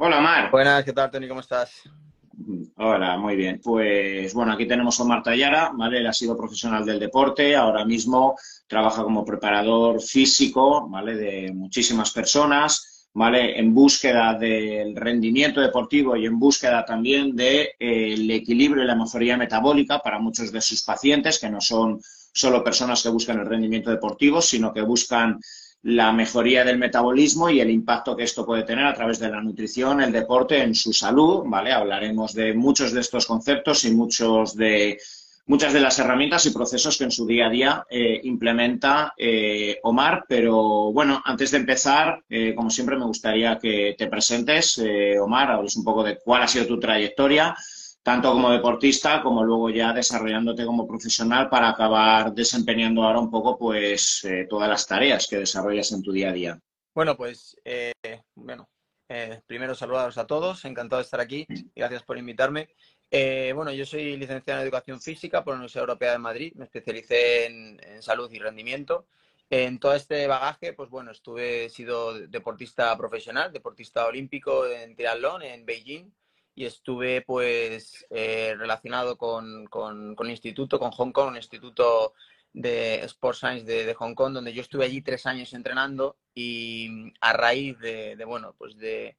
[0.00, 0.48] Hola, Omar.
[0.52, 1.26] Buenas, ¿qué tal, Tony?
[1.26, 1.82] ¿Cómo estás?
[2.76, 3.60] Hola, muy bien.
[3.60, 5.98] Pues bueno, aquí tenemos a Omar Tallara, ¿vale?
[5.98, 8.36] Él ha sido profesional del deporte, ahora mismo
[8.68, 11.16] trabaja como preparador físico, ¿vale?
[11.16, 13.58] De muchísimas personas, ¿vale?
[13.58, 19.36] En búsqueda del rendimiento deportivo y en búsqueda también del de, equilibrio y la mejoría
[19.36, 22.00] metabólica para muchos de sus pacientes, que no son
[22.32, 25.40] solo personas que buscan el rendimiento deportivo, sino que buscan
[25.82, 29.40] la mejoría del metabolismo y el impacto que esto puede tener a través de la
[29.40, 31.72] nutrición, el deporte en su salud, ¿vale?
[31.72, 34.98] Hablaremos de muchos de estos conceptos y muchos de,
[35.46, 39.78] muchas de las herramientas y procesos que en su día a día eh, implementa eh,
[39.82, 40.24] Omar.
[40.28, 44.80] Pero bueno, antes de empezar, eh, como siempre, me gustaría que te presentes,
[45.20, 47.54] Omar, hables un poco de cuál ha sido tu trayectoria,
[48.08, 53.58] tanto como deportista como luego ya desarrollándote como profesional para acabar desempeñando ahora un poco
[53.58, 56.58] pues eh, todas las tareas que desarrollas en tu día a día.
[56.94, 57.92] Bueno, pues eh,
[58.34, 58.66] bueno,
[59.10, 62.70] eh, primero saludaros a todos, encantado de estar aquí gracias por invitarme.
[63.54, 67.44] bueno, yo soy licenciado en Educación Física por la Universidad Europea de Madrid, me especialicé
[67.44, 69.06] en, en salud y rendimiento.
[69.50, 75.42] En todo este bagaje, pues bueno, estuve, he sido deportista profesional, deportista olímpico en triatlón
[75.42, 76.10] en Beijing,
[76.58, 82.14] y estuve pues eh, relacionado con, con, el instituto, con Hong Kong, un instituto
[82.52, 87.32] de Sports Science de, Hong Kong, donde yo estuve allí tres años entrenando y a
[87.32, 89.16] raíz de, bueno, pues de,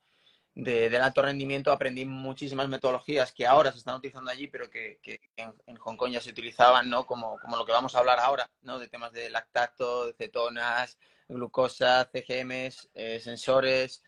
[0.53, 4.99] del alto rendimiento aprendí muchísimas metodologías que ahora se están utilizando allí, pero que,
[5.37, 7.05] en, Hong Kong ya se utilizaban, ¿no?
[7.05, 8.79] Como, como lo que vamos a hablar ahora, ¿no?
[8.79, 10.97] De temas de lactato, de cetonas,
[11.29, 14.03] glucosa, CGMs, eh, sensores,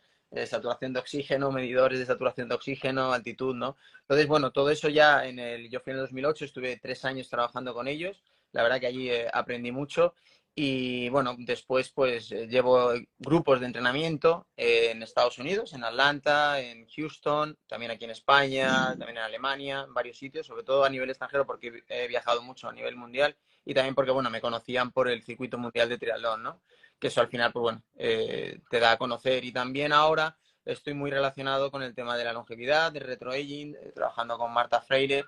[0.46, 3.78] saturación de oxígeno, medidores de saturación de oxígeno, altitud, ¿no?
[4.02, 7.30] Entonces, bueno, todo eso ya en el, yo fui en el 2008, estuve tres años
[7.30, 10.14] trabajando con ellos, la verdad que allí eh, aprendí mucho
[10.54, 16.88] y bueno, después pues eh, llevo grupos de entrenamiento en Estados Unidos, en Atlanta, en
[16.88, 21.10] Houston, también aquí en España, también en Alemania, en varios sitios, sobre todo a nivel
[21.10, 23.36] extranjero porque he viajado mucho a nivel mundial
[23.66, 26.61] y también porque, bueno, me conocían por el circuito mundial de triatlón, ¿no?
[27.02, 29.44] Que eso al final, pues bueno, eh, te da a conocer.
[29.44, 33.92] Y también ahora estoy muy relacionado con el tema de la longevidad, de retroaging, eh,
[33.94, 35.26] trabajando con Marta Freire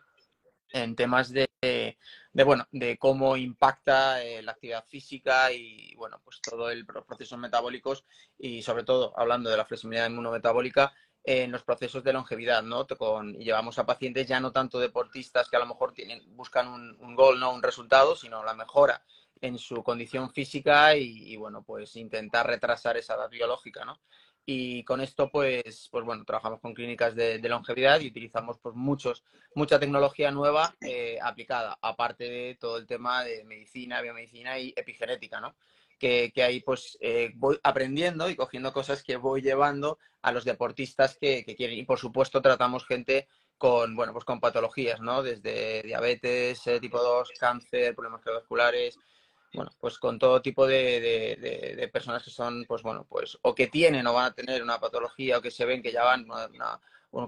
[0.69, 6.39] en temas de, de bueno, de cómo impacta eh, la actividad física y, bueno, pues
[6.41, 8.05] todo el procesos metabólicos
[8.37, 12.85] y sobre todo hablando de la flexibilidad inmunometabólica en los procesos de longevidad, ¿no?
[12.85, 17.15] Con, llevamos a pacientes ya no tanto deportistas que a lo mejor tienen, buscan un
[17.15, 19.03] gol, no un resultado, sino la mejora
[19.43, 23.99] en su condición física y, bueno, pues intentar retrasar esa edad biológica, ¿no?
[24.45, 29.23] Y con esto, pues, pues bueno, trabajamos con clínicas de, longevidad y utilizamos pues muchos,
[29.53, 35.41] mucha tecnología nueva eh, aplicada, aparte de todo el tema de medicina, biomedicina y epigenética,
[35.41, 35.55] ¿no?
[35.99, 40.45] Que, que ahí pues eh, voy aprendiendo y cogiendo cosas que voy llevando a los
[40.45, 41.77] deportistas que, que, quieren.
[41.77, 43.27] Y por supuesto tratamos gente
[43.57, 45.21] con, bueno, pues con patologías, ¿no?
[45.21, 48.97] Desde diabetes eh, tipo 2, cáncer, problemas cardiovasculares,
[49.53, 54.07] bueno, pues con todo tipo de, personas que son, pues bueno, pues o que tienen
[54.07, 56.25] o van a tener una patología o que se ven que ya van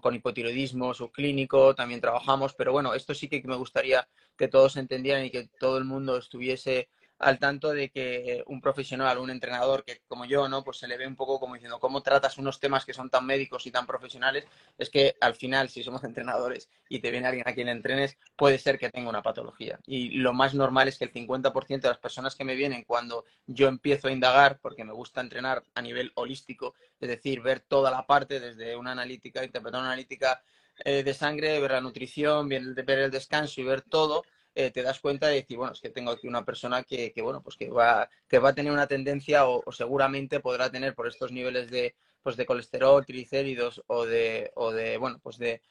[0.02, 5.26] con hipotiroidismo subclínico, también trabajamos, pero bueno, esto sí que me gustaría que todos entendieran
[5.26, 6.90] y que todo el mundo estuviese
[7.20, 10.64] al tanto de que un profesional, un entrenador que como yo, ¿no?
[10.64, 13.26] Pues se le ve un poco como diciendo, ¿cómo tratas unos temas que son tan
[13.26, 14.46] médicos y tan profesionales?
[14.78, 18.60] Es que al final, si somos entrenadores y te viene alguien a quien entrenes, puede
[18.60, 19.80] ser que tenga una patología.
[19.86, 23.26] Y lo más normal es que el 50% de las personas que me vienen cuando
[23.46, 27.92] yo empiezo a indagar, porque me gusta entrenar a nivel holístico, es decir, ver toda
[27.92, 30.42] la parte desde una analítica, interpretar una analítica
[30.84, 34.24] eh, de sangre, ver la nutrición, ver el descanso y ver todo,
[34.56, 37.44] eh, te das cuenta de decir, bueno, es que tengo aquí una persona que, bueno,
[37.44, 41.32] pues que va, que va a tener una tendencia o, seguramente podrá tener por estos
[41.32, 45.62] niveles de, pues de colesterol, triglicéridos o de, o de bueno, pues de,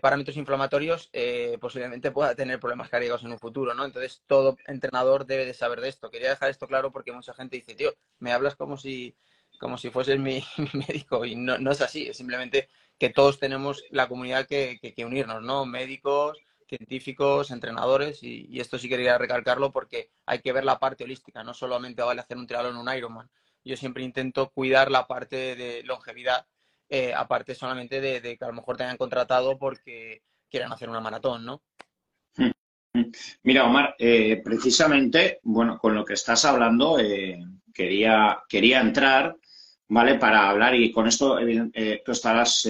[0.00, 3.84] parámetros inflamatorios, eh, posiblemente pueda tener problemas cardíacos en un futuro, ¿no?
[3.84, 6.10] Entonces, todo entrenador debe de saber de esto.
[6.10, 9.16] Quería dejar esto claro porque mucha gente dice, tío, me hablas como si,
[9.58, 10.44] como si fueses mi,
[10.88, 15.04] médico y no, no, es así, es simplemente que todos tenemos la comunidad que, que
[15.04, 15.64] unirnos, ¿no?
[15.66, 16.38] Médicos,
[16.68, 21.54] científicos, entrenadores, y, esto sí quería recalcarlo porque hay que ver la parte holística, no
[21.54, 23.30] solamente vale hacer un triatlón en un Ironman.
[23.64, 26.46] Yo siempre intento cuidar la parte de longevidad,
[26.88, 31.00] eh, aparte solamente de, que a lo mejor te hayan contratado porque quieran hacer una
[31.00, 31.62] maratón, ¿no?
[33.42, 37.38] Mira, Omar, eh, precisamente, bueno, con lo que estás hablando, eh,
[37.72, 39.34] quería, quería entrar,
[39.88, 40.14] ¿vale?
[40.16, 41.38] Para hablar, y con esto
[42.04, 42.68] tú estarás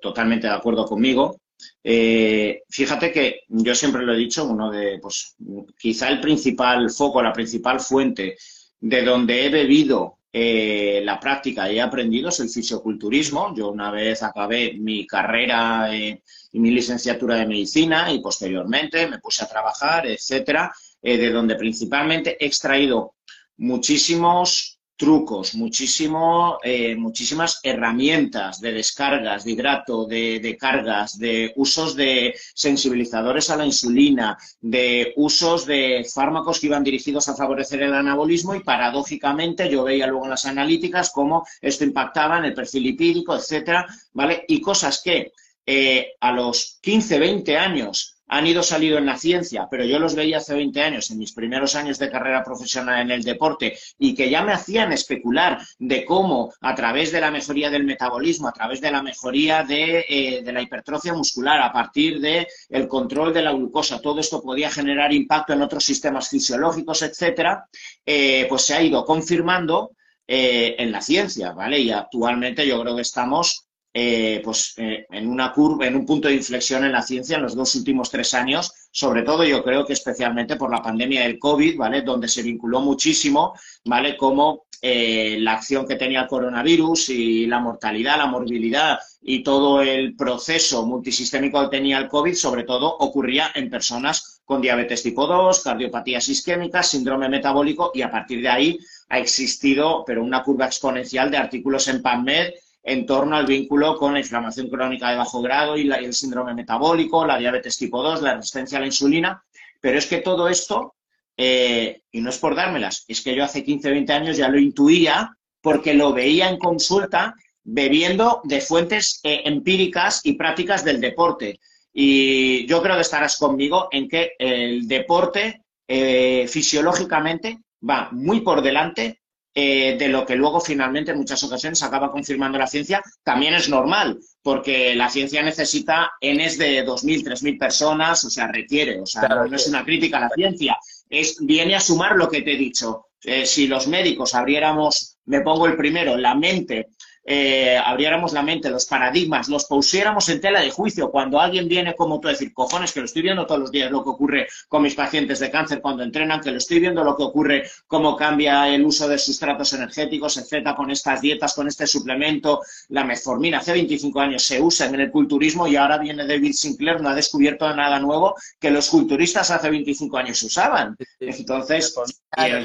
[0.00, 1.40] totalmente de acuerdo conmigo,
[1.82, 5.36] eh, fíjate que yo siempre lo he dicho, uno de, pues,
[5.78, 8.36] quizá el principal foco, la principal fuente
[8.80, 13.54] de donde he bebido eh, la práctica y he aprendido es el fisioculturismo.
[13.54, 16.22] Yo una vez acabé mi carrera eh,
[16.52, 22.36] y mi licenciatura de medicina y posteriormente me puse a trabajar, etcétera, de donde principalmente
[22.40, 23.14] he extraído
[23.58, 32.34] muchísimos trucos, muchísimo, eh, muchísimas herramientas de descargas de hidrato, de, cargas, de usos de
[32.54, 38.54] sensibilizadores a la insulina, de usos de fármacos que iban dirigidos a favorecer el anabolismo
[38.54, 43.36] y paradójicamente yo veía luego en las analíticas cómo esto impactaba en el perfil lipídico,
[43.36, 44.44] etcétera, ¿vale?
[44.48, 45.32] Y cosas que
[45.66, 50.14] eh, a los 15, 20 años han ido salido en la ciencia, pero yo los
[50.14, 54.14] veía hace 20 años, en mis primeros años de carrera profesional en el deporte, y
[54.14, 58.52] que ya me hacían especular de cómo a través de la mejoría del metabolismo, a
[58.52, 63.42] través de la mejoría de, eh, la hipertrofia muscular, a partir del el control de
[63.42, 67.66] la glucosa, todo esto podía generar impacto en otros sistemas fisiológicos, etcétera,
[68.04, 69.92] eh, pues se ha ido confirmando
[70.28, 71.78] eh, en la ciencia, ¿vale?
[71.78, 73.65] Y actualmente yo creo que estamos
[73.98, 77.42] eh, pues, eh, en una curva, en un punto de inflexión en la ciencia en
[77.42, 81.38] los dos últimos tres años, sobre todo yo creo que especialmente por la pandemia del
[81.38, 82.02] COVID, ¿vale?
[82.02, 83.54] Donde se vinculó muchísimo,
[83.86, 84.14] ¿vale?
[84.18, 89.80] Como eh, la acción que tenía el coronavirus y la mortalidad, la morbilidad y todo
[89.80, 95.26] el proceso multisistémico que tenía el COVID, sobre todo ocurría en personas con diabetes tipo
[95.26, 98.78] 2, cardiopatías isquémicas, síndrome metabólico y a partir de ahí
[99.08, 102.50] ha existido, pero una curva exponencial de artículos en PubMed
[102.88, 107.26] en torno al vínculo con la inflamación crónica de bajo grado y, el síndrome metabólico,
[107.26, 109.42] la diabetes tipo 2, la resistencia a la insulina.
[109.80, 110.94] Pero es que todo esto,
[111.36, 114.58] eh, y no es por dármelas, es que yo hace 15, 20 años ya lo
[114.60, 117.34] intuía porque lo veía en consulta
[117.64, 121.58] bebiendo de fuentes eh, empíricas y prácticas del deporte.
[121.92, 128.62] Y yo creo que estarás conmigo en que el deporte eh, fisiológicamente va muy por
[128.62, 129.22] delante
[129.58, 133.70] eh, de lo que luego finalmente en muchas ocasiones acaba confirmando la ciencia, también es
[133.70, 139.26] normal, porque la ciencia necesita Ns de 2.000, 3.000 personas, o sea, requiere, o sea,
[139.26, 140.76] no, es una crítica a la ciencia,
[141.08, 143.06] es, viene a sumar lo que te he dicho.
[143.24, 146.88] Eh, si los médicos abriéramos, me pongo el primero, la mente
[147.28, 151.10] eh, abriéramos la mente, los paradigmas, los pusiéramos en tela de juicio.
[151.10, 153.90] Cuando alguien viene como tú a decir, cojones, que lo estoy viendo todos los días,
[153.90, 157.16] lo que ocurre con mis pacientes de cáncer cuando entrenan, que lo estoy viendo lo
[157.16, 161.86] que ocurre, cómo cambia el uso de sustratos energéticos, etcétera, con estas dietas, con este
[161.88, 163.58] suplemento, la metformina.
[163.58, 167.14] Hace 25 años se usa en el culturismo y ahora viene David Sinclair, no ha
[167.14, 170.96] descubierto nada nuevo que los culturistas hace 25 años usaban.
[171.18, 171.94] Entonces,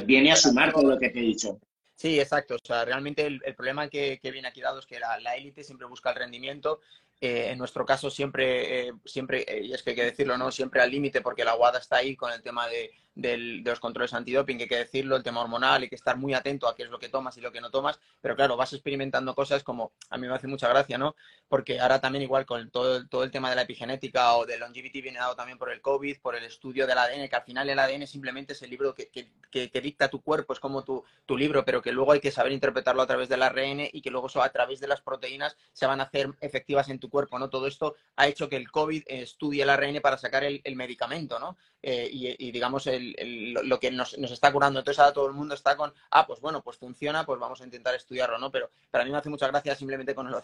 [0.06, 1.60] viene a sumar todo lo que te he dicho.
[2.01, 2.56] Sí, exacto.
[2.56, 6.09] O sea, realmente el, problema que, viene aquí dado es que la élite siempre busca
[6.09, 6.80] el rendimiento
[7.24, 10.51] eh, en nuestro caso siempre, eh, siempre eh, y es que hay que decirlo, ¿no?
[10.51, 14.58] Siempre al límite porque la WADA está ahí con el tema de, los controles antidoping,
[14.58, 16.90] que hay que decirlo, el tema hormonal, hay que estar muy atento a qué es
[16.90, 20.18] lo que tomas y lo que no tomas, pero claro, vas experimentando cosas como, a
[20.18, 21.16] mí me hace mucha gracia, ¿no?
[21.50, 25.02] Porque ahora también igual con todo, todo el tema de la epigenética o de longevity
[25.02, 27.80] viene dado también por el COVID, por el estudio del ADN, que al final el
[27.80, 31.66] ADN simplemente es el libro que, que, dicta tu cuerpo, es como tu, tu libro,
[31.66, 34.42] pero que luego hay que saber interpretarlo a través del ARN y que luego eso
[34.42, 37.50] a través de las proteínas se van a hacer efectivas en tu cuerpo, ¿no?
[37.50, 41.57] Todo esto ha hecho que el COVID estudie el ARN para sacar el, medicamento, ¿no?
[41.83, 44.80] Eh, y, digamos, lo que nos, está curando.
[44.80, 47.63] Entonces ahora todo el mundo está con, ah, pues bueno, pues funciona, pues vamos a
[47.63, 48.51] intentar estudiarlo, ¿no?
[48.51, 50.36] Pero para mí me hace mucha gracia simplemente con el,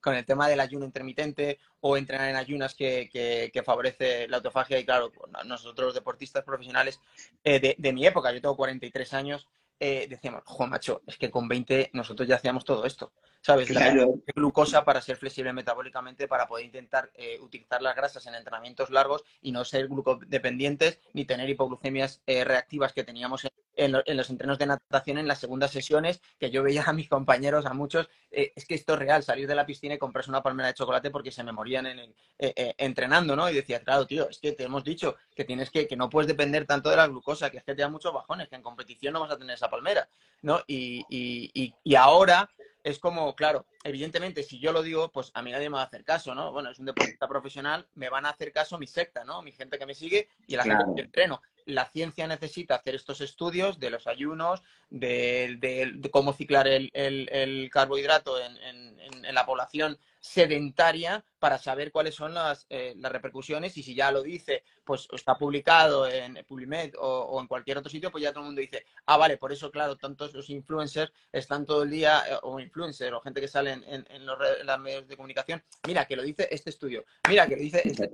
[0.00, 4.78] con el tema del ayuno intermitente o entrenar en ayunas que, favorece la autofagia.
[4.78, 5.12] Y claro,
[5.44, 7.00] nosotros deportistas profesionales
[7.42, 11.30] eh, de, de mi época, yo tengo 43 años, eh, decíamos, jo, macho, es que
[11.30, 13.12] con 20 nosotros ya hacíamos todo esto.
[13.46, 13.70] ¿Sabes?
[13.70, 13.94] La
[14.34, 19.22] glucosa para ser flexible metabólicamente, para poder intentar eh, utilizar las grasas en entrenamientos largos
[19.40, 24.58] y no ser glucodependientes ni tener hipoglucemias eh, reactivas que teníamos en en, los entrenos
[24.58, 28.50] de natación en las segundas sesiones, que yo veía a mis compañeros, a muchos, eh,
[28.56, 31.10] es que esto es real, salir de la piscina y comprarse una palmera de chocolate
[31.10, 33.50] porque se me morían en, entrenando, ¿no?
[33.50, 36.26] Y decía, claro, tío, es que te hemos dicho que tienes que, que no puedes
[36.26, 39.12] depender tanto de la glucosa, que es que te da muchos bajones, que en competición
[39.12, 40.08] no vas a tener esa palmera,
[40.40, 40.62] ¿no?
[40.66, 42.48] Y, y, y, ahora
[42.86, 45.86] es como, claro, evidentemente, si yo lo digo, pues a mí nadie me va a
[45.86, 46.52] hacer caso, ¿no?
[46.52, 49.42] Bueno, es un deportista profesional, me van a hacer caso mi secta, ¿no?
[49.42, 53.20] Mi gente que me sigue y la gente que entreno la ciencia necesita hacer estos
[53.20, 61.92] estudios de los ayunos, de, cómo ciclar el, carbohidrato en, la población sedentaria para saber
[61.92, 62.34] cuáles son
[62.68, 67.46] eh, las, repercusiones y si ya lo dice, pues está publicado en PubliMed o, en
[67.46, 70.34] cualquier otro sitio, pues ya todo el mundo dice, ah, vale, por eso, claro, tantos
[70.34, 74.38] los influencers están todo el día, eh, o influencers, o gente que sale en, los,
[74.80, 78.10] medios de comunicación, mira, que lo dice este estudio, mira, que lo dice este...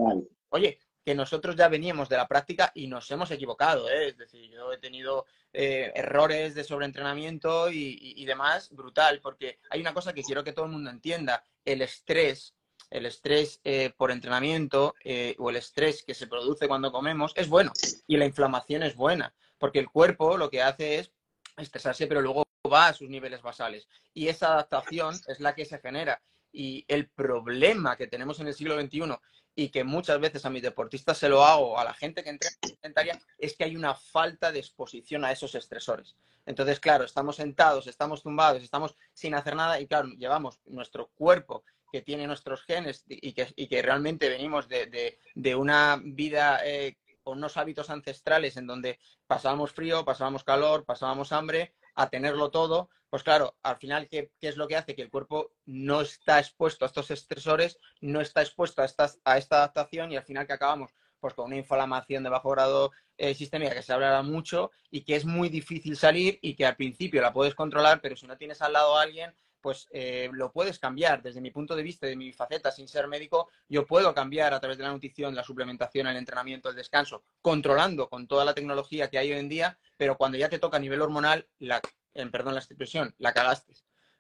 [0.51, 3.89] Oye, que nosotros ya veníamos de la práctica y nos hemos equivocado.
[3.91, 4.09] ¿eh?
[4.09, 9.81] Es decir, yo he tenido eh, errores de sobreentrenamiento y, y, demás, brutal, porque hay
[9.81, 11.45] una cosa que quiero que todo el mundo entienda.
[11.65, 12.55] El estrés,
[12.91, 14.95] el estrés eh, por entrenamiento
[15.39, 17.73] o el estrés que se produce cuando comemos es bueno
[18.07, 21.13] y la inflamación es buena, porque el cuerpo lo que hace es
[21.57, 23.89] estresarse, pero luego va a sus niveles basales.
[24.15, 26.23] Y esa adaptación es la que se genera.
[26.53, 29.17] Y el problema que tenemos en el siglo XXI
[29.55, 32.57] y que muchas veces a mis deportistas se lo hago, a la gente que entrena
[32.63, 36.17] sedentaria, es que hay una falta de exposición a esos estresores.
[36.47, 41.65] Entonces, claro, estamos sentados, estamos tumbados, estamos sin hacer nada y, claro, llevamos nuestro cuerpo
[41.93, 46.97] que tiene nuestros genes y que, y que realmente venimos de, de, una vida eh,
[47.23, 52.91] con unos hábitos ancestrales en donde pasábamos frío, pasábamos calor, pasábamos hambre, a tenerlo todo,
[53.11, 54.95] pues claro, al final, ¿qué, es lo que hace?
[54.95, 60.13] Que el cuerpo no está expuesto a estos estresores, no está expuesto a, esta adaptación
[60.13, 63.83] y al final que acabamos pues con una inflamación de bajo grado eh, sistémica que
[63.83, 67.55] se hablará mucho y que es muy difícil salir y que al principio la puedes
[67.55, 71.23] controlar, pero si no tienes al lado a alguien pues eh, lo puedes cambiar.
[71.23, 74.61] Desde mi punto de vista, de mi faceta, sin ser médico, yo puedo cambiar a
[74.61, 79.09] través de la nutrición, la suplementación, el entrenamiento, el descanso, controlando con toda la tecnología
[79.09, 81.81] que hay hoy en día, pero cuando ya te toca a nivel hormonal, la,
[82.13, 83.73] en, perdón la expresión, la cagaste.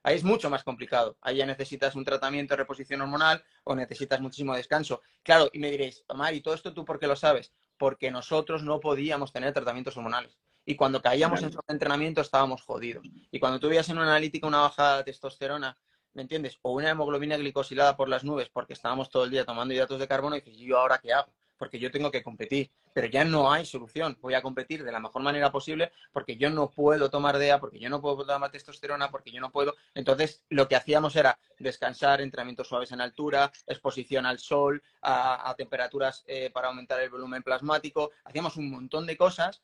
[0.04, 1.16] Ahí es mucho más complicado.
[1.20, 5.02] Ahí ya necesitas un tratamiento de reposición hormonal o necesitas muchísimo descanso.
[5.22, 7.52] Claro, y me diréis, Omar, ¿y todo esto tú por qué lo sabes?
[7.76, 13.04] Porque nosotros no podíamos tener tratamientos hormonales y cuando caíamos en su entrenamiento estábamos jodidos.
[13.30, 15.76] Y cuando tú en una analítica una bajada de testosterona,
[16.14, 16.58] ¿me entiendes?
[16.62, 20.08] O una hemoglobina glicosilada por las nubes porque estábamos todo el día tomando hidratos de
[20.08, 21.32] carbono y dices, ¿yo ahora qué hago?
[21.58, 22.70] Porque yo tengo que competir.
[22.94, 24.18] Pero ya no hay solución.
[24.20, 27.78] Voy a competir de la mejor manera posible porque yo no puedo tomar DEA, porque
[27.78, 29.74] yo no puedo tomar testosterona, porque yo no puedo.
[29.94, 36.22] Entonces, lo que hacíamos era descansar, entrenamientos suaves en altura, exposición al sol, a, temperaturas
[36.26, 38.10] eh, para aumentar el volumen plasmático.
[38.24, 39.62] Hacíamos un montón de cosas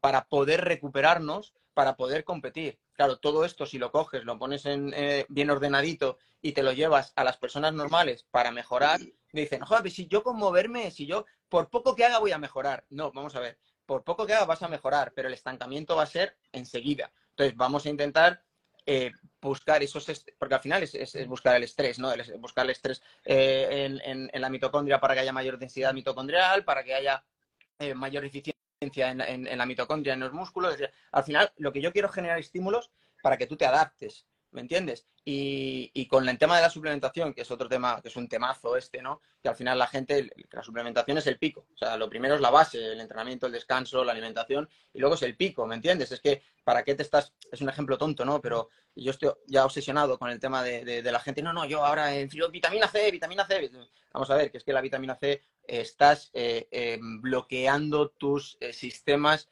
[0.00, 2.78] para poder recuperarnos, para poder competir.
[2.92, 6.72] Claro, todo esto si lo coges, lo pones en, eh, bien ordenadito y te lo
[6.72, 9.00] llevas a las personas normales para mejorar,
[9.32, 12.38] me dicen, joder, si yo con moverme, si yo por poco que haga voy a
[12.38, 12.84] mejorar.
[12.90, 16.02] No, vamos a ver, por poco que haga vas a mejorar, pero el estancamiento va
[16.02, 17.12] a ser enseguida.
[17.30, 18.42] Entonces vamos a intentar
[18.84, 20.04] eh, buscar esos,
[20.36, 22.10] porque al final es, buscar el estrés, ¿no?
[22.38, 26.94] buscar el estrés eh, en, la mitocondria para que haya mayor densidad mitocondrial, para que
[26.94, 27.24] haya
[27.94, 30.76] mayor eficiencia en, la mitocondria, en los músculos.
[31.12, 32.90] al final, lo que yo quiero es generar estímulos
[33.22, 35.06] para que tú te adaptes, ¿me entiendes?
[35.24, 38.76] Y, con el tema de la suplementación, que es otro tema, que es un temazo
[38.76, 39.20] este, ¿no?
[39.42, 41.66] Que al final la gente, la suplementación es el pico.
[41.74, 45.16] O sea, lo primero es la base, el entrenamiento, el descanso, la alimentación, y luego
[45.16, 46.12] es el pico, ¿me entiendes?
[46.12, 47.34] Es que, ¿para qué te estás...?
[47.52, 48.40] Es un ejemplo tonto, ¿no?
[48.40, 52.14] Pero yo estoy ya obsesionado con el tema de, la gente, no, no, yo ahora,
[52.14, 53.70] en vitamina C, vitamina C.
[54.12, 58.72] Vamos a ver, que es que la vitamina C estás eh, eh, bloqueando tus eh,
[58.72, 59.48] sistemas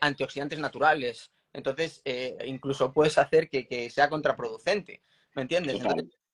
[0.00, 1.30] antioxidantes naturales.
[1.52, 2.02] Entonces,
[2.44, 5.02] incluso puedes hacer que, sea contraproducente.
[5.34, 5.80] ¿Me entiendes?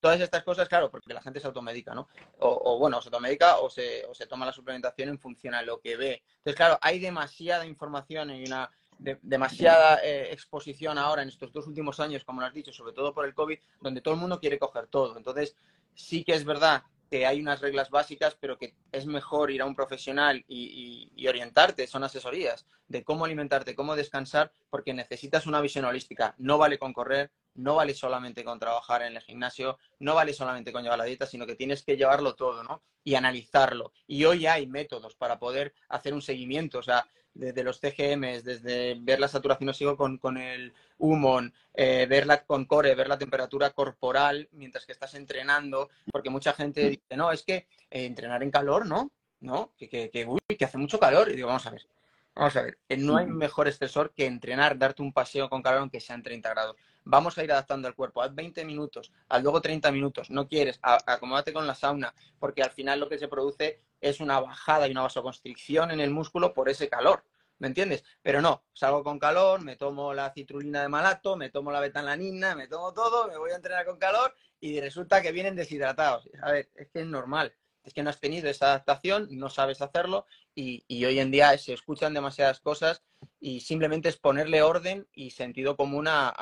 [0.01, 2.09] todas estas cosas, claro, porque la gente se automedica, ¿no?
[2.41, 5.81] O, bueno, se automedica o se, o se toma la suplementación en función a lo
[5.81, 6.23] que ve.
[6.39, 12.25] Entonces, claro, hay demasiada información y una demasiada exposición ahora en estos dos últimos años,
[12.25, 14.89] como lo has dicho, sobre todo por el COVID, donde todo el mundo quiere coger
[14.89, 15.17] todo.
[15.17, 15.57] Entonces,
[15.95, 16.83] sí que es verdad
[17.15, 21.87] que hay unas reglas básicas, pero que es mejor ir a un profesional y, orientarte,
[21.87, 26.35] son asesorías de cómo alimentarte, cómo descansar, porque necesitas una visión holística.
[26.39, 30.73] No vale con correr, no vale solamente con trabajar en el gimnasio, no vale solamente
[30.73, 32.83] con llevar la dieta, sino que tienes que llevarlo todo, ¿no?
[33.05, 33.93] Y analizarlo.
[34.09, 36.81] Y hoy hay métodos para poder hacer un seguimiento.
[36.81, 42.07] O sea, desde los CGMs, desde ver la saturación oxígeno con, con el HUMON, eh,
[42.09, 47.17] verla con core, ver la temperatura corporal mientras que estás entrenando, porque mucha gente dice,
[47.17, 49.11] no, es que eh, entrenar en calor, ¿no?
[49.41, 49.73] ¿No?
[49.77, 51.29] Que, que, que, uy, que hace mucho calor.
[51.29, 51.87] Y digo, vamos a ver,
[52.35, 55.81] vamos a ver, eh, no hay mejor estresor que entrenar, darte un paseo con calor
[55.81, 56.77] aunque sean 30 grados.
[57.07, 60.79] Vamos a ir adaptando al cuerpo, haz 20 minutos, haz luego 30 minutos, no quieres,
[60.83, 64.91] acomódate con la sauna, porque al final lo que se produce es una bajada y
[64.91, 67.25] una vasoconstricción en el músculo por ese calor.
[67.59, 68.05] ¿Me entiendes?
[68.21, 72.55] Pero no, salgo con calor, me tomo la citrulina de malato, me tomo la betalanina,
[72.55, 76.29] me tomo todo, me voy a entrenar con calor y resulta que vienen deshidratados.
[76.43, 79.81] A ver, es que es normal, es que no has tenido esa adaptación, no sabes
[79.81, 83.03] hacerlo y, hoy en día se escuchan demasiadas cosas
[83.41, 86.35] y simplemente es ponerle orden y sentido común a,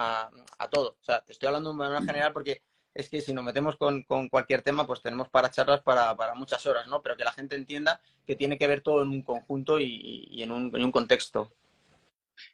[0.59, 0.97] a todo.
[1.01, 2.63] O sea, te estoy hablando de manera general porque
[2.95, 6.87] es que si nos metemos con, cualquier tema, pues tenemos para charlas para, muchas horas,
[6.87, 7.03] ¿no?
[7.03, 10.51] Pero que la gente entienda que tiene que ver todo en un conjunto y, en,
[10.51, 11.53] un, en, un, contexto.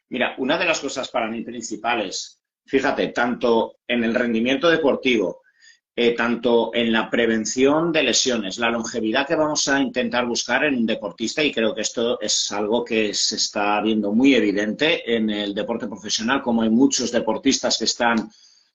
[0.09, 5.41] Mira, una de las cosas para mí principales, fíjate, tanto en el rendimiento deportivo,
[6.01, 10.77] eh, tanto en la prevención de lesiones, la longevidad que vamos a intentar buscar en
[10.77, 15.29] un deportista, y creo que esto es algo que se está viendo muy evidente en
[15.29, 18.29] el deporte profesional, como hay muchos deportistas que están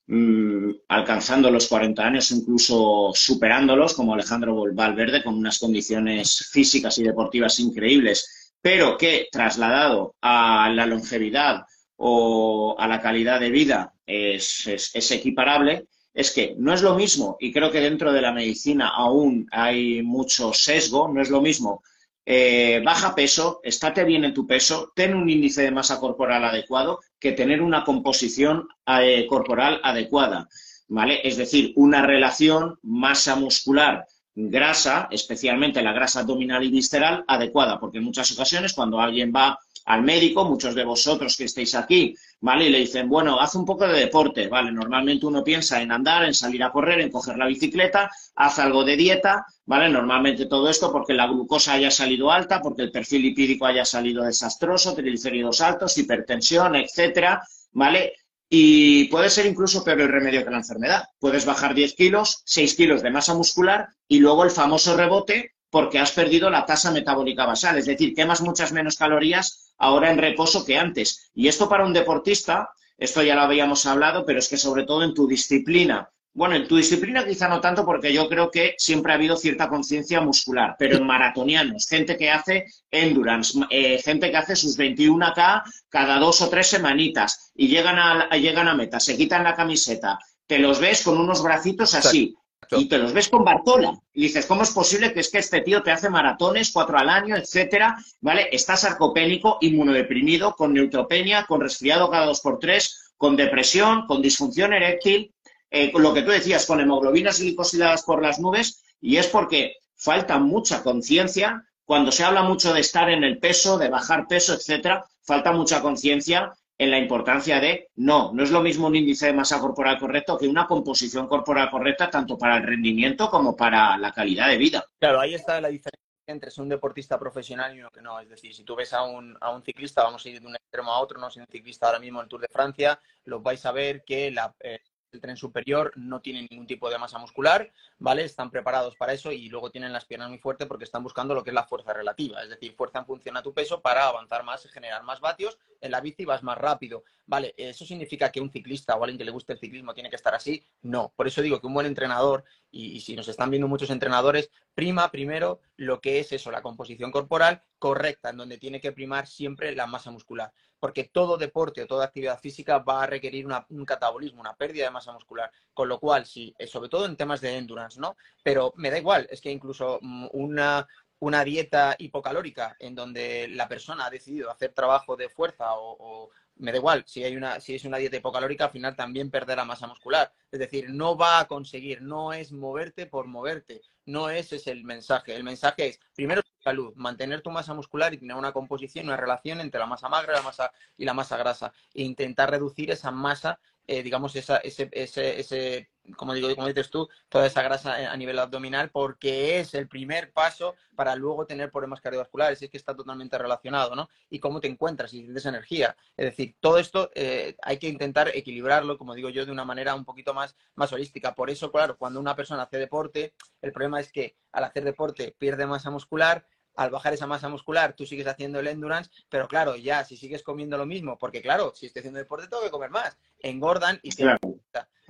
[0.06, 7.04] mm, alcanzando los 40 años, incluso superándolos, como Alejandro Valverde, con unas condiciones físicas y
[7.04, 11.64] deportivas increíbles, pero que trasladado a la longevidad
[11.96, 17.52] o a la calidad de vida es equiparable es que no es lo mismo, y
[17.52, 21.82] creo que dentro de la medicina aún hay mucho sesgo, no es lo mismo
[22.26, 27.00] eh, baja peso, estate bien en tu peso, ten un índice de masa corporal adecuado
[27.18, 30.48] que tener una composición eh, corporal adecuada,
[30.88, 31.20] ¿vale?
[31.24, 37.98] Es decir, una relación masa muscular grasa, especialmente la grasa abdominal y visceral, adecuada, porque
[37.98, 42.66] en muchas ocasiones cuando alguien va al médico, muchos de vosotros que estéis aquí, ¿vale?
[42.66, 44.72] Y le dicen, bueno, haz un poco de deporte, ¿vale?
[44.72, 48.84] Normalmente uno piensa en andar, en salir a correr, en coger la bicicleta, haz algo
[48.84, 49.88] de dieta, ¿vale?
[49.88, 54.24] Normalmente todo esto porque la glucosa haya salido alta, porque el perfil lipídico haya salido
[54.24, 58.14] desastroso, triglicéridos altos, hipertensión, etcétera, ¿vale?
[58.48, 61.04] Y puede ser incluso peor el remedio que la enfermedad.
[61.18, 65.98] Puedes bajar 10 kilos, 6 kilos de masa muscular y luego el famoso rebote porque
[65.98, 70.64] has perdido la tasa metabólica basal, es decir, quemas muchas menos calorías ahora en reposo
[70.64, 71.32] que antes.
[71.34, 75.02] Y esto para un deportista, esto ya lo habíamos hablado, pero es que sobre todo
[75.02, 79.10] en tu disciplina, bueno, en tu disciplina quizá no tanto porque yo creo que siempre
[79.10, 84.36] ha habido cierta conciencia muscular, pero en maratonianos, gente que hace endurance, eh, gente que
[84.36, 89.16] hace sus 21K cada dos o tres semanitas y llegan a, llegan a meta, se
[89.16, 92.36] quitan la camiseta, te los ves con unos bracitos así,
[92.70, 93.92] y te los ves con Bartola.
[94.12, 97.08] Y dices, ¿cómo es posible que es que este tío te hace maratones, cuatro al
[97.08, 97.96] año, etcétera?
[98.20, 98.48] ¿Vale?
[98.52, 104.72] Está sarcopénico, inmunodeprimido, con neutropenia, con resfriado cada dos por tres, con depresión, con disfunción
[104.72, 105.34] eréctil,
[105.70, 109.76] eh, con lo que tú decías, con hemoglobinas glicosiladas por las nubes, y es porque
[109.96, 111.64] falta mucha conciencia.
[111.84, 115.82] Cuando se habla mucho de estar en el peso, de bajar peso, etcétera, falta mucha
[115.82, 119.98] conciencia en la importancia de, no, no es lo mismo un índice de masa corporal
[119.98, 124.58] correcto que una composición corporal correcta tanto para el rendimiento como para la calidad de
[124.58, 124.84] vida.
[124.98, 128.18] Claro, ahí está la diferencia entre ser un deportista profesional y uno que no.
[128.18, 130.56] Es decir, si tú ves a un, a un ciclista, vamos a ir de un
[130.56, 133.40] extremo a otro, no si un ciclista ahora mismo en el Tour de Francia, lo
[133.40, 134.80] vais a ver que la, eh,
[135.14, 138.24] el tren superior no tiene ningún tipo de masa muscular, ¿vale?
[138.24, 141.42] Están preparados para eso y luego tienen las piernas muy fuertes porque están buscando lo
[141.42, 144.44] que es la fuerza relativa, es decir, fuerza en función a tu peso para avanzar
[144.44, 145.58] más y generar más vatios.
[145.80, 147.54] En la bici vas más rápido, ¿vale?
[147.56, 150.34] ¿Eso significa que un ciclista o alguien que le guste el ciclismo tiene que estar
[150.34, 150.64] así?
[150.82, 151.12] No.
[151.16, 155.10] Por eso digo que un buen entrenador, y, si nos están viendo muchos entrenadores, prima
[155.10, 159.74] primero lo que es eso, la composición corporal correcta, en donde tiene que primar siempre
[159.74, 160.52] la masa muscular
[160.84, 164.90] porque todo deporte o toda actividad física va a requerir un catabolismo, una pérdida de
[164.90, 165.50] masa muscular.
[165.72, 168.18] Con lo cual, sí, eh, sobre todo en temas de endurance, ¿no?
[168.42, 170.86] Pero me da igual, es que incluso mm, una,
[171.20, 176.72] una dieta hipocalórica en donde la persona ha decidido hacer trabajo de fuerza o, me
[176.72, 180.32] da igual, si, hay una, es una dieta hipocalórica, al final también perderá masa muscular.
[180.50, 184.84] Es decir, no va a conseguir, no es moverte por moverte, no ese es el
[184.84, 185.34] mensaje.
[185.34, 189.60] El mensaje es, primero, salud, mantener tu masa muscular y tener una composición, una relación
[189.60, 191.72] entre la masa magra la masa, y la masa grasa.
[191.92, 196.90] E intentar reducir esa masa, eh, digamos, esa, ese, ese, ese, como, digo, como dices
[196.90, 201.70] tú, toda esa grasa a nivel abdominal, porque es el primer paso para luego tener
[201.70, 202.60] problemas cardiovasculares.
[202.62, 204.08] Es que está totalmente relacionado, ¿no?
[204.30, 205.96] Y cómo te encuentras y tienes energía.
[206.16, 209.94] Es decir, todo esto eh, hay que intentar equilibrarlo, como digo yo, de una manera
[209.94, 211.34] un poquito más, más holística.
[211.34, 215.34] Por eso, claro, cuando una persona hace deporte, el problema es que al hacer deporte
[215.38, 219.76] pierde masa muscular, al bajar esa masa muscular, tú sigues haciendo el endurance, pero claro,
[219.76, 222.90] ya si sigues comiendo lo mismo, porque claro, si estoy haciendo deporte tengo que comer
[222.90, 224.24] más, engordan y te...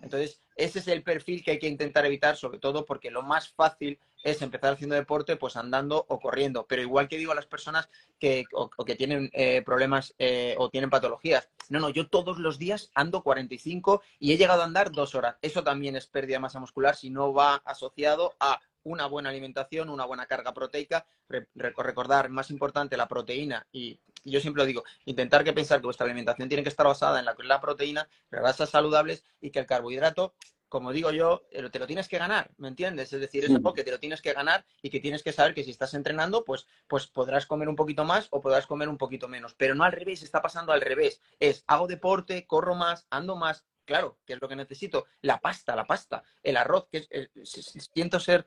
[0.03, 3.49] Entonces, ese es el perfil que hay que intentar evitar, sobre todo porque lo más
[3.49, 6.67] fácil es empezar haciendo deporte, pues andando o corriendo.
[6.67, 10.69] Pero igual que digo a las personas que, o, que tienen eh, problemas eh, o
[10.69, 14.93] tienen patologías, no, no, yo todos los días ando 45 y he llegado a andar
[14.93, 15.37] dos horas.
[15.41, 19.91] Eso también es pérdida de masa muscular si no va asociado a una buena alimentación,
[19.91, 21.07] una buena carga proteica,
[21.55, 26.07] recordar, más importante, la proteína y yo siempre lo digo, intentar que pensar que vuestra
[26.07, 30.35] alimentación tiene que estar basada en la, la proteína, grasas saludables y que el carbohidrato,
[30.69, 33.13] como digo yo, eh, te lo tienes que ganar, ¿me entiendes?
[33.13, 35.55] Es decir, es algo que te lo tienes que ganar y que tienes que saber
[35.55, 38.99] que si estás entrenando, pues, pues podrás comer un poquito más o podrás comer un
[38.99, 41.21] poquito menos, pero no al revés, está pasando al revés.
[41.39, 45.77] Es, hago deporte, corro más, ando más, claro, que es lo que necesito, la pasta,
[45.77, 47.07] la pasta, el arroz, que
[47.45, 48.47] siento ser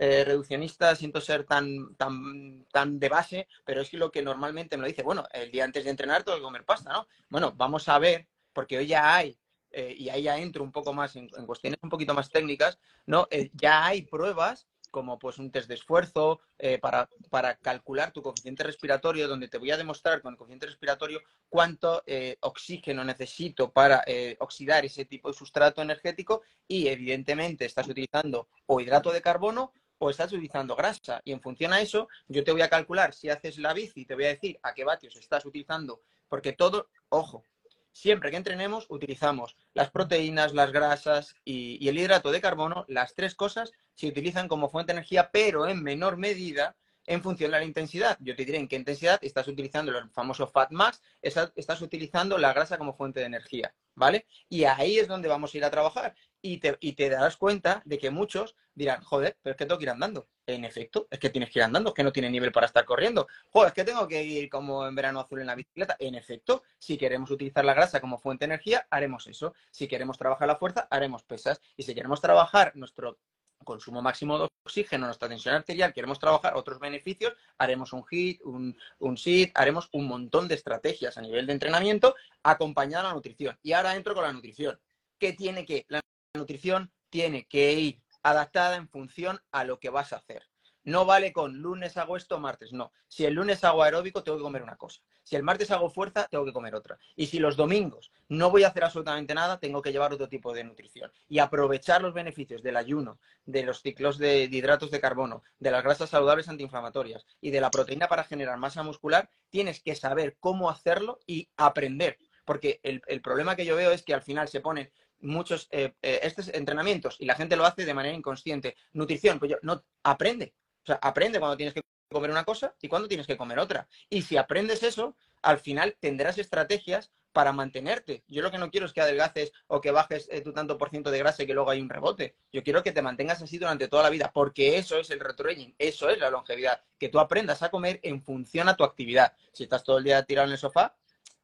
[0.00, 4.76] eh, reduccionista, siento ser tan, tan, tan de base, pero es que lo que normalmente
[4.76, 7.08] me lo dice, bueno, el día antes de entrenar tengo que comer pasta, ¿no?
[7.28, 9.36] Bueno, vamos a ver, porque hoy ya hay
[9.72, 13.26] eh, y ahí ya entro un poco más en, cuestiones un poquito más técnicas, ¿no?
[13.32, 16.40] Eh, ya hay pruebas como pues un test de esfuerzo
[16.80, 21.20] para, para, calcular tu coeficiente respiratorio, donde te voy a demostrar con el coeficiente respiratorio
[21.50, 22.02] cuánto
[22.40, 24.02] oxígeno necesito para
[24.38, 30.10] oxidar ese tipo de sustrato energético y evidentemente estás utilizando o hidrato de carbono o
[30.10, 31.20] estás utilizando grasa.
[31.24, 34.14] Y en función a eso, yo te voy a calcular si haces la bici, te
[34.14, 37.44] voy a decir a qué vatios estás utilizando, porque todo, ojo,
[37.92, 43.34] siempre que entrenemos utilizamos las proteínas, las grasas y, el hidrato de carbono, las tres
[43.34, 47.64] cosas se utilizan como fuente de energía, pero en menor medida en función de la
[47.64, 48.18] intensidad.
[48.20, 52.52] Yo te diré en qué intensidad estás utilizando el famoso fat max, estás utilizando la
[52.52, 54.26] grasa como fuente de energía, ¿vale?
[54.48, 57.82] Y ahí es donde vamos a ir a trabajar y te, y te darás cuenta
[57.84, 60.28] de que muchos dirán, joder, pero es que tengo que ir andando.
[60.46, 62.84] En efecto, es que tienes que ir andando, es que no tiene nivel para estar
[62.84, 63.26] corriendo.
[63.50, 65.96] Joder, es que tengo que ir como en verano azul en la bicicleta.
[65.98, 69.54] En efecto, si queremos utilizar la grasa como fuente de energía, haremos eso.
[69.70, 71.60] Si queremos trabajar la fuerza, haremos pesas.
[71.76, 73.18] Y si queremos trabajar nuestro
[73.64, 78.76] consumo máximo de oxígeno, nuestra tensión arterial, queremos trabajar otros beneficios, haremos un HIT, un,
[79.00, 83.58] un SIT, haremos un montón de estrategias a nivel de entrenamiento acompañada de la nutrición.
[83.62, 84.78] Y ahora entro con la nutrición.
[85.18, 85.84] ¿Qué tiene que?
[85.88, 86.00] La
[86.34, 90.44] nutrición tiene que ir adaptada en función a lo que vas a hacer.
[90.84, 92.92] No vale con lunes hago esto, martes no.
[93.08, 95.02] Si el lunes hago aeróbico, tengo que comer una cosa.
[95.22, 96.98] Si el martes hago fuerza, tengo que comer otra.
[97.14, 100.54] Y si los domingos no voy a hacer absolutamente nada, tengo que llevar otro tipo
[100.54, 101.12] de nutrición.
[101.28, 105.84] Y aprovechar los beneficios del ayuno, de los ciclos de, hidratos de carbono, de las
[105.84, 110.70] grasas saludables antiinflamatorias y de la proteína para generar masa muscular, tienes que saber cómo
[110.70, 112.16] hacerlo y aprender.
[112.46, 116.20] Porque el, problema que yo veo es que al final se ponen muchos eh, eh,
[116.22, 118.76] estos entrenamientos y la gente lo hace de manera inconsciente.
[118.92, 120.54] Nutrición, pues yo, no, aprende.
[120.82, 123.88] O sea, aprende cuando tienes que comer una cosa y cuando tienes que comer otra.
[124.08, 128.24] Y si aprendes eso, al final tendrás estrategias para mantenerte.
[128.26, 130.90] Yo lo que no quiero es que adelgaces o que bajes eh, tu tanto por
[130.90, 132.34] ciento de grasa y que luego hay un rebote.
[132.52, 135.74] Yo quiero que te mantengas así durante toda la vida, porque eso es el retraining,
[135.78, 139.34] eso es la longevidad, que tú aprendas a comer en función a tu actividad.
[139.52, 140.96] Si estás todo el día tirado en el sofá,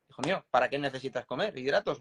[0.08, 1.56] hijo mío, ¿para qué necesitas comer?
[1.56, 2.00] Hidratos,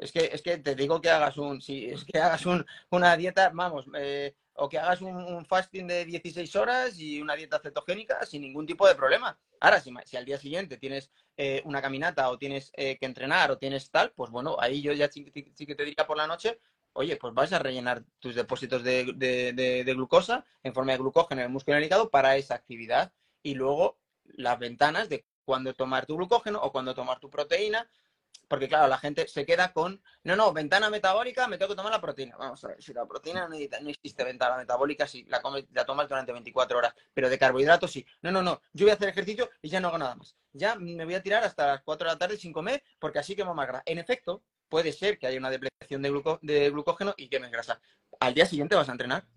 [0.00, 3.16] es que, es que te digo que hagas un, si es que hagas un, una
[3.18, 8.24] dieta, vamos, eh, o que hagas un, fasting de 16 horas y una dieta cetogénica
[8.24, 9.38] sin ningún tipo de problema.
[9.60, 13.50] Ahora, si, si al día siguiente tienes eh, una caminata o tienes eh, que entrenar
[13.50, 16.60] o tienes tal, pues bueno, ahí yo ya sí, que te diría por la noche,
[16.94, 21.46] oye, pues vas a rellenar tus depósitos de, de, glucosa en forma de glucógeno en
[21.46, 26.58] el músculo el para esa actividad y luego las ventanas de cuándo tomar tu glucógeno
[26.62, 27.88] o cuándo tomar tu proteína
[28.50, 31.92] porque claro, la gente se queda con, no, no, ventana metabólica, me tengo que tomar
[31.92, 32.36] la proteína.
[32.36, 33.54] Vamos a ver, si la proteína no,
[33.88, 35.40] existe ventana metabólica, si la,
[35.72, 38.04] la tomas durante 24 horas, pero de carbohidratos sí.
[38.22, 40.36] No, no, no, yo voy a hacer ejercicio y ya no hago nada más.
[40.52, 43.36] Ya me voy a tirar hasta las 4 de la tarde sin comer porque así
[43.36, 43.84] quemo más grasa.
[43.86, 46.10] En efecto, puede ser que haya una depresión de,
[46.42, 47.80] de glucógeno y quemes grasa.
[48.18, 49.28] Al día siguiente vas a entrenar.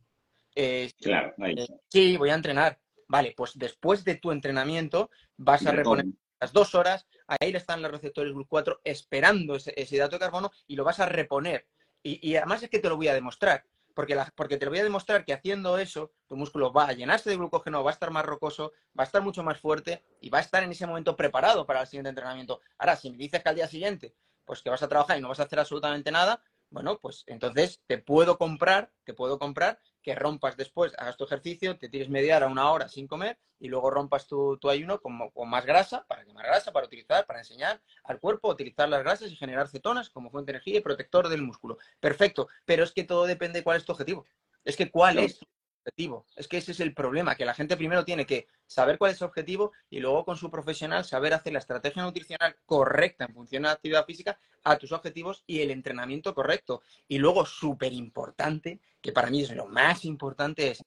[0.56, 2.79] Eh, claro, eh, sí, voy a entrenar.
[3.08, 6.06] Vale, pues después de tu entrenamiento vas a reponer
[6.39, 10.84] las dos horas, ahí están los receptores GLUC4 esperando ese, hidrato de carbono y lo
[10.84, 11.68] vas a reponer.
[12.06, 14.84] Y, además es que te lo voy a demostrar, porque, porque te lo voy a
[14.84, 18.26] demostrar que haciendo eso, tu músculo va a llenarse de glucógeno, va a estar más
[18.26, 21.66] rocoso, va a estar mucho más fuerte y va a estar en ese momento preparado
[21.66, 22.60] para el siguiente entrenamiento.
[22.78, 25.30] Ahora, si me dices que al día siguiente, pues que vas a trabajar y no
[25.30, 30.13] vas a hacer absolutamente nada, bueno, pues entonces te puedo comprar, te puedo comprar que
[30.13, 33.89] rompas después, hagas tu ejercicio, te tires media hora, una hora sin comer y luego
[33.89, 35.18] rompas tu, ayuno con,
[35.50, 39.32] más grasa, para quemar grasa, para utilizar, para enseñar al cuerpo a utilizar las grasas
[39.32, 41.78] y generar cetonas como fuente de energía y protector del músculo.
[42.00, 44.26] Perfecto, pero es que todo depende de cuál es tu objetivo.
[44.66, 45.46] Es que cuál es tu
[45.84, 46.26] objetivo.
[46.36, 49.17] Es que ese es el problema, que la gente primero tiene que saber cuál es
[49.17, 53.63] su objetivo y luego con su profesional saber hacer la estrategia nutricional correcta en función
[53.63, 56.82] de la actividad física a tus objetivos y el entrenamiento correcto.
[57.08, 60.84] Y luego, súper importante, que para mí es lo más importante, es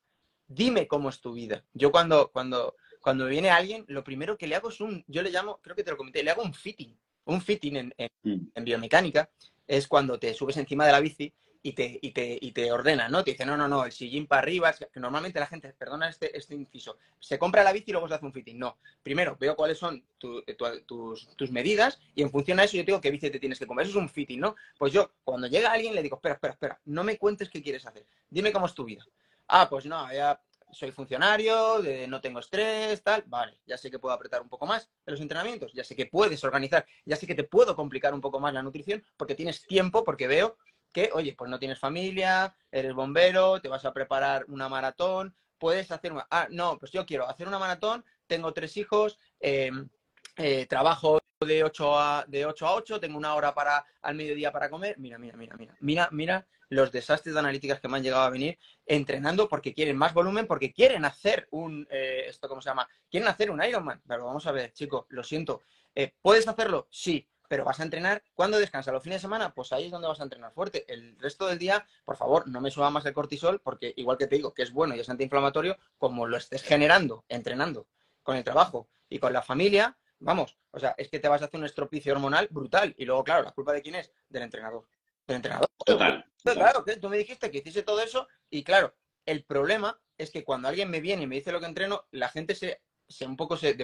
[0.48, 1.64] dime cómo es tu vida.
[1.74, 5.30] Yo cuando, cuando, cuando viene alguien, lo primero que le hago es un, yo le
[5.30, 6.96] llamo, creo que te lo comenté, le hago un fitting.
[7.24, 8.48] Un fitting en, en, mm.
[8.54, 9.28] en biomecánica
[9.66, 11.32] es cuando te subes encima de la bici
[11.66, 13.24] y te, y te, y te ordena, ¿no?
[13.24, 16.36] Te dice, no, no, no, el sillín para arriba, que normalmente la gente, perdona este,
[16.38, 18.56] este inciso, se compra la bici y luego se hace un fitting.
[18.56, 20.44] No, primero veo cuáles son tus,
[20.86, 23.84] tus, medidas y en función a eso yo digo qué bici te tienes que comprar.
[23.84, 24.54] Eso es un fitting, ¿no?
[24.78, 27.84] Pues yo, cuando llega alguien, le digo, espera, espera, espera, no me cuentes qué quieres
[27.84, 29.04] hacer, dime cómo es tu vida.
[29.48, 34.14] Ah, pues no, ya soy funcionario, no tengo estrés, tal, vale, ya sé que puedo
[34.14, 37.34] apretar un poco más en los entrenamientos, ya sé que puedes organizar, ya sé que
[37.34, 40.56] te puedo complicar un poco más la nutrición porque tienes tiempo, porque veo
[40.92, 45.90] que, oye, pues no tienes familia, eres bombero, te vas a preparar una maratón, puedes
[45.90, 46.26] hacer una...
[46.30, 49.88] Ah, no, pues yo quiero hacer una maratón, tengo tres hijos, em,
[50.36, 54.52] eh, trabajo de 8 a, de 8 a 8, tengo una hora para al mediodía
[54.52, 54.98] para comer.
[54.98, 58.30] Mira, mira, mira, mira, mira, mira los desastres de analíticas que me han llegado a
[58.30, 62.88] venir entrenando porque quieren más volumen, porque quieren hacer un, eh, esto cómo se llama,
[63.10, 64.02] quieren hacer un Ironman.
[64.06, 65.62] Pero vamos a ver, chicos, lo siento.
[65.94, 66.88] Eh, ¿Puedes hacerlo?
[66.90, 68.22] Sí, pero vas a entrenar.
[68.34, 68.92] ¿Cuándo descansas?
[68.92, 69.54] ¿Los fines de semana?
[69.54, 70.84] Pues ahí es donde vas a entrenar fuerte.
[70.92, 74.26] El resto del día, por favor, no me suba más el cortisol, porque igual que
[74.26, 77.86] te digo que es bueno y es antiinflamatorio, como lo estés generando, entrenando,
[78.22, 81.46] con el trabajo y con la familia, vamos, o sea, es que te vas a
[81.46, 82.94] hacer un estropicio hormonal brutal.
[82.98, 84.12] Y luego, claro, ¿la culpa de quién es?
[84.28, 84.86] Del entrenador.
[85.26, 85.68] Del entrenador.
[85.84, 86.24] Total.
[86.42, 90.68] Claro, tú me dijiste que hiciese todo eso y claro, el problema es que cuando
[90.68, 93.56] alguien me viene y me dice lo que entreno, la gente se se un poco
[93.56, 93.76] se,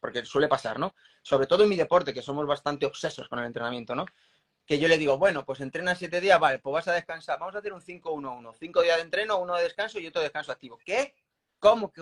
[0.00, 0.94] porque suele pasar, ¿no?
[1.22, 4.04] Sobre todo en mi deporte, que somos bastante obsesos con el entrenamiento, ¿no?
[4.66, 7.54] Que yo le digo, bueno, pues entrena siete días, vale, pues vas a descansar, vamos
[7.54, 10.52] a hacer un 5-1-1, cinco días de entreno, uno de descanso y otro de descanso
[10.52, 10.78] activo.
[10.84, 11.14] ¿Qué?
[11.58, 11.92] ¿Cómo?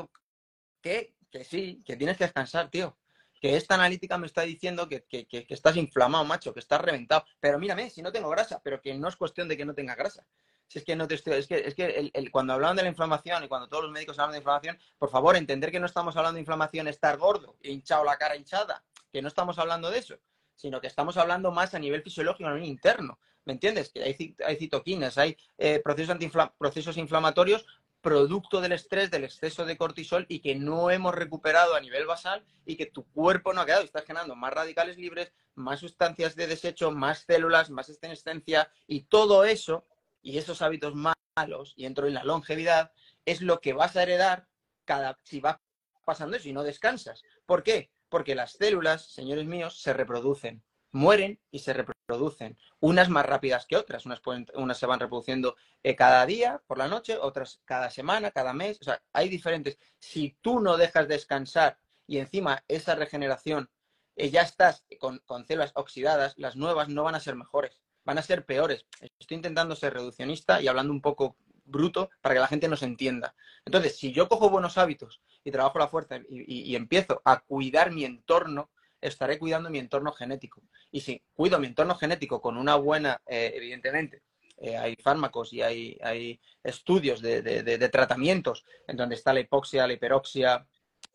[0.80, 1.14] ¿Qué?
[1.30, 2.96] Que sí, que tienes que descansar, tío.
[3.40, 6.80] Que esta analítica me está diciendo que, que, que, que estás inflamado, macho, que estás
[6.80, 7.24] reventado.
[7.40, 9.94] Pero mírame, si no tengo grasa, pero que no es cuestión de que no tenga
[9.94, 10.26] grasa.
[10.70, 13.42] Si es que no te estoy, es que, es que cuando hablan de la inflamación
[13.42, 16.36] y cuando todos los médicos hablan de inflamación, por favor, entender que no estamos hablando
[16.36, 20.14] de inflamación estar gordo, hinchado la cara hinchada, que no estamos hablando de eso,
[20.54, 23.18] sino que estamos hablando más a nivel fisiológico, a nivel interno.
[23.46, 23.90] ¿Me entiendes?
[23.90, 26.16] Que hay, hay citoquinas, hay eh, procesos,
[26.56, 27.66] procesos inflamatorios
[28.00, 32.44] producto del estrés, del exceso de cortisol y que no hemos recuperado a nivel basal
[32.64, 33.82] y que tu cuerpo no ha quedado.
[33.82, 39.44] Estás generando más radicales libres, más sustancias de desecho, más células, más estenescencia y todo
[39.44, 39.84] eso
[40.22, 42.92] y esos hábitos malos, y entro en la longevidad,
[43.24, 44.48] es lo que vas a heredar
[44.84, 45.60] cada, si va
[46.04, 47.22] pasando eso y no descansas.
[47.46, 47.90] ¿Por qué?
[48.08, 52.58] Porque las células, señores míos, se reproducen, mueren y se reproducen.
[52.80, 54.20] Unas más rápidas que otras, unas,
[54.54, 58.78] unas se van reproduciendo eh, cada día, por la noche, otras cada semana, cada mes,
[58.80, 59.78] o sea, hay diferentes.
[59.98, 63.70] Si tú no dejas descansar y encima esa regeneración
[64.16, 68.18] eh, ya estás con, con células oxidadas, las nuevas no van a ser mejores van
[68.18, 68.86] a ser peores.
[69.18, 73.34] Estoy intentando ser reduccionista y hablando un poco bruto para que la gente nos entienda.
[73.64, 78.04] Entonces, si yo cojo buenos hábitos y trabajo la fuerza y, empiezo a cuidar mi
[78.04, 80.62] entorno, estaré cuidando mi entorno genético.
[80.90, 84.22] Y si cuido mi entorno genético con una buena, eh, evidentemente,
[84.58, 89.86] eh, hay fármacos y hay, hay estudios de, de, tratamientos en donde está la hipoxia,
[89.86, 90.66] la hiperoxia,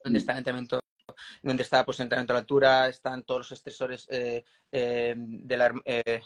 [0.03, 0.79] donde está el entrenamiento
[1.41, 5.81] donde está pues, el entrenamiento a la altura, están todos los estresores eh, eh, de
[5.85, 6.21] eh,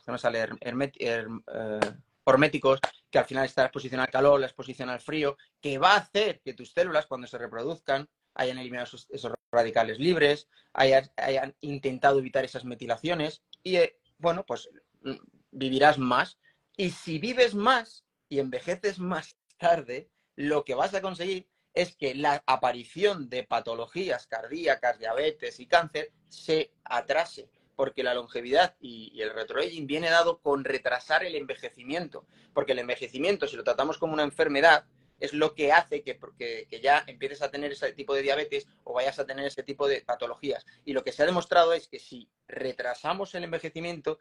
[2.23, 5.93] horméticos, que al final está la exposición al calor, la exposición al frío, que va
[5.93, 11.55] a hacer que tus células cuando se reproduzcan hayan eliminado esos, radicales libres, hayan, hayan,
[11.61, 13.77] intentado evitar esas metilaciones y,
[14.17, 14.69] bueno, pues
[15.01, 15.15] mm,
[15.51, 16.37] vivirás más.
[16.77, 22.15] Y si vives más y envejeces más tarde, lo que vas a conseguir es que
[22.15, 29.33] la aparición de patologías cardíacas, diabetes y cáncer se atrase, porque la longevidad y, el
[29.33, 34.23] retroaging viene dado con retrasar el envejecimiento, porque el envejecimiento, si lo tratamos como una
[34.23, 34.85] enfermedad,
[35.19, 38.93] es lo que hace que, que, ya empieces a tener ese tipo de diabetes o
[38.93, 40.65] vayas a tener ese tipo de patologías.
[40.85, 44.19] Y lo que se ha demostrado es que si retrasamos el envejecimiento,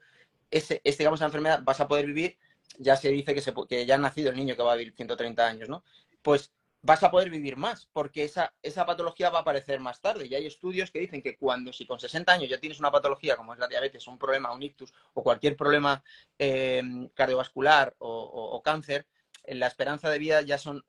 [0.51, 2.37] ese, ese digamos, enfermedad vas a poder vivir,
[2.79, 4.95] ya se dice que, se, que ya ha nacido el niño que va a vivir
[4.95, 5.85] 130 años, ¿no?
[6.23, 6.53] Pues
[6.89, 10.27] vas a poder vivir más, porque esa, esa patología va a aparecer más tarde.
[10.27, 13.37] Y hay estudios que dicen que cuando, si con 60 años ya tienes una patología
[13.37, 16.03] como es la diabetes, un problema, un ictus o cualquier problema
[16.39, 19.07] eh, cardiovascular o, cáncer,
[19.45, 20.83] la esperanza de vida ya son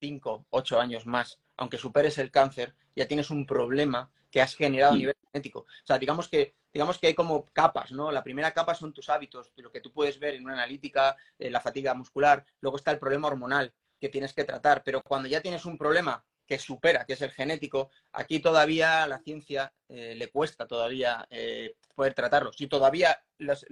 [0.00, 1.38] 5, eh, 8 años más.
[1.56, 5.60] Aunque superes el cáncer, ya tienes un problema que has generado a nivel genético.
[5.60, 8.12] O sea, digamos que, digamos que hay como capas, ¿no?
[8.12, 11.48] La primera capa son tus hábitos, lo que tú puedes ver en una analítica, eh,
[11.48, 12.44] la fatiga muscular.
[12.60, 14.82] Luego está el problema hormonal, que tienes que tratar.
[14.82, 19.06] Pero cuando ya tienes un problema que supera, que es el genético, aquí todavía a
[19.06, 22.52] la ciencia eh, le cuesta todavía eh, poder tratarlo.
[22.52, 23.64] Si todavía los,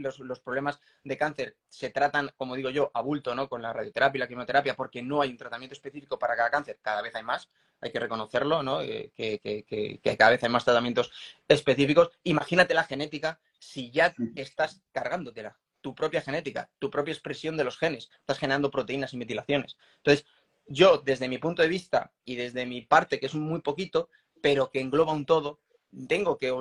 [0.44, 3.48] problemas de cáncer se tratan, como digo yo, a bulto, ¿no?
[3.48, 6.78] Con la radioterapia y la quimioterapia, porque no hay un tratamiento específico para cada cáncer,
[6.80, 7.48] cada vez hay más,
[7.80, 8.80] hay que reconocerlo, ¿no?
[8.80, 11.10] Eh, que, que, cada vez hay más tratamientos
[11.48, 12.10] específicos.
[12.22, 15.58] Imagínate la genética si ya estás cargándotela
[15.88, 18.10] tu propia genética, tu propia expresión de los genes.
[18.20, 19.78] Estás generando proteínas y metilaciones.
[19.96, 20.26] Entonces,
[20.66, 24.10] yo, desde mi punto de vista y desde mi parte, que es muy poquito,
[24.42, 25.60] pero que engloba un todo,
[26.06, 26.52] tengo que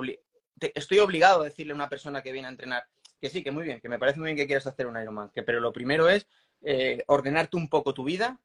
[0.74, 2.84] estoy obligado a decirle a una persona que viene a entrenar
[3.20, 5.30] que sí, que muy bien, que me parece muy bien que quieras hacer un Ironman,
[5.34, 6.26] que, pero lo primero es
[6.62, 8.40] eh, ordenarte un poco tu vida,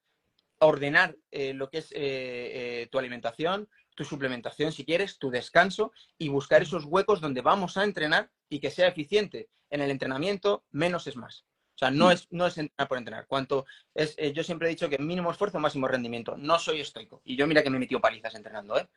[0.59, 6.29] ordenar eh, lo que es eh, tu alimentación, tu suplementación si quieres, tu descanso y
[6.29, 9.49] buscar esos huecos donde vamos a entrenar y que sea eficiente.
[9.69, 11.45] En el entrenamiento, menos es más.
[11.75, 13.27] O sea, no es, no es entrenar por entrenar.
[13.27, 16.35] Cuanto es, eh, yo siempre he dicho que mínimo esfuerzo, máximo rendimiento.
[16.37, 17.21] No soy estoico.
[17.25, 18.87] Y yo mira que me he metido palizas entrenando, ¿eh?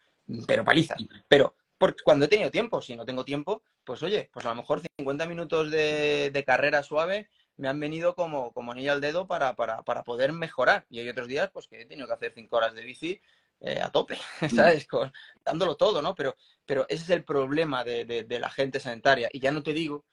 [0.46, 1.02] Pero palizas.
[1.28, 4.56] Pero porque cuando he tenido tiempo, si no tengo tiempo, pues oye, pues a lo
[4.56, 9.26] mejor 50 minutos de, de carrera suave me han venido como, como anillo al dedo
[9.26, 10.87] para, para, para, poder mejorar.
[10.90, 13.20] Y hay otros días pues que he tenido que hacer 5 horas de bici
[13.60, 14.18] eh, a tope,
[14.54, 14.86] ¿sabes?
[14.86, 15.12] Con,
[15.44, 16.14] dándolo todo, ¿no?
[16.14, 19.28] Pero, pero ese es el problema de, de, de, la gente sanitaria.
[19.32, 20.04] Y ya no te digo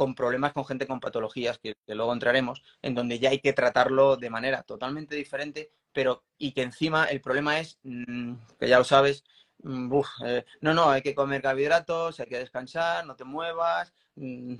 [0.00, 3.52] con problemas con gente con patologías, que, que, luego entraremos, en donde ya hay que
[3.52, 8.78] tratarlo de manera totalmente diferente, pero y que encima el problema es, mmm, que ya
[8.78, 9.24] lo sabes,
[9.58, 13.92] mmm, uf, eh, no, no, hay que comer carbohidratos, hay que descansar, no te muevas,
[14.14, 14.54] mmm,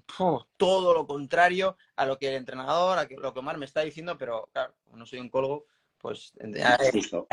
[0.58, 4.18] todo lo contrario a lo que el entrenador, a lo que Omar me está diciendo,
[4.18, 5.64] pero claro, no soy oncólogo,
[6.00, 6.78] pues ya,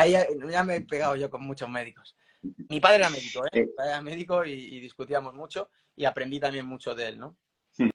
[0.05, 2.15] ya, ya, me he pegado yo con muchos médicos.
[2.69, 3.61] Mi padre era médico, ¿eh?
[3.61, 7.37] Mi padre era médico y, y discutíamos mucho y aprendí también mucho de él, ¿no?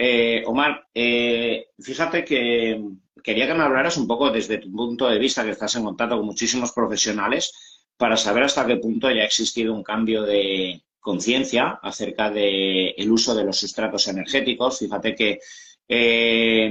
[0.00, 2.80] Eh, Omar, eh, fíjate que
[3.22, 6.16] quería que me hablaras un poco desde tu punto de vista, que estás en contacto
[6.16, 7.52] con muchísimos profesionales,
[7.96, 13.10] para saber hasta qué punto ya ha existido un cambio de conciencia acerca del de
[13.10, 14.78] uso de los sustratos energéticos.
[14.78, 15.40] Fíjate que
[15.88, 16.70] eh,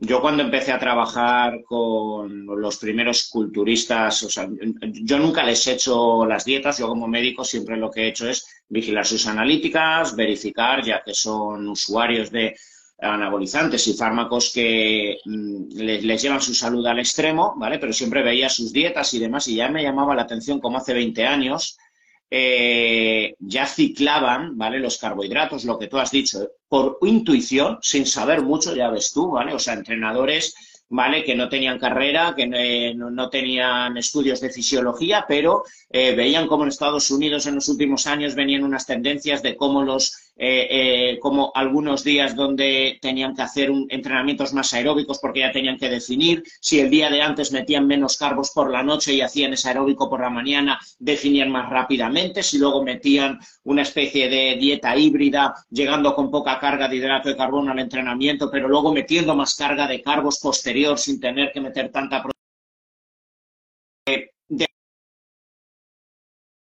[0.00, 4.48] yo cuando empecé a trabajar con los primeros culturistas, o sea,
[5.02, 8.28] yo nunca les he hecho las dietas, yo como médico siempre lo que he hecho
[8.28, 12.54] es vigilar sus analíticas, verificar, ya que son usuarios de
[13.00, 17.78] anabolizantes y fármacos que mm, les, les, llevan su salud al extremo, ¿vale?
[17.78, 20.94] Pero siempre veía sus dietas y demás y ya me llamaba la atención como hace
[20.94, 21.76] 20 años
[22.30, 24.78] eh, ya ciclaban, ¿vale?
[24.78, 29.30] Los carbohidratos, lo que tú has dicho, por intuición, sin saber mucho, ya ves tú,
[29.30, 29.54] ¿vale?
[29.54, 30.54] O sea, entrenadores,
[30.90, 31.24] ¿vale?
[31.24, 32.46] Que no tenían carrera, que
[32.94, 37.68] no, no tenían estudios de fisiología, pero eh, veían cómo en Estados Unidos en los
[37.68, 43.34] últimos años venían unas tendencias de cómo los eh, eh, como algunos días donde tenían
[43.34, 47.20] que hacer un, entrenamientos más aeróbicos porque ya tenían que definir, si el día de
[47.22, 51.50] antes metían menos carbos por la noche y hacían ese aeróbico por la mañana, definían
[51.50, 56.96] más rápidamente, si luego metían una especie de dieta híbrida, llegando con poca carga de
[56.96, 61.50] hidrato de carbono al entrenamiento, pero luego metiendo más carga de carbos posterior sin tener
[61.52, 62.22] que meter tanta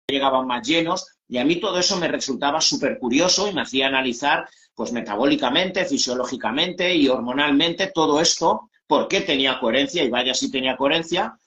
[0.08, 3.88] llegaban más llenos y a mí todo eso me resultaba súper curioso y me hacía
[3.88, 10.52] analizar pues metabólicamente, fisiológicamente y hormonalmente todo esto, por qué tenía coherencia y vaya si
[10.52, 11.38] tenía coherencia.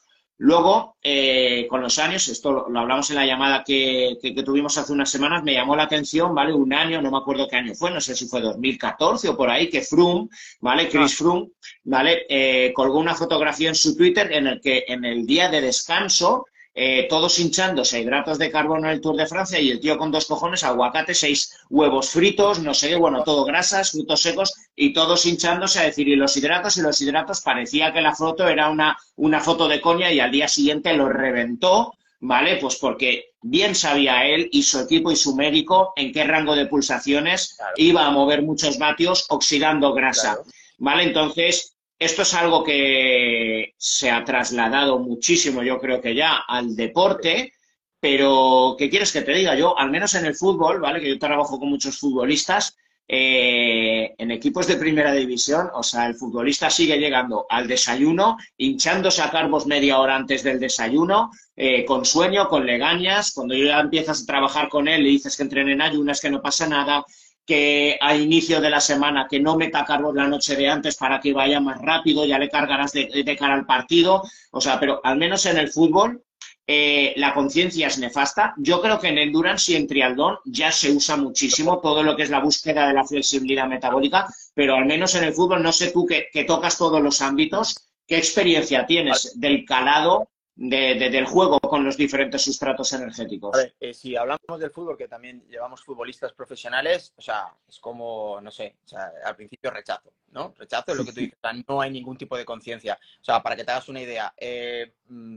[0.41, 4.43] Luego, eh, con los años, esto lo, lo hablamos en la llamada que, que, que,
[4.45, 6.55] tuvimos hace unas semanas, me llamó la atención, ¿vale?
[6.55, 9.51] Un año, no me acuerdo qué año fue, no sé si fue 2014 o por
[9.51, 10.29] ahí, que Froome,
[10.61, 10.89] ¿vale?
[10.89, 11.49] Chris Froome,
[11.83, 12.25] ¿vale?
[12.29, 16.47] Eh, colgó una fotografía en su Twitter en el que en el día de descanso
[16.81, 19.99] eh, todos hinchándose a hidratos de carbono en el Tour de Francia y el tío
[19.99, 24.55] con dos cojones, aguacate, seis huevos fritos, no sé qué, bueno, todo grasas, frutos secos
[24.77, 28.47] y todos hinchándose a decir, y los hidratos, y los hidratos, parecía que la foto
[28.47, 32.59] era una, una foto de coña y al día siguiente lo reventó, ¿vale?
[32.59, 36.67] Pues porque bien sabía él y su equipo y su médico en qué rango de
[36.67, 37.75] pulsaciones claro.
[37.77, 40.45] iba a mover muchos vatios oxidando grasa, claro.
[40.79, 41.03] ¿vale?
[41.03, 47.53] Entonces, esto es algo que se ha trasladado muchísimo, yo creo que ya, al deporte,
[48.01, 49.57] pero ¿qué quieres que te diga?
[49.57, 51.01] Yo, al menos en el fútbol, ¿vale?
[51.01, 52.77] Que yo trabajo con muchos futbolistas,
[53.11, 59.23] eh, en equipos de primera división, o sea, el futbolista sigue llegando al desayuno, hinchándose
[59.23, 63.33] a carbos media hora antes del desayuno, eh, con sueño, con legañas.
[63.33, 66.43] Cuando ya empiezas a trabajar con él y dices que entrenen en ayunas, que no
[66.43, 67.03] pasa nada,
[67.49, 71.19] que a inicio de la semana que no meta cargos la noche de antes para
[71.19, 74.23] que vaya más rápido, ya le cargarás de, de cara al partido.
[74.51, 76.23] O sea, pero al menos en el fútbol
[76.67, 78.53] eh, la conciencia es nefasta.
[78.59, 82.25] Yo creo que en endurance y en triatlón ya se usa muchísimo todo lo que
[82.25, 85.91] es la búsqueda de la flexibilidad metabólica, pero al menos en el fútbol, no sé
[85.91, 90.29] tú que, que tocas todos los ámbitos, ¿qué experiencia tienes del calado
[90.61, 93.55] de, de, del juego con los diferentes sustratos energéticos.
[93.55, 97.79] A ver, eh, si hablamos del fútbol, que también llevamos futbolistas profesionales, o sea, es
[97.79, 100.53] como, no sé, o sea, al principio rechazo, ¿no?
[100.59, 102.99] Rechazo es lo que tú dices, o sea, no hay ningún tipo de conciencia.
[103.21, 104.95] O sea, para que te hagas una idea, eh,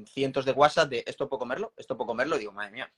[0.08, 2.92] cientos de WhatsApp de esto puedo comerlo, esto puedo comerlo, digo, madre mía,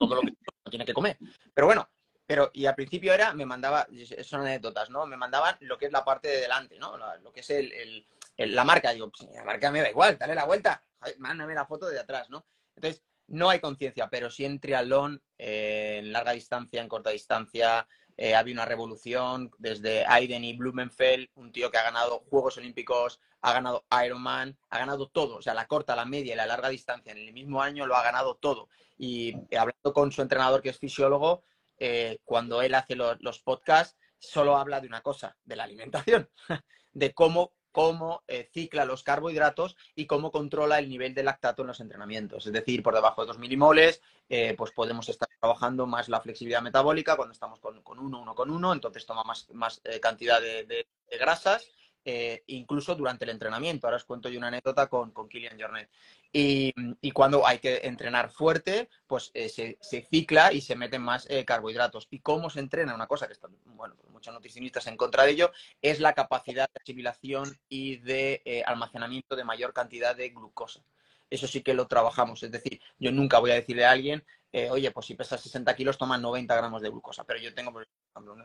[0.00, 0.34] todo lo que
[0.68, 1.16] tiene que comer.
[1.54, 1.88] Pero bueno,
[2.26, 3.86] pero, y al principio era, me mandaba,
[4.24, 5.06] son anécdotas, ¿no?
[5.06, 6.96] Me mandaban lo que es la parte de delante, ¿no?
[7.22, 8.06] Lo que es el, el
[8.50, 8.92] la marca.
[8.92, 10.82] Digo, pues, la marca me da igual, dale la vuelta,
[11.18, 12.46] mándame la foto de atrás, ¿no?
[12.76, 17.86] Entonces, no hay conciencia, pero sí en triatlón, eh, en larga distancia, en corta distancia,
[18.16, 23.20] eh, había una revolución desde Aiden y Blumenfeld, un tío que ha ganado Juegos Olímpicos,
[23.40, 26.68] ha ganado Ironman, ha ganado todo, o sea, la corta, la media y la larga
[26.68, 28.68] distancia en el mismo año lo ha ganado todo.
[28.98, 31.42] Y eh, hablando con su entrenador que es fisiólogo,
[31.78, 36.30] eh, cuando él hace los podcasts, solo habla de una cosa, de la alimentación,
[36.92, 41.68] de cómo cómo eh, cicla los carbohidratos y cómo controla el nivel de lactato en
[41.68, 42.46] los entrenamientos.
[42.46, 46.62] Es decir, por debajo de 2 milimoles, eh, pues podemos estar trabajando más la flexibilidad
[46.62, 50.86] metabólica cuando estamos con, uno, uno con uno, entonces toma más, más cantidad de
[51.18, 51.68] grasas
[52.04, 53.86] eh, incluso durante el entrenamiento.
[53.86, 55.88] Ahora os cuento yo una anécdota con, con Kilian Jornet.
[56.32, 56.72] Y,
[57.12, 62.08] cuando hay que entrenar fuerte, pues eh, se, cicla y se meten más eh, carbohidratos.
[62.10, 62.94] ¿Y cómo se entrena?
[62.94, 65.52] Una cosa que están, bueno, muchos nutricionistas en contra de ello,
[65.82, 70.82] es la capacidad de asimilación y de almacenamiento de mayor cantidad de glucosa.
[71.28, 72.42] Eso sí que lo trabajamos.
[72.42, 74.24] Es decir, yo nunca voy a decirle a alguien,
[74.70, 77.24] oye, pues si pesas 60 kilos, toma 90 gramos de glucosa.
[77.24, 78.36] Pero yo tengo, por ejemplo,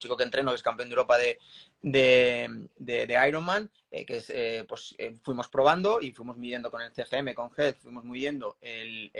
[0.00, 1.38] chico que entreno, que es campeón de Europa de,
[1.82, 6.92] de, Ironman, eh, que es, eh, pues eh, fuimos probando y fuimos midiendo con el
[6.92, 9.12] CGM, con GED, fuimos midiendo el,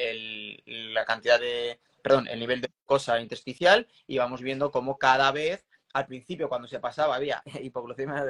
[0.92, 5.64] la cantidad de, perdón, el nivel de glucosa intersticial y vamos viendo cómo cada vez,
[5.92, 8.24] al principio cuando se pasaba había hipoglucemia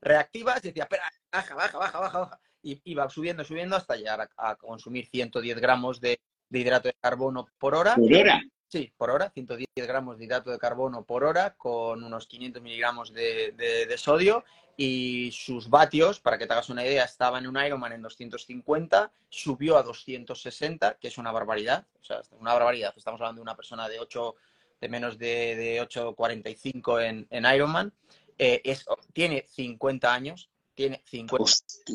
[0.00, 4.28] reactiva, se decía, espera, baja, baja, baja, baja, baja, y iba subiendo, subiendo hasta llegar
[4.36, 7.94] a, consumir 110 gramos de, de hidrato de carbono por hora.
[7.94, 8.40] ¿Por hora?
[8.68, 13.12] Sí, por hora, 110 gramos de hidrato de carbono por hora con unos 500 miligramos
[13.12, 14.44] de, sodio
[14.76, 19.12] y sus vatios, para que te hagas una idea, estaba en un Ironman en 250,
[19.28, 22.92] subió a 260, que es una barbaridad, o sea, una barbaridad.
[22.96, 24.34] Estamos hablando de una persona de 8,
[24.80, 27.92] de menos de, de 8,45 en, en Ironman.
[28.36, 31.44] Eh, es, tiene 50 años, tiene 50,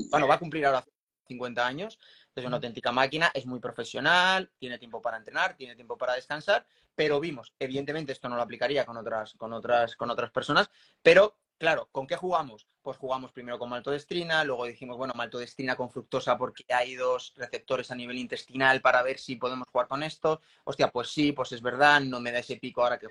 [0.09, 0.83] bueno, va a cumplir ahora
[1.31, 1.99] 50 años.
[2.35, 6.65] Es una auténtica máquina, es muy profesional, tiene tiempo para entrenar, tiene tiempo para descansar,
[6.95, 10.69] pero vimos, evidentemente esto no lo aplicaría con otras, con otras, con otras personas,
[11.01, 12.67] pero Claro, ¿con qué jugamos?
[12.81, 17.91] Pues jugamos primero con maltodestrina, luego dijimos, bueno, maltodestrina con fructosa porque hay dos receptores
[17.91, 20.41] a nivel intestinal para ver si podemos jugar con esto.
[20.63, 23.09] Hostia, pues sí, pues es verdad, no me da ese pico ahora que,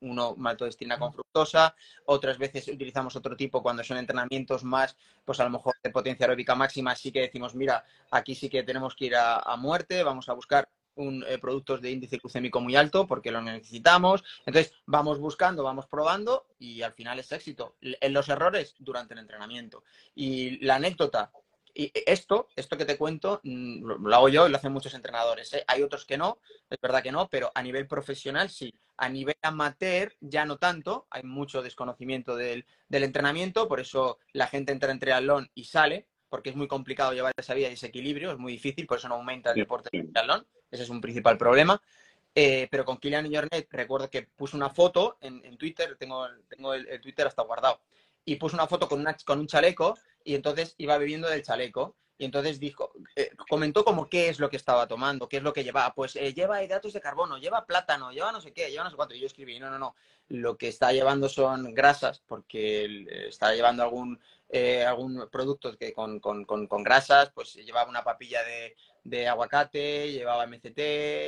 [0.00, 1.76] uno maltodestrina con fructosa.
[2.06, 6.24] Otras veces utilizamos otro tipo cuando son entrenamientos más, pues a lo mejor de potencia
[6.24, 10.30] aeróbica máxima, sí que decimos, mira, aquí sí que tenemos que ir a muerte, vamos
[10.30, 10.66] a buscar
[10.96, 14.24] un, eh, productos de índice glucémico muy alto porque lo necesitamos.
[14.46, 17.76] Entonces, vamos buscando, vamos probando y al final es éxito.
[17.80, 19.84] En los errores durante el entrenamiento.
[20.14, 21.30] Y la anécdota,
[21.74, 25.52] y esto, esto que te cuento, mm, lo hago yo y lo hacen muchos entrenadores.
[25.54, 25.64] ¿eh?
[25.66, 26.38] Hay otros que no,
[26.70, 28.72] es verdad que no, pero a nivel profesional sí.
[28.96, 34.46] A nivel amateur ya no tanto, hay mucho desconocimiento del, del entrenamiento, por eso la
[34.46, 37.86] gente entra en triatlón y sale, porque es muy complicado llevar esa vida y ese
[37.86, 40.44] equilibrio, es muy difícil, por eso no aumenta el deporte de triatlón.
[40.68, 41.80] Ese es un principal problema.
[42.34, 47.00] Eh, pero con Kilian Jornet recuerdo que puso una foto en, Twitter, tengo, tengo el,
[47.00, 47.82] Twitter hasta guardado,
[48.24, 51.94] y puso una foto con, una, con un chaleco y entonces iba bebiendo del chaleco.
[52.18, 55.52] Y entonces dijo, eh, comentó como qué es lo que estaba tomando, qué es lo
[55.52, 55.94] que llevaba.
[55.94, 58.96] Pues eh, lleva hidratos de carbono, lleva plátano, lleva no sé qué, lleva no sé
[58.96, 59.14] cuánto.
[59.14, 59.94] Y yo escribí, no, no, no.
[60.28, 64.20] Lo que está llevando son grasas, porque está llevando algún,
[64.86, 70.46] algún producto que con, con, con, grasas, pues llevaba una papilla de, de aguacate, llevaba
[70.46, 70.78] MCT,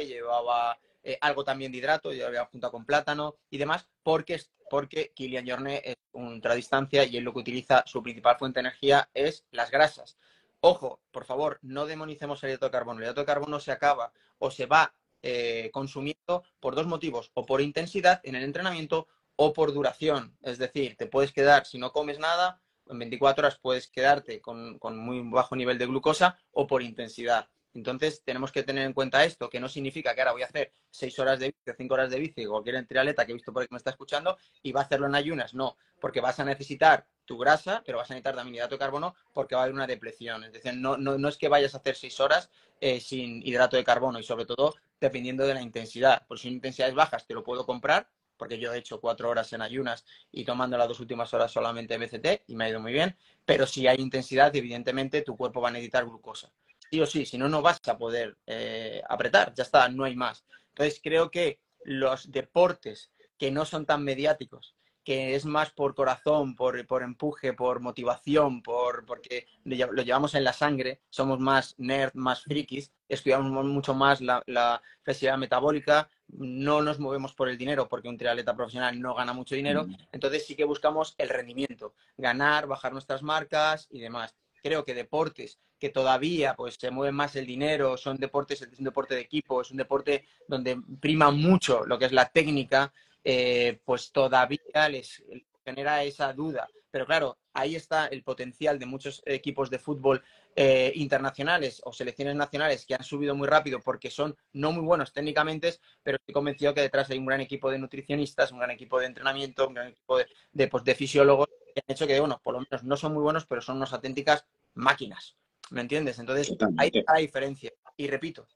[0.06, 5.12] llevaba eh, algo también de hidrato, yo había juntado con plátano y demás, porque, porque
[5.14, 9.44] Kilian Jornet es ultradistancia y él lo que utiliza, su principal fuente de energía es
[9.52, 10.18] las grasas.
[10.58, 12.76] Ojo, por favor, no demonicemos el hidrato.
[12.76, 14.92] El hidrato de carbono se acaba o se va
[15.22, 19.06] eh, consumiendo por dos motivos, o por intensidad en el entrenamiento
[19.36, 20.36] o por duración.
[20.42, 24.78] Es decir, te puedes quedar, si no comes nada, en 24 horas puedes quedarte con,
[24.96, 27.48] muy bajo nivel de glucosa o por intensidad.
[27.74, 30.72] Entonces, tenemos que tener en cuenta esto, que no significa que ahora voy a hacer
[30.90, 33.68] seis horas de bici, cinco horas de bici, cualquier trialeta que he visto por ahí
[33.68, 35.52] que me está escuchando, y va a hacerlo en ayunas.
[35.52, 39.14] No, porque vas a necesitar tu grasa, pero vas a necesitar también hidrato de carbono
[39.34, 40.44] porque va a haber una depresión.
[40.44, 42.48] Es decir, no, no, es que vayas a hacer seis horas
[42.80, 46.26] eh, sin hidrato de carbono y sobre todo dependiendo de la intensidad.
[46.26, 49.62] Por si intensidades bajas te lo puedo comprar, porque yo he hecho cuatro horas en
[49.62, 53.16] ayunas y tomando las dos últimas horas solamente BCT y me ha ido muy bien.
[53.44, 56.52] Pero si hay intensidad, evidentemente tu cuerpo va a necesitar glucosa
[56.90, 60.14] sí o sí, si no, no vas a poder eh, apretar, ya está, no hay
[60.14, 60.44] más.
[60.68, 64.74] Entonces creo que los deportes que no son tan mediáticos,
[65.04, 70.42] que es más por corazón, por, por empuje, por motivación, por, porque lo llevamos en
[70.42, 76.82] la sangre, somos más nerd, más frikis, estudiamos mucho más la, la flexibilidad metabólica, no
[76.82, 79.96] nos movemos por el dinero porque un triatleta profesional no gana mucho dinero, mm.
[80.12, 84.34] entonces sí que buscamos el rendimiento, ganar, bajar nuestras marcas y demás.
[84.62, 88.84] Creo que deportes que todavía pues se mueve más el dinero, son deportes, es un
[88.84, 93.78] deporte de equipo, es un deporte donde prima mucho lo que es la técnica, eh,
[93.84, 95.22] pues todavía les
[95.64, 96.68] genera esa duda.
[96.90, 100.22] Pero claro, ahí está el potencial de muchos equipos de fútbol
[100.56, 105.12] eh, internacionales o selecciones nacionales que han subido muy rápido porque son no muy buenos
[105.12, 108.98] técnicamente, pero estoy convencido que detrás hay un gran equipo de nutricionistas, un gran equipo
[108.98, 112.54] de entrenamiento, un gran equipo de, de, pues, de fisiólogos han hecho que, bueno, por
[112.54, 115.36] lo menos no son muy buenos, pero son unas auténticas máquinas.
[115.70, 116.18] ¿Me entiendes?
[116.18, 117.72] Entonces, hay hay la diferencia.
[117.96, 118.46] Y repito,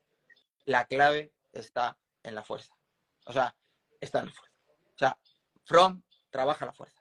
[0.64, 2.74] la clave está en la fuerza.
[3.26, 3.54] O sea,
[4.00, 4.56] está en la fuerza.
[4.68, 5.18] O sea,
[5.64, 7.00] From trabaja la fuerza.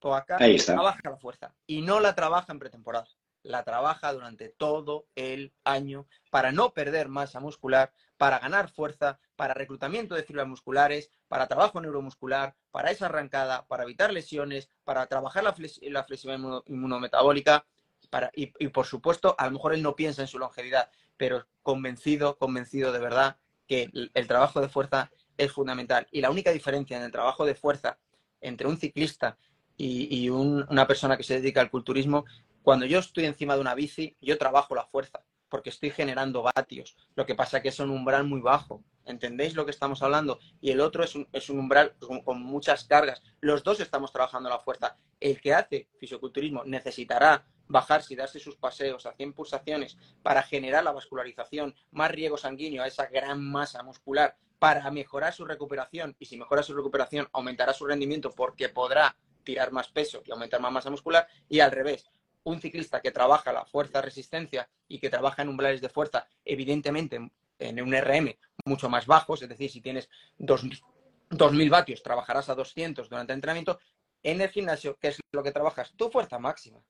[0.00, 1.54] O acá trabaja la fuerza.
[1.66, 3.06] Y no la trabaja en pretemporada.
[3.44, 9.54] La trabaja durante todo el año para no perder masa muscular, para ganar fuerza, para
[9.54, 15.44] reclutamiento de fibras musculares, para trabajo neuromuscular, para esa arrancada, para evitar lesiones, para trabajar
[15.44, 17.64] la, flexibilidad inmunometabólica
[18.10, 22.36] para, y, por supuesto, a lo mejor él no piensa en su longevidad, pero convencido,
[22.38, 23.36] convencido de verdad
[23.66, 26.06] que el, trabajo de fuerza es fundamental.
[26.10, 27.98] Y la única diferencia en el trabajo de fuerza
[28.40, 29.38] entre un ciclista
[29.76, 32.24] y, una persona que se dedica al culturismo,
[32.64, 36.96] cuando yo estoy encima de una bici, yo trabajo la fuerza porque estoy generando vatios.
[37.14, 38.82] Lo que pasa es que es un umbral muy bajo.
[39.04, 40.38] ¿Entendéis lo que estamos hablando?
[40.62, 41.94] Y el otro es un, umbral
[42.24, 43.22] con, muchas cargas.
[43.40, 44.96] Los dos estamos trabajando la fuerza.
[45.20, 50.84] El que hace fisioculturismo necesitará bajarse y darse sus paseos a 100 pulsaciones para generar
[50.84, 56.16] la vascularización, más riego sanguíneo a esa gran masa muscular para mejorar su recuperación.
[56.18, 60.62] Y si mejora su recuperación, aumentará su rendimiento porque podrá tirar más peso y aumentar
[60.62, 61.28] más masa muscular.
[61.48, 62.10] Y al revés,
[62.44, 67.18] un ciclista que trabaja la fuerza-resistencia y que trabaja en umbrales de fuerza, evidentemente
[67.58, 73.08] en un RM mucho más bajos, es decir, si tienes 2.000 vatios, trabajarás a 200
[73.08, 73.78] durante el entrenamiento.
[74.22, 75.92] En el gimnasio, ¿qué es lo que trabajas?
[75.96, 76.80] Tu fuerza máxima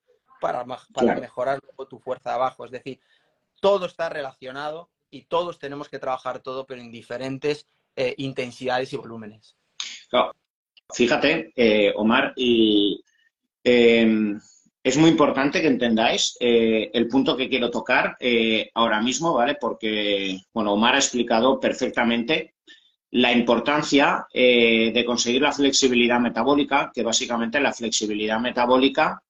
[0.41, 2.65] para, para mejorar tu fuerza abajo.
[2.65, 3.01] Es decir,
[3.61, 8.97] todo está relacionado y todos tenemos que trabajar todo, pero en diferentes eh, intensidades y
[8.97, 9.57] volúmenes.
[10.93, 13.03] Fíjate, eh, Omar, y
[13.65, 14.39] em,
[14.85, 19.57] es muy importante que entendáis eh, el punto que quiero tocar eh, ahora mismo, ¿vale?
[19.59, 22.55] Porque, bueno, Omar ha explicado perfectamente
[23.13, 29.23] la importancia eh, de conseguir la flexibilidad metabólica, que básicamente la flexibilidad metabólica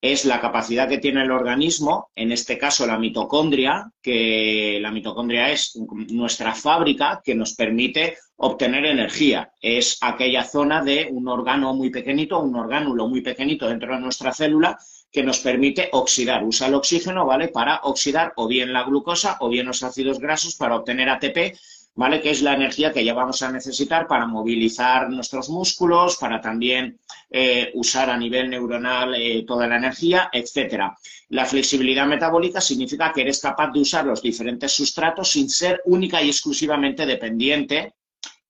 [0.00, 5.50] es la capacidad que tiene el organismo, en este caso la mitocondria, que la mitocondria
[5.50, 5.76] es
[6.08, 9.52] nuestra fábrica que nos permite obtener energía.
[9.60, 14.32] Es aquella zona de un órgano muy pequeñito, un orgánulo muy pequeñito dentro de nuestra
[14.32, 14.78] célula
[15.12, 16.44] que nos permite oxidar.
[16.44, 17.48] Usa el oxígeno, ¿vale?
[17.48, 21.58] Para oxidar o bien la glucosa o bien los ácidos grasos para obtener ATP
[21.94, 22.20] ¿vale?
[22.20, 26.98] Que es la energía que ya vamos a necesitar para movilizar nuestros músculos, para también
[27.30, 30.96] eh, usar a nivel neuronal eh, toda la energía, etcétera.
[31.30, 36.22] La flexibilidad metabólica significa que eres capaz de usar los diferentes sustratos sin ser única
[36.22, 37.94] y exclusivamente dependiente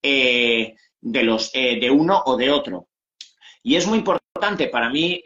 [0.03, 2.88] eh, de, los, de uno o de otro.
[3.62, 5.22] Y es muy importante para mí,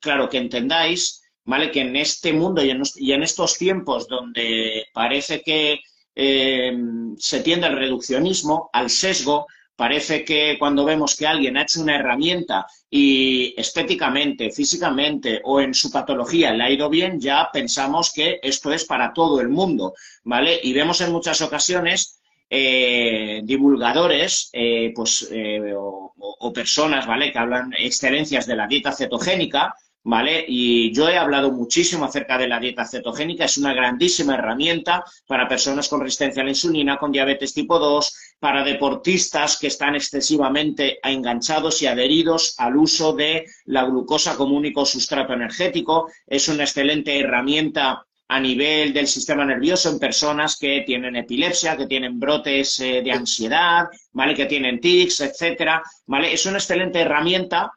[0.00, 1.70] claro, que entendáis, ¿vale?
[1.70, 5.80] Que en este mundo y en estos tiempos donde parece que
[6.22, 6.76] eh,
[7.16, 9.46] se tiende al reduccionismo, al sesgo.
[9.74, 15.72] Parece que cuando vemos que alguien ha hecho una herramienta y estéticamente, físicamente o en
[15.72, 19.94] su patología le ha ido bien, ya pensamos que esto es para todo el mundo,
[20.24, 20.60] ¿vale?
[20.62, 25.30] Y vemos en muchas ocasiones eh, divulgadores eh, pues,
[25.74, 27.32] o, o, personas ¿vale?
[27.32, 30.44] que hablan excelencias de la dieta cetogénica ¿vale?
[30.48, 35.48] Y yo he hablado muchísimo acerca de la dieta cetogénica, es una grandísima herramienta para
[35.48, 40.98] personas con resistencia a la insulina, con diabetes tipo 2, para deportistas que están excesivamente
[41.02, 46.10] enganchados y adheridos al uso de la glucosa como único sustrato energético.
[46.26, 51.88] Es una excelente herramienta a nivel del sistema nervioso en personas que tienen epilepsia, que
[51.88, 54.34] tienen brotes eh, de ansiedad, ¿vale?
[54.34, 56.32] Que tienen tics, etcétera, ¿vale?
[56.32, 57.72] Es una excelente herramienta,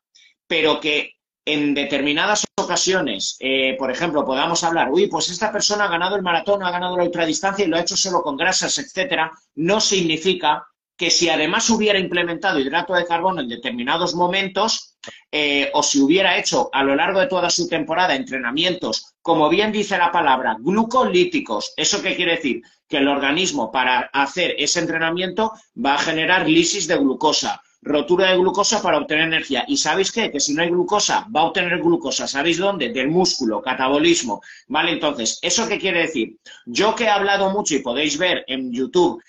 [0.47, 1.13] pero que
[1.46, 6.22] en determinadas ocasiones, eh, por ejemplo, podamos hablar, uy, pues esta persona ha ganado el
[6.22, 10.66] maratón, ha ganado la ultradistancia y lo ha hecho solo con grasas, etcétera, no significa
[10.96, 14.96] que si además hubiera implementado hidrato de carbono en determinados momentos,
[15.32, 19.72] eh, o si hubiera hecho a lo largo de toda su temporada entrenamientos, como bien
[19.72, 22.62] dice la palabra, glucolíticos, ¿eso qué quiere decir?
[22.88, 25.52] Que el organismo para hacer ese entrenamiento
[25.84, 29.66] va a generar lisis de glucosa rotura de glucosa para obtener energía.
[29.68, 30.32] ¿Y sabéis qué?
[30.32, 32.28] Que si no hay glucosa, va a obtener glucosa.
[32.28, 32.90] ¿Sabéis dónde?
[32.90, 34.42] Del músculo, catabolismo.
[34.68, 34.92] ¿Vale?
[34.92, 36.38] Entonces, ¿eso qué quiere decir?
[36.66, 39.22] Yo que he hablado mucho y podéis ver en YouTube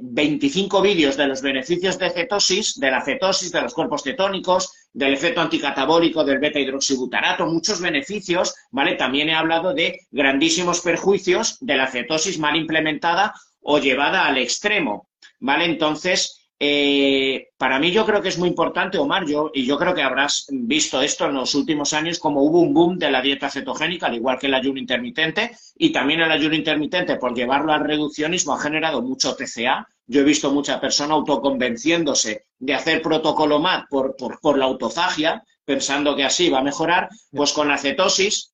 [0.00, 4.72] 25 eh, vídeos de los beneficios de cetosis, de la cetosis, de los cuerpos cetónicos,
[4.92, 8.94] del efecto anticatabólico del beta hidroxibutarato, muchos beneficios, ¿vale?
[8.94, 15.08] También he hablado de grandísimos perjuicios de la cetosis mal implementada o llevada al extremo,
[15.40, 15.64] ¿vale?
[15.64, 19.94] Entonces, eh, para mí yo creo que es muy importante, Omar, yo, y yo creo
[19.94, 23.48] que habrás visto esto en los últimos años, como hubo un boom de la dieta
[23.48, 27.84] cetogénica, al igual que el ayuno intermitente, y también el ayuno intermitente, por llevarlo al
[27.84, 29.88] reduccionismo, ha generado mucho TCA.
[30.06, 35.42] Yo he visto mucha persona autoconvenciéndose de hacer protocolo MAD por, por, por la autofagia,
[35.64, 38.52] pensando que así va a mejorar, pues con acetosis,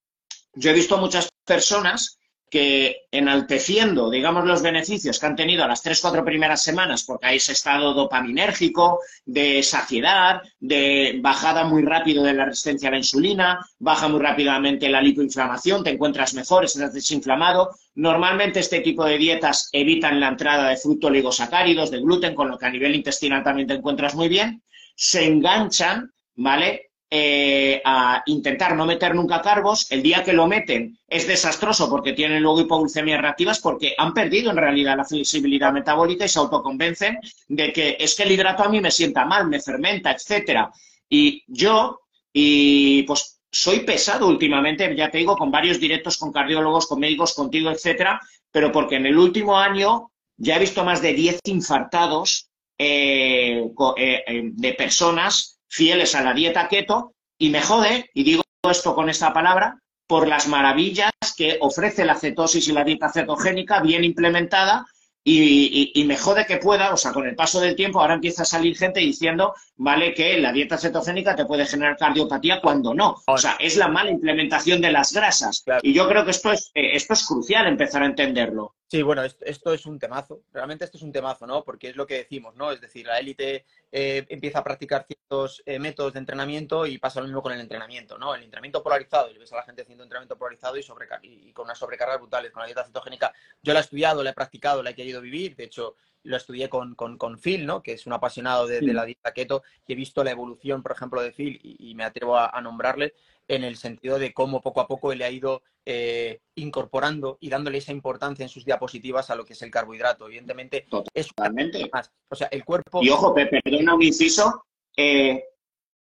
[0.54, 2.18] yo he visto muchas personas
[2.49, 7.26] que enalteciendo, digamos, los beneficios que han tenido a las tres, cuatro primeras semanas, porque
[7.26, 12.99] hay ese estado dopaminérgico, de saciedad, de bajada muy rápido de la resistencia a la
[12.99, 17.70] insulina, baja muy rápidamente la lipoinflamación, te encuentras mejor, estás desinflamado.
[17.97, 22.59] Normalmente este tipo de dietas evitan la entrada de fruto oligosacáridos, de gluten, con lo
[22.59, 24.62] que a nivel intestinal también te encuentras muy bien.
[24.94, 26.86] Se enganchan, ¿vale?
[27.09, 32.14] Eh, a intentar no meter nunca carbos, el día que lo meten es desastroso porque
[32.14, 37.20] tienen luego hipoglucemias reactivas porque han perdido en realidad la flexibilidad metabólica y se autoconvencen
[37.46, 40.68] de que es que el hidrato a mí me sienta mal, me fermenta, etcétera.
[41.09, 42.00] Y yo,
[42.32, 47.34] y pues soy pesado últimamente, ya te digo, con varios directos con cardiólogos, con médicos,
[47.34, 52.50] contigo, etcétera, pero porque en el último año ya he visto más de 10 infartados
[52.76, 53.64] eh,
[53.96, 59.08] eh, de personas fieles a la dieta keto y me jode, y digo esto con
[59.08, 64.86] esta palabra, por las maravillas que ofrece la cetosis y la dieta cetogénica bien implementada
[65.28, 68.44] y, me jode que pueda, o sea, con el paso del tiempo ahora empieza a
[68.44, 73.16] salir gente diciendo, vale, que la dieta cetogénica te puede generar cardiopatía cuando no.
[73.26, 75.64] O sea, es la mala implementación de las grasas.
[75.82, 78.76] Y yo creo que esto es, eh, esto es crucial empezar a entenderlo.
[78.89, 80.43] Sí, bueno, esto, es un temazo.
[80.53, 81.64] Realmente esto es un temazo, ¿no?
[81.64, 82.70] Porque es lo que decimos, ¿no?
[82.70, 87.20] Es decir, la élite eh, empieza a practicar ciertos eh, métodos de entrenamiento y pasa
[87.20, 88.32] lo mismo con el entrenamiento, ¿no?
[88.37, 90.84] El entrenamiento polarizado, y ves a la gente haciendo entrenamiento polarizado y,
[91.22, 93.32] y, con unas sobrecargas brutales, con la dieta cetogénica.
[93.61, 95.57] Yo la he estudiado, la he practicado, la he querido vivir.
[95.57, 95.97] De hecho,
[96.27, 97.83] lo estudié con, con, Phil, ¿no?
[97.83, 101.22] Que es un apasionado de, la dieta keto y he visto la evolución, por ejemplo,
[101.22, 103.14] de Phil y, me atrevo a nombrarle
[103.49, 107.79] en el sentido de cómo poco a poco él ha ido eh, incorporando y dándole
[107.79, 110.27] esa importancia en sus diapositivas a lo que es el carbohidrato.
[110.27, 111.89] Evidentemente, es Totalmente.
[111.93, 112.11] más.
[112.29, 113.01] O sea, el cuerpo.
[113.03, 114.64] Y ojo, perdona un inciso,
[114.97, 115.45] eh,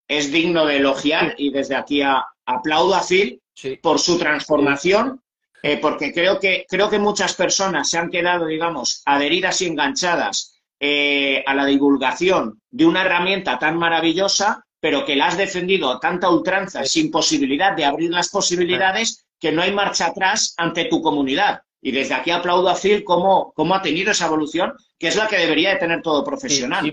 [0.07, 2.01] es digno de elogiar y desde aquí
[2.45, 3.41] aplaudo a Phil
[3.81, 5.21] por su transformación.
[5.63, 10.57] Eh, porque creo que, creo que muchas personas se han quedado, digamos, adheridas y enganchadas
[11.45, 16.29] a la divulgación de una herramienta tan maravillosa pero que la has defendido a tanta
[16.29, 21.61] ultranza sin posibilidad de abrir las posibilidades que no hay marcha atrás ante tu comunidad.
[21.81, 25.27] Y desde aquí aplaudo a Phil cómo, cómo ha tenido esa evolución, que es la
[25.27, 26.83] que debería de tener todo profesional.
[26.83, 26.91] Sí,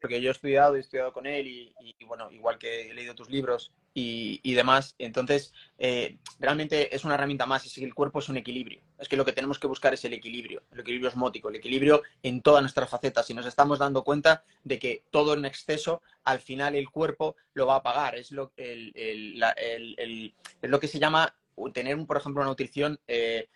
[0.00, 1.74] porque yo he estudiado, he estudiado con él y,
[2.06, 7.46] bueno, igual que he leído tus libros y, demás, entonces eh, realmente es una herramienta
[7.46, 9.92] más, es que el cuerpo es un equilibrio, es que lo que tenemos que buscar
[9.94, 13.28] es el equilibrio, el equilibrio osmótico, el equilibrio en todas nuestras facetas.
[13.30, 17.66] Y nos estamos dando cuenta de que todo en exceso, al final el cuerpo lo
[17.66, 21.34] va a pagar, es lo, el, es lo que se llama
[21.74, 23.48] tener, por ejemplo, una nutrición eh,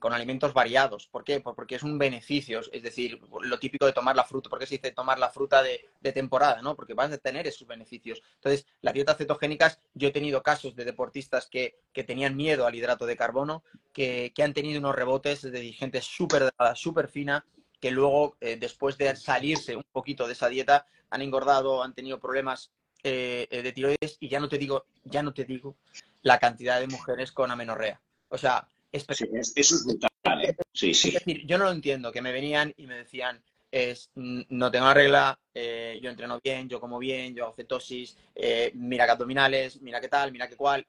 [0.00, 1.06] con, alimentos variados.
[1.06, 1.40] ¿Por qué?
[1.40, 4.50] Porque es un beneficio, es decir, lo típico de tomar la fruta.
[4.50, 6.60] ¿Por qué se dice tomar la fruta de, temporada?
[6.62, 6.74] ¿no?
[6.74, 8.20] Porque vas a tener esos beneficios.
[8.34, 13.06] Entonces, las dietas cetogénicas, yo he tenido casos de deportistas que, tenían miedo al hidrato
[13.06, 13.62] de carbono,
[13.92, 17.44] que, han tenido unos rebotes de gente súper súper fina,
[17.80, 22.18] que luego, eh, después de salirse un poquito de esa dieta, han engordado, han tenido
[22.18, 22.72] problemas
[23.04, 25.76] eh, eh, de tiroides y ya no te digo, ya no te digo
[26.22, 28.00] la cantidad de mujeres con amenorrea.
[28.28, 29.14] O sea, eso
[29.54, 30.56] es brutal, ¿eh?
[30.72, 31.08] Sí, sí.
[31.08, 34.92] Es decir, yo no lo entiendo, que me venían y me decían, es, no tengo
[34.94, 39.80] regla, eh, yo entreno bien, yo como bien, yo hago cetosis, eh, mira que abdominales,
[39.82, 40.86] mira qué tal, mira qué cual.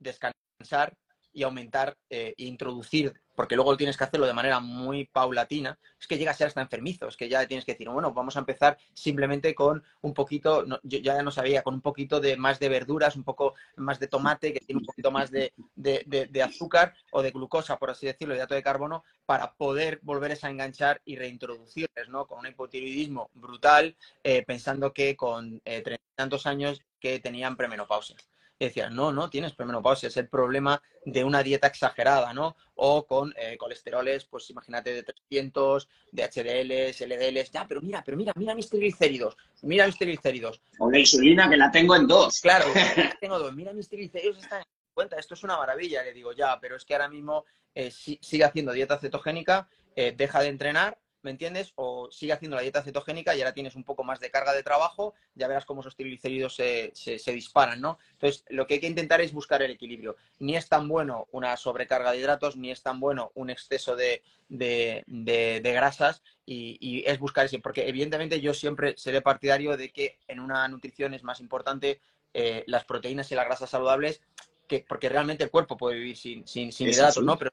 [0.00, 0.96] Descansar
[1.32, 6.18] y aumentar e introducir porque luego tienes que hacerlo de manera muy paulatina, es que
[6.18, 9.54] llega a ser hasta enfermizo, que ya tienes que decir, bueno, vamos a empezar simplemente
[9.54, 13.22] con un poquito, yo ya no sabía, con un poquito de más de verduras, un
[13.22, 15.52] poco más de tomate, que tiene un poquito más de,
[16.42, 21.00] azúcar o de glucosa, por así decirlo, hidrato de carbono, para poder volver a enganchar
[21.04, 22.26] y reintroducirles, ¿no?
[22.26, 28.16] Con un hipotiroidismo brutal, eh, pensando que con eh, treinta tantos años que tenían premenopausia
[28.58, 32.56] y decían, no, no tienes premenopausia, es el problema de una dieta exagerada, ¿no?
[32.74, 38.16] O con eh, colesteroles, pues imagínate de 300, de HDLs, LDLs, ya, pero mira, pero
[38.16, 40.60] mira, mira mis triglicéridos, mira mis triglicéridos.
[40.78, 42.40] O la insulina que la tengo en dos.
[42.40, 42.66] Claro,
[43.20, 46.58] tengo dos, mira mis triglicéridos están en cuenta, esto es una maravilla, le digo, ya,
[46.60, 47.44] pero es que ahora mismo
[47.74, 51.72] eh, sigue haciendo dieta cetogénica, eh, deja de entrenar ¿me entiendes?
[51.76, 54.62] O sigue haciendo la dieta cetogénica y ahora tienes un poco más de carga de
[54.62, 57.98] trabajo, ya verás cómo esos triglicéridos se, se, disparan, ¿no?
[58.12, 60.16] Entonces, lo que hay que intentar es buscar el equilibrio.
[60.38, 64.22] Ni es tan bueno una sobrecarga de hidratos, ni es tan bueno un exceso de,
[64.48, 70.66] grasas y, es buscar ese, porque evidentemente yo siempre seré partidario de que en una
[70.68, 72.00] nutrición es más importante
[72.34, 74.20] eh, las proteínas y las grasas saludables,
[74.66, 77.38] que, porque realmente el cuerpo puede vivir sin, sin, hidratos, ¿no?
[77.38, 77.50] Pero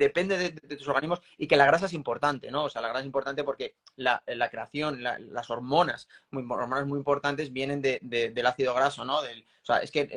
[0.00, 2.64] depende de, tus organismos y que la grasa es importante, ¿no?
[2.64, 7.52] O sea, la grasa es importante porque la, creación, las hormonas, muy, hormonas muy importantes
[7.52, 9.20] vienen del ácido graso, ¿no?
[9.20, 10.08] Del, o sea, es que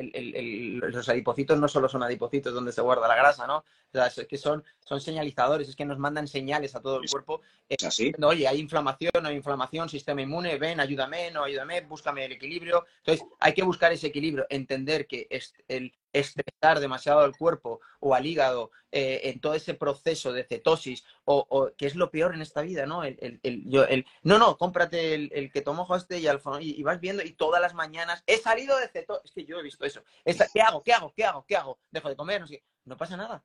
[0.82, 3.58] los adipocitos no solo son adipocitos donde se guarda la grasa, ¿no?
[3.58, 7.08] O sea, es que son, son señalizadores, es que nos mandan señales a todo el
[7.08, 7.42] cuerpo.
[7.68, 8.10] Eh, así?
[8.22, 12.86] Oye, hay inflamación, no hay inflamación, sistema inmune, ven, ayúdame, no ayúdame, búscame el equilibrio.
[13.04, 15.28] Entonces, hay que buscar ese equilibrio, entender que
[15.68, 21.04] el estresar demasiado al cuerpo o al hígado eh, en todo ese proceso de cetosis,
[21.24, 23.04] o, que es lo peor en esta vida, ¿no?
[23.04, 26.26] El, el, no, no, cómprate el, que tomo este y,
[26.60, 29.24] y, vas viendo y todas las mañanas he salido de cetosis.
[29.24, 30.02] Es que yo he visto eso.
[30.24, 30.82] ¿Qué hago?
[30.82, 31.12] ¿Qué hago?
[31.14, 31.44] ¿Qué hago?
[31.46, 31.78] ¿Qué hago?
[31.90, 33.44] Dejo de comer, no sé No pasa nada.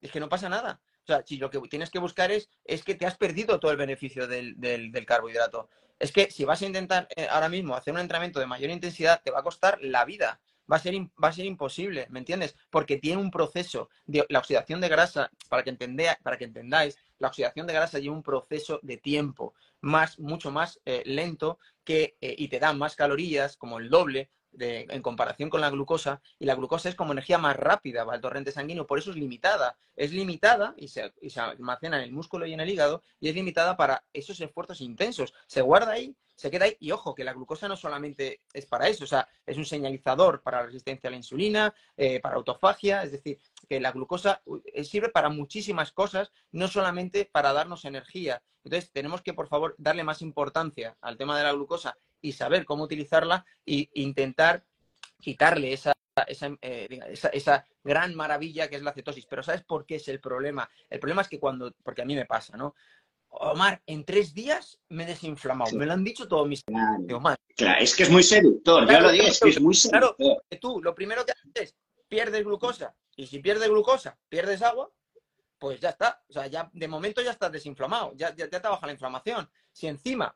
[0.00, 0.80] Es que no pasa nada.
[1.02, 3.70] O sea, si lo que tienes que buscar es, es que te has perdido todo
[3.70, 5.68] el beneficio del, del carbohidrato.
[5.98, 9.22] Es que si vas a intentar eh, ahora mismo hacer un entrenamiento de mayor intensidad,
[9.22, 10.40] te va a costar la vida
[10.70, 12.56] va a ser, va a ser imposible, ¿me entiendes?
[12.70, 15.72] Porque tiene un proceso de la oxidación de grasa, para que,
[16.22, 20.80] para que entendáis, la oxidación de grasa lleva un proceso de tiempo más, mucho más
[20.84, 25.60] eh, lento que, eh, y te da más calorías, como el doble, en comparación con
[25.60, 28.98] la glucosa, y la glucosa es como energía más rápida para el torrente sanguíneo, por
[28.98, 29.76] eso es limitada.
[29.94, 33.28] Es limitada y se, y se, almacena en el músculo y en el hígado, y
[33.28, 35.32] es limitada para esos esfuerzos intensos.
[35.46, 38.88] Se guarda ahí, se queda ahí, y ojo, que la glucosa no solamente es para
[38.88, 43.02] eso, o sea, es un señalizador para la resistencia a la insulina, eh, para autofagia,
[43.02, 43.38] es decir,
[43.68, 48.42] que la glucosa eh, sirve para muchísimas cosas, no solamente para darnos energía.
[48.64, 52.64] Entonces, tenemos que, por favor, darle más importancia al tema de la glucosa y saber
[52.64, 54.64] cómo utilizarla e intentar
[55.20, 55.92] quitarle esa,
[56.62, 59.26] eh, esa, esa, gran maravilla que es la cetosis.
[59.26, 60.68] Pero ¿sabes por qué es el problema?
[60.90, 62.74] El problema es que cuando, porque a mí me pasa, ¿no?
[63.28, 65.76] Omar, en tres días me he desinflamado.
[65.76, 67.16] Me lo han dicho todos mis claro.
[67.16, 67.36] Omar.
[67.56, 70.16] Claro, es que es muy seductor, ya lo digo, es que es muy seductor.
[70.16, 71.76] Claro, tú lo primero que haces es
[72.08, 72.94] pierdes glucosa.
[73.16, 74.90] Y si pierdes glucosa, pierdes agua,
[75.58, 76.22] pues ya está.
[76.28, 79.48] O sea, ya de momento ya estás desinflamado, ya, ya, ya te baja la inflamación.
[79.72, 80.34] Si encima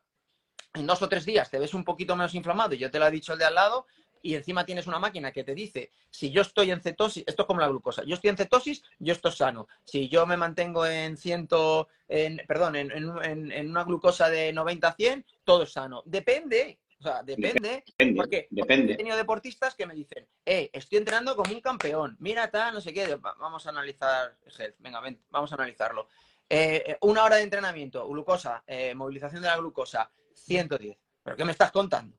[0.74, 3.06] en dos o tres días te ves un poquito menos inflamado y yo te lo
[3.06, 3.86] he dicho el de al lado,
[4.22, 7.46] y encima tienes una máquina que te dice, si yo estoy en cetosis, esto es
[7.46, 9.66] como la glucosa, yo estoy en cetosis, yo estoy sano.
[9.84, 14.92] Si yo me mantengo en ciento, en, perdón, en, en, una glucosa de 90 a
[14.92, 16.02] 100, todo es sano.
[16.04, 18.92] Depende, o sea, depende, depende porque, depende.
[18.92, 22.80] he tenido deportistas que me dicen, eh, estoy entrenando como un campeón, mira tal, no
[22.80, 24.36] sé qué, vamos a analizar
[24.78, 26.08] venga, ven, vamos a analizarlo.
[26.52, 30.96] Eh, eh, una hora de entrenamiento, glucosa, eh, movilización de la glucosa, 110.
[31.22, 32.16] ¿Pero qué me estás contando?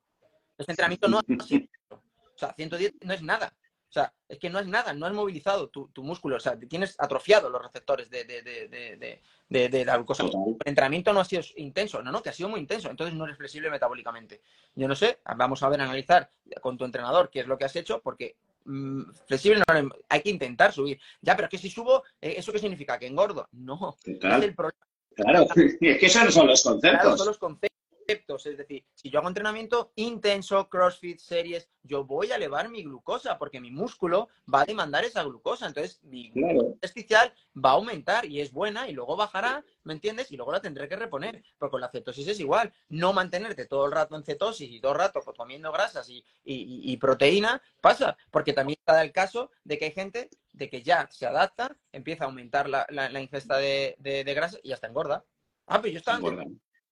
[0.57, 1.19] Este entrenamiento no
[1.89, 3.53] O sea, 110 no es nada.
[3.91, 6.95] O sea, es que no es nada, no has movilizado tu, músculo, o sea, tienes
[6.97, 10.23] atrofiado los receptores de, de, la glucosa.
[10.23, 13.25] El entrenamiento no ha sido intenso, no, no, que ha sido muy intenso, entonces no
[13.25, 14.43] eres flexible metabólicamente.
[14.75, 16.31] Yo no sé, vamos a ver, analizar
[16.61, 20.29] con tu entrenador qué es lo que has hecho, porque mm, flexible no hay que
[20.29, 20.97] intentar subir.
[21.19, 22.97] Ya, pero es que si subo, eh, ¿eso qué significa?
[22.97, 23.49] ¿Que engordo?
[23.51, 24.37] No, claro.
[24.37, 24.87] es el problema.
[25.15, 27.01] Claro, es que esos son los conceptos.
[27.01, 27.70] Claro, son los conceptos
[28.11, 33.37] es decir, si yo hago entrenamiento intenso, CrossFit, series, yo voy a elevar mi glucosa
[33.37, 35.67] porque mi músculo va a demandar esa glucosa.
[35.67, 36.75] Entonces, mi claro.
[37.55, 40.31] va a aumentar y es buena y luego bajará, ¿me entiendes?
[40.31, 41.43] Y luego la tendré que reponer.
[41.57, 42.71] Pero con la cetosis es igual.
[42.89, 47.61] No mantenerte todo el rato en cetosis y todo el rato comiendo grasas y, proteína,
[47.79, 48.17] pasa.
[48.29, 52.25] Porque también está el caso de que hay gente de que ya se adapta, empieza
[52.25, 55.25] a aumentar la, ingesta de, de, grasa y hasta engorda.
[55.67, 56.19] Ah, pero yo estaba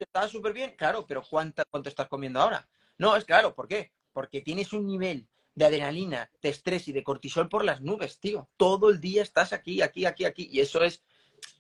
[0.06, 2.68] estaba súper bien, claro, pero ¿cuánto, ¿cuánto estás comiendo ahora?
[2.98, 3.92] No, es claro, ¿por qué?
[4.14, 8.48] Porque tienes un nivel de adrenalina, de estrés y de cortisol por las nubes, tío.
[8.58, 10.50] Todo el día estás aquí, aquí, aquí, aquí.
[10.52, 11.02] Y eso es,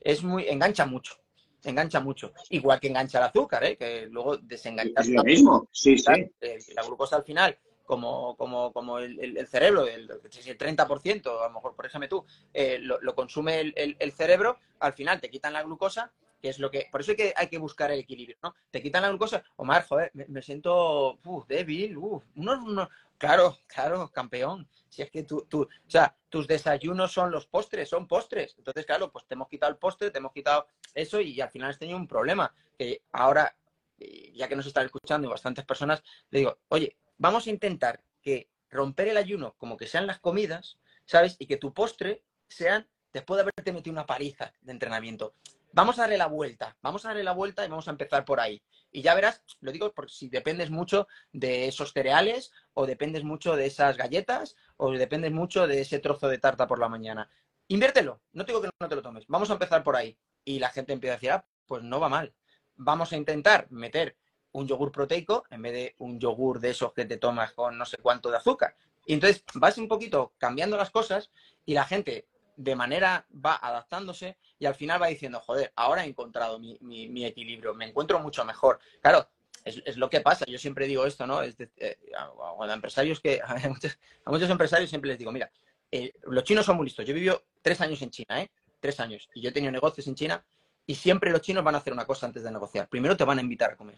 [0.01, 1.15] es muy, engancha mucho.
[1.63, 2.33] Engancha mucho.
[2.49, 3.77] Igual que engancha el azúcar, ¿eh?
[3.77, 5.01] que luego desengancha.
[5.01, 6.31] Es lo mismo, sí, sí.
[6.39, 11.47] Eh, la glucosa al final, como, como, como el, el, cerebro, el, el 30%, a
[11.47, 15.51] lo mejor, por ejemplo tú, eh, lo, lo, consume el, cerebro, al final te quitan
[15.51, 18.37] la glucosa que es lo que, por eso hay que, hay que buscar el equilibrio,
[18.41, 18.55] ¿no?
[18.71, 24.67] Te quitan la glucosa, Omar, joder, me, siento débil, uf, no, claro, claro, campeón.
[24.89, 28.55] Si es que tú, tú, o sea, tus desayunos son los postres, son postres.
[28.57, 31.69] Entonces, claro, pues te hemos quitado el postre, te hemos quitado eso y, al final
[31.69, 32.53] has tenido un problema.
[32.77, 33.55] Que ahora,
[33.99, 38.01] eh, ya que nos están escuchando y bastantes personas, le digo, oye, vamos a intentar
[38.21, 41.35] que romper el ayuno como que sean las comidas, ¿sabes?
[41.39, 45.33] Y que tu postre sean después de haberte metido una paliza de entrenamiento
[45.71, 48.39] vamos a darle la vuelta, vamos a darle la vuelta y vamos a empezar por
[48.39, 48.61] ahí.
[48.91, 53.55] Y ya verás, lo digo porque si dependes mucho de esos cereales o dependes mucho
[53.55, 57.29] de esas galletas o dependes mucho de ese trozo de tarta por la mañana.
[57.67, 60.17] Inviértelo, no te digo que no te lo tomes, vamos a empezar por ahí.
[60.43, 62.33] Y la gente empieza a decir, ah, pues no va mal.
[62.75, 64.17] Vamos a intentar meter
[64.51, 67.85] un yogur proteico en vez de un yogur de esos que te tomas con no
[67.85, 68.75] sé cuánto de azúcar.
[69.05, 71.31] Y entonces vas un poquito cambiando las cosas
[71.65, 72.27] y la gente
[72.59, 77.73] de manera va adaptándose y al final va diciendo, joder, ahora he encontrado mi, equilibrio,
[77.73, 78.79] me encuentro mucho mejor.
[79.01, 79.29] Claro,
[79.63, 80.43] es, lo que pasa.
[80.45, 81.41] Yo siempre digo esto, ¿no?
[81.41, 83.39] Es eh, a, empresarios que,
[84.25, 85.49] a muchos, empresarios siempre les digo, mira,
[85.89, 87.05] eh, los chinos son muy listos.
[87.05, 88.51] Yo vivido tres años en China, ¿eh?
[88.81, 89.29] Tres años.
[89.33, 90.45] Y yo he tenido negocios en China
[90.85, 92.89] y siempre los chinos van a hacer una cosa antes de negociar.
[92.89, 93.97] Primero te van a invitar a comer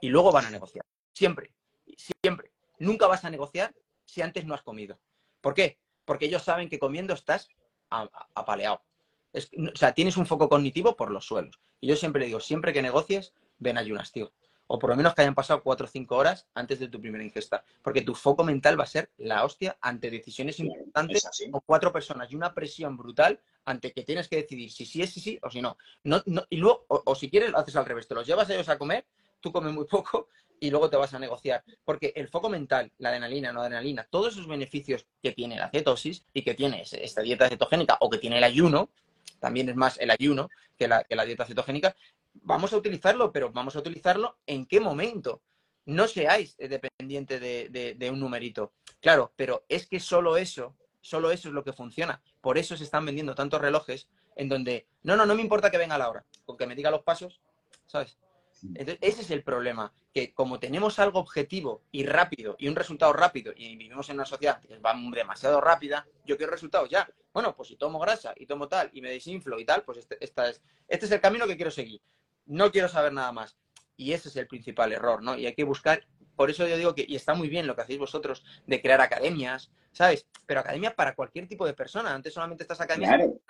[0.00, 0.84] y luego van a negociar.
[1.12, 1.52] Siempre,
[1.96, 2.50] siempre.
[2.80, 3.72] Nunca vas a negociar
[4.04, 4.98] si antes no has comido.
[5.40, 5.78] ¿Por qué?
[6.04, 7.48] Porque ellos saben que comiendo estás
[8.34, 8.82] apaleado.
[9.32, 11.60] o sea, tienes un foco cognitivo por los suelos.
[11.80, 14.32] Y yo siempre digo, siempre que negocies, ven ayunas, tío.
[14.72, 17.24] O por lo menos que hayan pasado cuatro o cinco horas antes de tu primera
[17.24, 17.64] ingesta.
[17.82, 22.30] Porque tu foco mental va a ser la hostia ante decisiones importantes con cuatro personas
[22.30, 25.50] y una presión brutal ante que tienes que decidir si sí es sí, sí o
[25.50, 25.76] si no.
[26.04, 28.06] no, y luego, o, o, si quieres, lo haces al revés.
[28.06, 29.06] Te los llevas a ellos a comer,
[29.40, 30.28] tú comes muy poco
[30.60, 31.64] y luego te vas a negociar.
[31.84, 36.24] Porque el foco mental, la adrenalina, no adrenalina, todos esos beneficios que tiene la cetosis
[36.32, 38.90] y que tiene esta dieta cetogénica o que tiene el ayuno,
[39.40, 41.96] también es más el ayuno que la, dieta cetogénica,
[42.34, 45.42] vamos a utilizarlo, pero vamos a utilizarlo en qué momento.
[45.86, 48.72] No seáis dependiente de, de un numerito.
[49.00, 52.22] Claro, pero es que solo eso, solo eso es lo que funciona.
[52.40, 55.78] Por eso se están vendiendo tantos relojes en donde, no, no, no me importa que
[55.78, 57.40] venga la hora, con que me diga los pasos,
[57.86, 58.18] ¿sabes?
[58.62, 63.12] Entonces, ese es el problema, que como tenemos algo objetivo y rápido y un resultado
[63.12, 67.08] rápido y vivimos en una sociedad que va demasiado rápida, yo quiero resultados ya.
[67.32, 70.22] Bueno, pues si tomo grasa y tomo tal y me desinflo y tal, pues este,
[70.22, 72.00] esta es, este es el camino que quiero seguir.
[72.46, 73.56] No quiero saber nada más.
[73.96, 75.36] Y ese es el principal error, ¿no?
[75.36, 77.82] Y hay que buscar, por eso yo digo que, y está muy bien lo que
[77.82, 80.26] hacéis vosotros de crear academias, ¿sabes?
[80.46, 82.14] Pero academias para cualquier tipo de persona.
[82.14, 83.40] Antes solamente estas academias claro.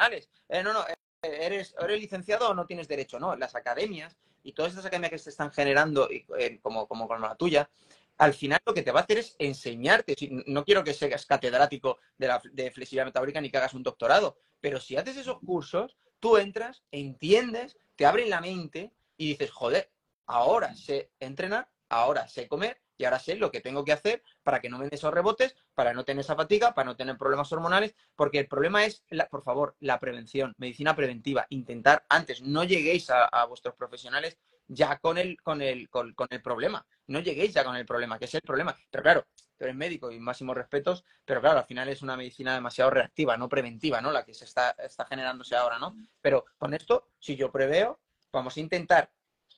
[0.48, 3.36] Eh, no, no, eh, eres, eres licenciado o no tienes derecho, no.
[3.36, 7.34] Las academias y todas estas academias que se están generando, eh, como, como con la
[7.36, 7.70] tuya,
[8.18, 10.14] al final lo que te va a hacer es enseñarte.
[10.46, 14.36] No quiero que seas catedrático de, la, de flexibilidad metabólica ni que hagas un doctorado,
[14.60, 19.90] pero si haces esos cursos, tú entras, entiendes, te abren la mente y dices, joder,
[20.26, 24.60] ahora sé entrenar, ahora sé comer y ahora sé lo que tengo que hacer para
[24.60, 27.50] que no me den esos rebotes, para no tener esa fatiga, para no tener problemas
[27.50, 33.08] hormonales, porque el problema es, por favor, la prevención, medicina preventiva, intentar antes, no lleguéis
[33.08, 34.38] a, vuestros profesionales
[34.68, 38.26] ya con el, con, el, con, el problema, no lleguéis ya con el problema, que
[38.26, 38.76] es el problema.
[38.90, 39.26] Pero claro,
[39.56, 43.38] tú eres médico y máximos respetos, pero claro, al final es una medicina demasiado reactiva,
[43.38, 44.12] no preventiva, ¿no?
[44.12, 45.96] La que se está, está generándose ahora, ¿no?
[46.20, 47.98] Pero con esto, si yo preveo,
[48.30, 49.10] vamos a intentar,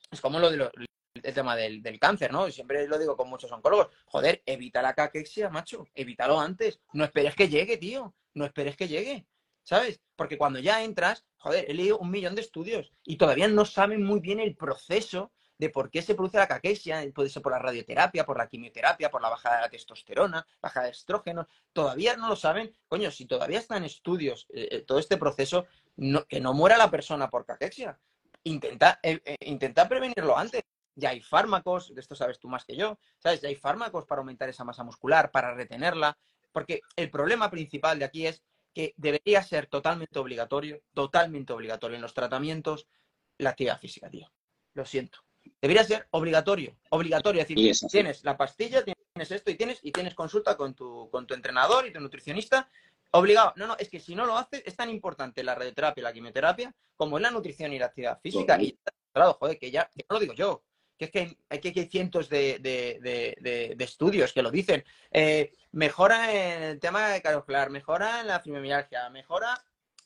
[0.09, 0.71] es como lo de los,
[1.21, 2.49] el tema del, cáncer, ¿no?
[2.49, 3.89] Siempre lo digo con muchos oncólogos.
[4.05, 5.87] Joder, evita la caquexia, macho.
[5.93, 6.79] Evítalo antes.
[6.93, 8.15] No esperes que llegue, tío.
[8.33, 9.27] No esperes que llegue.
[9.61, 10.01] ¿Sabes?
[10.15, 14.03] Porque cuando ya entras, joder, he leído un millón de estudios y todavía no saben
[14.03, 17.05] muy bien el proceso de por qué se produce la caquexia.
[17.13, 20.87] Puede ser por la radioterapia, por la quimioterapia, por la bajada de la testosterona, bajada
[20.87, 21.47] de estrógeno.
[21.71, 22.75] Todavía no lo saben.
[22.87, 25.67] Coño, si todavía está en estudios eh, eh, todo este proceso,
[26.27, 27.97] que no muera la persona por caquexia.
[28.45, 30.63] Intenta, eh, intenta prevenirlo antes
[30.95, 33.41] ya hay fármacos, de esto sabes tú más que yo, ¿sabes?
[33.41, 36.17] Ya hay fármacos para aumentar esa masa muscular, para retenerla,
[36.51, 42.01] porque el problema principal de aquí es que debería ser totalmente obligatorio, totalmente obligatorio en
[42.01, 42.87] los tratamientos
[43.37, 44.31] la actividad física, tío.
[44.73, 45.19] Lo siento.
[45.61, 47.41] Debería ser obligatorio, obligatorio.
[47.41, 51.27] Es decir, tienes la pastilla, tienes esto y tienes, y tienes consulta con tu, con
[51.27, 52.69] tu entrenador y tu nutricionista.
[53.11, 53.53] Obligado.
[53.57, 56.13] No, no, es que si no lo haces, es tan importante la radioterapia y la
[56.13, 58.59] quimioterapia como es la nutrición y la actividad física.
[58.61, 58.77] Y,
[59.11, 60.63] claro, joder, que ya, que no lo digo yo,
[61.09, 64.83] que es que hay, que hay cientos de, estudios que lo dicen.
[65.11, 69.63] Eh, mejora en el tema de cardiovascular, mejora en la fibromialgia, mejora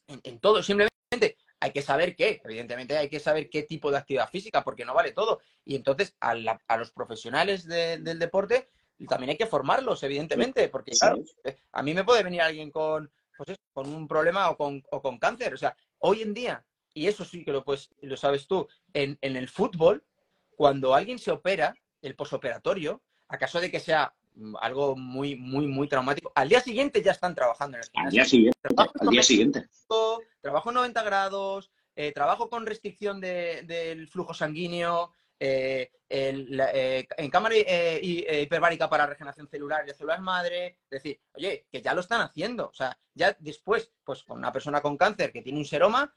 [0.08, 0.64] en, todo.
[0.64, 4.86] Simplemente hay que saber qué, evidentemente hay que saber qué tipo de actividad física, porque
[4.86, 5.42] no vale todo.
[5.66, 8.70] Y entonces a, los profesionales del deporte
[9.08, 11.24] también hay que formarlos, evidentemente, porque claro,
[11.72, 15.20] a mí me puede venir alguien con, pues con un problema o con, o con
[15.20, 15.54] cáncer.
[15.54, 19.18] O sea, hoy en día, y eso sí que lo, pues, lo sabes tú, en,
[19.22, 20.04] en el fútbol,
[20.58, 25.68] cuando alguien se opera, el posoperatorio, a caso de que sea mm, algo muy, muy,
[25.68, 28.08] muy traumático, al día siguiente ya están trabajando en el gimnasio.
[28.08, 28.60] Al día siguiente.
[28.62, 29.70] Trabajo al día siguiente.
[30.42, 37.56] Trabajo 90 grados, eh, trabajo con restricción del flujo sanguíneo, eh, eh, en cámara
[38.02, 40.80] hiperbárica para regeneración celular y de células madre.
[40.90, 42.70] Es decir, oye, que ya lo están haciendo.
[42.70, 46.12] O sea, ya después, pues con una persona con cáncer que tiene un seroma,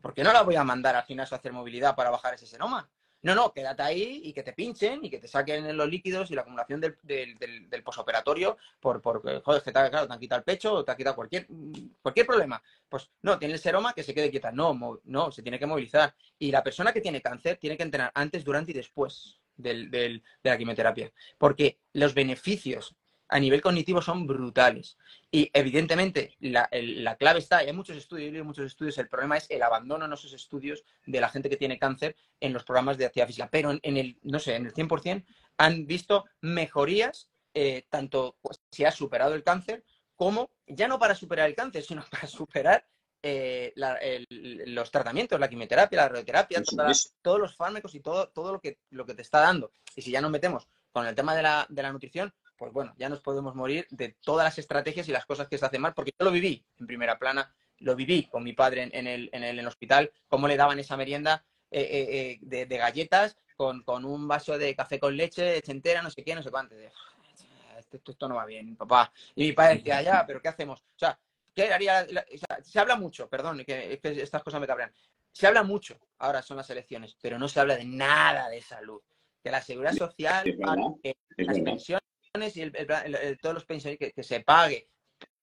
[0.00, 2.46] ¿por qué no la voy a mandar al gimnasio a hacer movilidad para bajar ese
[2.46, 2.88] seroma?
[3.26, 6.36] No, no, quédate ahí y que te pinchen y que te saquen los líquidos y
[6.36, 10.44] la acumulación del, del, posoperatorio por, por, joder, que te, claro, te han quitado el
[10.44, 11.44] pecho o te ha quitado cualquier,
[12.00, 12.62] cualquier problema.
[12.88, 14.52] Pues no, tiene el seroma que se quede quieta.
[14.52, 16.14] No, no, se tiene que movilizar.
[16.38, 20.22] Y la persona que tiene cáncer tiene que entrenar antes, durante y después del, de
[20.44, 21.10] la quimioterapia.
[21.36, 22.94] Porque los beneficios
[23.28, 24.96] a nivel cognitivo son brutales.
[25.30, 26.68] Y evidentemente la,
[27.18, 30.12] clave está, y hay muchos estudios, hay muchos estudios, el problema es el abandono en
[30.12, 33.48] esos estudios de la gente que tiene cáncer en los programas de actividad física.
[33.50, 35.24] Pero en, el, no sé, en el 100%
[35.58, 38.36] han visto mejorías, eh, tanto
[38.70, 42.86] si has superado el cáncer, como ya no para superar el cáncer, sino para superar
[43.22, 43.72] eh,
[44.66, 46.62] los tratamientos, la quimioterapia, la radioterapia,
[47.22, 49.72] todos los fármacos y todo, todo lo, que, lo que te está dando.
[49.96, 52.94] Y si ya nos metemos con el tema de la, de la nutrición, pues bueno,
[52.96, 55.94] ya nos podemos morir de todas las estrategias y las cosas que se hacen mal,
[55.94, 59.44] porque yo lo viví en primera plana, lo viví con mi padre en, el, en
[59.44, 64.74] el, hospital, cómo le daban esa merienda eh, eh, de, galletas con, un vaso de
[64.74, 66.74] café con leche, leche entera, no sé qué, no sé cuánto.
[66.74, 69.12] esto, esto, no va bien, papá.
[69.34, 70.80] Y mi padre decía, ya, pero ¿qué hacemos?
[70.80, 71.18] O sea,
[71.54, 72.06] ¿qué haría?
[72.62, 74.92] se habla mucho, perdón, que, que estas cosas me cabrean.
[75.32, 79.02] Se habla mucho, ahora son las elecciones, pero no se habla de nada de salud
[79.46, 80.44] que la seguridad social,
[81.36, 82.05] las pensiones
[82.42, 82.70] y
[83.40, 84.88] todos los pensiones que, se pague.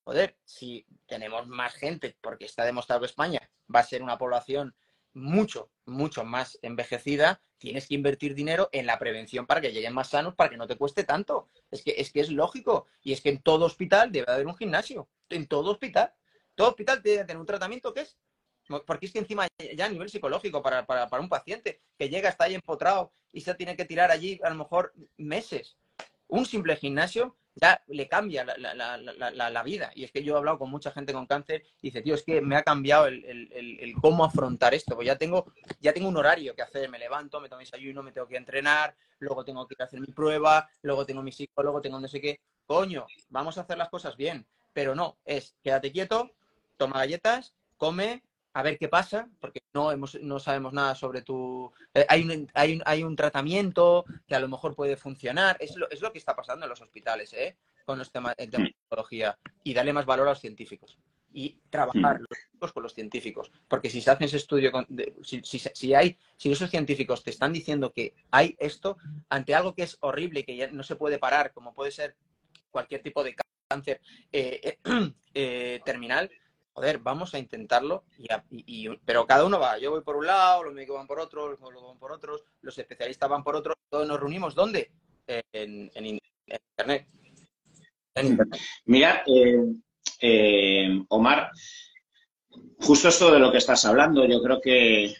[0.04, 4.76] Joder, si tenemos más gente, porque está demostrado que España va a ser una población
[5.14, 10.10] mucho, mucho más envejecida, tienes que invertir dinero en la prevención para que lleguen más
[10.10, 11.50] sanos, para que no te cueste tanto.
[11.72, 12.88] Es que es, que es lógico.
[13.02, 15.08] Y es que en todo hospital debe haber un gimnasio.
[15.30, 16.14] En todo hospital.
[16.56, 18.18] Todo hospital debe tener un tratamiento que es
[18.86, 20.86] porque es que encima ya a nivel psicológico para,
[21.20, 24.56] un paciente que llega, está ahí empotrado y se tiene que tirar allí a lo
[24.56, 25.78] mejor meses.
[26.34, 29.92] Un simple gimnasio ya le cambia la, vida.
[29.94, 32.24] Y es que yo he hablado con mucha gente con cáncer y dice, tío, es
[32.24, 34.96] que me ha cambiado el, cómo afrontar esto.
[34.96, 36.90] Pues ya tengo, ya tengo un horario que hacer.
[36.90, 40.68] Me levanto, me tomo desayuno, me tengo que entrenar, luego tengo que hacer mi prueba,
[40.82, 42.42] luego tengo mi psicólogo, tengo no sé qué.
[42.66, 44.44] Coño, vamos a hacer las cosas bien.
[44.74, 46.32] Pero no, es quédate quieto,
[46.78, 48.24] toma galletas, come,
[48.54, 51.72] a ver qué pasa, porque no, hemos, no sabemos nada sobre tu...
[51.94, 55.58] Eh, hay, un, hay, un, hay un tratamiento que a lo mejor puede funcionar.
[55.60, 57.58] Es lo, es lo que está pasando en los hospitales, ¿eh?
[57.86, 59.38] Con los temas de tecnología.
[59.64, 61.00] Y darle más valor a los científicos.
[61.34, 62.68] Y trabajar mm.
[62.72, 63.52] con los científicos.
[63.68, 64.72] Porque si se hace ese estudio,
[65.24, 68.98] si, si, si, hay, si esos científicos te están diciendo que hay esto,
[69.30, 72.16] ante algo que es horrible y que ya no se puede parar, como puede ser
[72.70, 73.36] cualquier tipo de
[73.68, 74.00] cáncer
[74.32, 74.78] eh,
[75.34, 76.30] eh, terminal,
[76.74, 78.04] joder, vamos a intentarlo,
[78.50, 81.50] y, pero cada uno va, yo voy por un lado, los médicos van por otro,
[81.50, 84.92] los médicos van por otros, los especialistas van por otro, todos nos reunimos, ¿dónde?
[85.28, 87.08] En, Internet.
[88.86, 89.58] Mira, eh,
[90.20, 91.52] eh, Omar,
[92.80, 95.16] justo esto de lo que estás hablando, yo creo que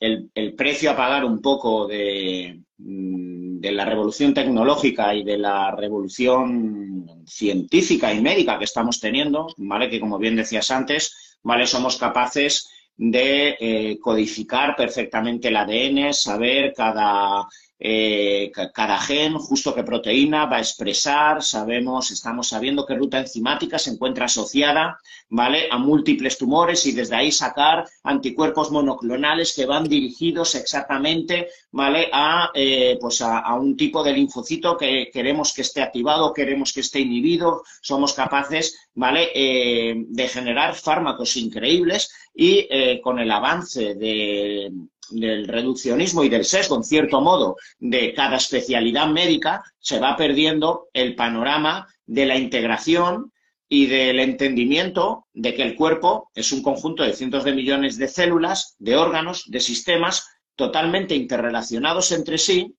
[0.00, 5.38] el, el precio a pagar un poco de, mm, de la revolución tecnológica y de
[5.38, 9.88] la revolución científica y médica que estamos teniendo, ¿vale?
[9.88, 11.66] Que como bien decías antes, ¿vale?
[11.66, 17.48] Somos capaces de eh, codificar perfectamente el ADN, saber cada
[17.78, 23.78] eh, cada gen, justo qué proteína va a expresar, sabemos, estamos sabiendo qué ruta enzimática
[23.78, 24.98] se encuentra asociada,
[25.28, 25.68] ¿vale?
[25.70, 32.08] A múltiples tumores y desde ahí sacar anticuerpos monoclonales que van dirigidos exactamente, ¿vale?
[32.12, 36.80] A, eh, pues a, un tipo de linfocito que queremos que esté activado, queremos que
[36.80, 39.30] esté inhibido, somos capaces, ¿vale?
[39.34, 42.68] Eh, de generar fármacos increíbles y
[43.00, 44.68] con el avance de,
[45.10, 50.88] del reduccionismo y del sesgo, en cierto modo, de cada especialidad médica, se va perdiendo
[50.92, 53.32] el panorama de la integración
[53.68, 58.08] y del entendimiento de que el cuerpo es un conjunto de cientos de millones de
[58.08, 62.74] células, de órganos, de sistemas totalmente interrelacionados entre sí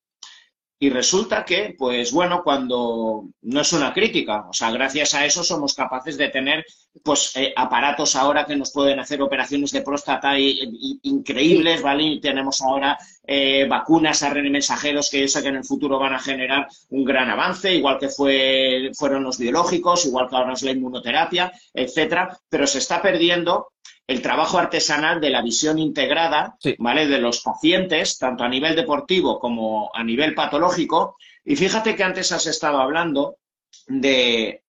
[0.78, 5.42] y resulta que, pues bueno, cuando no es una crítica, o sea, gracias a eso
[5.42, 6.66] somos capaces de tener,
[7.02, 12.04] pues, eh, aparatos ahora que nos pueden hacer operaciones de próstata increíbles, ¿vale?
[12.04, 16.14] Y tenemos ahora eh, vacunas a mensajeros que yo sé que en el futuro van
[16.14, 20.64] a generar un gran avance, igual que fue, fueron los biológicos, igual que ahora es
[20.64, 23.70] la inmunoterapia, etcétera, pero se está perdiendo
[24.08, 27.08] el trabajo artesanal de la visión integrada, ¿vale?
[27.08, 31.18] De los pacientes, tanto a nivel deportivo como a nivel patológico.
[31.44, 33.38] Y fíjate que antes has estado hablando
[33.88, 34.64] de,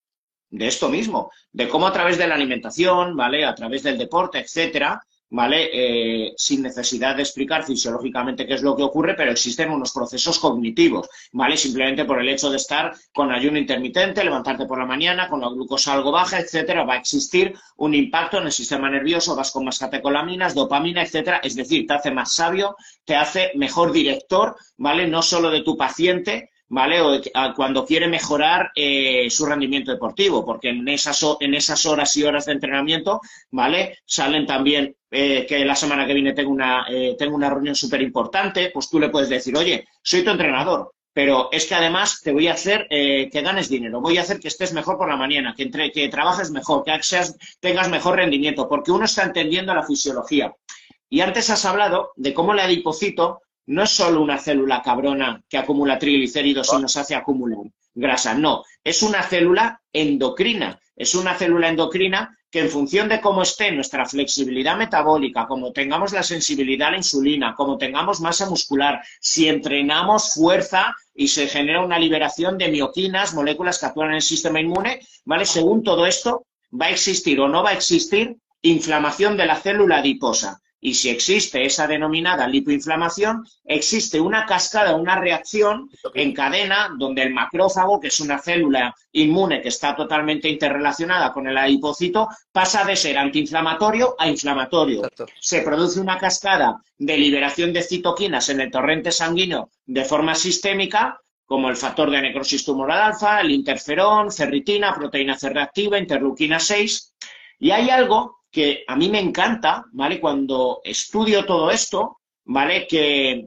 [0.51, 3.45] de esto mismo, de cómo a través de la alimentación, ¿vale?
[3.45, 5.71] A través del deporte, etcétera, ¿vale?
[5.73, 10.39] Eh, sin necesidad de explicar fisiológicamente qué es lo que ocurre, pero existen unos procesos
[10.39, 11.57] cognitivos, ¿vale?
[11.57, 15.49] Simplemente por el hecho de estar con ayuno intermitente, levantarte por la mañana, con la
[15.49, 19.65] glucosa algo baja, etcétera, va a existir un impacto en el sistema nervioso, vas con
[19.65, 25.07] más catecolaminas, dopamina, etcétera, es decir, te hace más sabio, te hace mejor director, ¿vale?
[25.09, 27.01] No solo de tu paciente, ¿vale?
[27.01, 27.21] O
[27.55, 32.47] cuando quiere mejorar eh, su rendimiento deportivo, porque en esas, en esas horas y horas
[32.47, 33.99] de entrenamiento, ¿vale?
[34.05, 38.03] Salen también eh, que la semana que viene tengo una, eh, tengo una reunión súper
[38.03, 42.33] importante, pues tú le puedes decir, oye, soy tu entrenador, pero es que además te
[42.33, 45.17] voy a hacer eh, que ganes dinero, voy a hacer que estés mejor por la
[45.17, 46.93] mañana, que, entre, que trabajes mejor, que
[47.61, 50.53] tengas mejor rendimiento, porque uno está entendiendo la fisiología.
[51.09, 55.59] Y antes has hablado de cómo el adipocito no es solo una célula cabrona que
[55.59, 61.69] acumula triglicéridos y nos hace acumular grasa, no, es una célula endocrina, es una célula
[61.69, 66.91] endocrina que en función de cómo esté nuestra flexibilidad metabólica, como tengamos la sensibilidad a
[66.93, 72.69] la insulina, como tengamos masa muscular, si entrenamos fuerza y se genera una liberación de
[72.69, 75.45] mioquinas, moléculas que actúan en el sistema inmune, ¿vale?
[75.45, 79.99] Según todo esto, va a existir o no va a existir inflamación de la célula
[79.99, 80.61] adiposa.
[80.81, 87.33] Y si existe esa denominada lipoinflamación, existe una cascada, una reacción en cadena donde el
[87.33, 92.95] macrófago, que es una célula inmune que está totalmente interrelacionada con el adipocito, pasa de
[92.95, 95.09] ser antiinflamatorio a inflamatorio.
[95.41, 101.21] Se produce una cascada de liberación de citoquinas en el torrente sanguíneo de forma sistémica,
[101.47, 107.15] como el factor de necrosis tumoral alfa, el interferón, ferritina, proteína C reactiva, interleuquina 6.
[107.61, 110.19] Y hay algo que a mí me encanta, ¿vale?
[110.19, 112.87] Cuando estudio todo esto, ¿vale?
[112.87, 113.45] Que,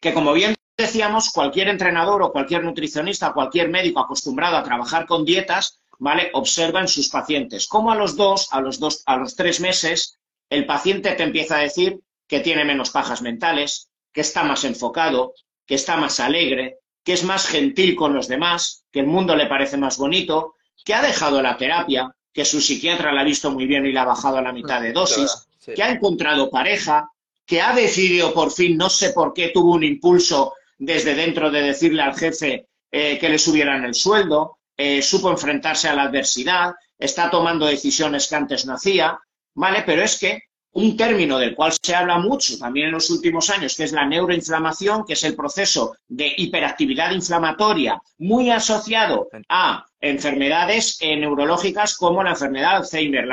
[0.00, 5.24] que como bien decíamos, cualquier entrenador o cualquier nutricionista, cualquier médico acostumbrado a trabajar con
[5.24, 6.30] dietas, ¿vale?
[6.34, 7.66] Observa en sus pacientes.
[7.66, 11.56] Como a los dos, a los dos, a los tres meses, el paciente te empieza
[11.56, 11.98] a decir
[12.28, 15.34] que tiene menos pajas mentales, que está más enfocado,
[15.66, 19.48] que está más alegre, que es más gentil con los demás, que el mundo le
[19.48, 20.54] parece más bonito,
[20.84, 23.98] que ha dejado la terapia, que su psiquiatra la ha visto muy bien y le
[23.98, 27.10] ha bajado a la mitad de dosis, que ha encontrado pareja,
[27.44, 31.62] que ha decidido por fin, no sé por qué, tuvo un impulso desde dentro de
[31.62, 36.72] decirle al jefe eh, que le subieran el sueldo, eh, supo enfrentarse a la adversidad,
[36.98, 39.18] está tomando decisiones que antes no hacía,
[39.54, 39.82] ¿vale?
[39.84, 43.76] Pero es que un término del cual se habla mucho también en los últimos años,
[43.76, 50.98] que es la neuroinflamación, que es el proceso de hiperactividad inflamatoria muy asociado a enfermedades
[51.00, 53.24] eh, neurológicas como la enfermedad de Alzheimer,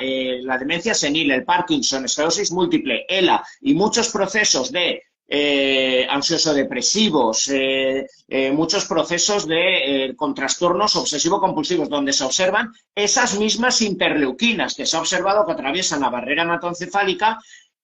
[0.00, 7.48] eh, la, demencia senil, el Parkinson, esclerosis múltiple, ELA y muchos procesos de eh, ansioso-depresivos,
[7.50, 14.86] eh, eh, muchos procesos de, con trastornos obsesivo-compulsivos, donde se observan esas mismas interleuquinas que
[14.86, 17.38] se ha observado que atraviesan la barrera hematoencefálica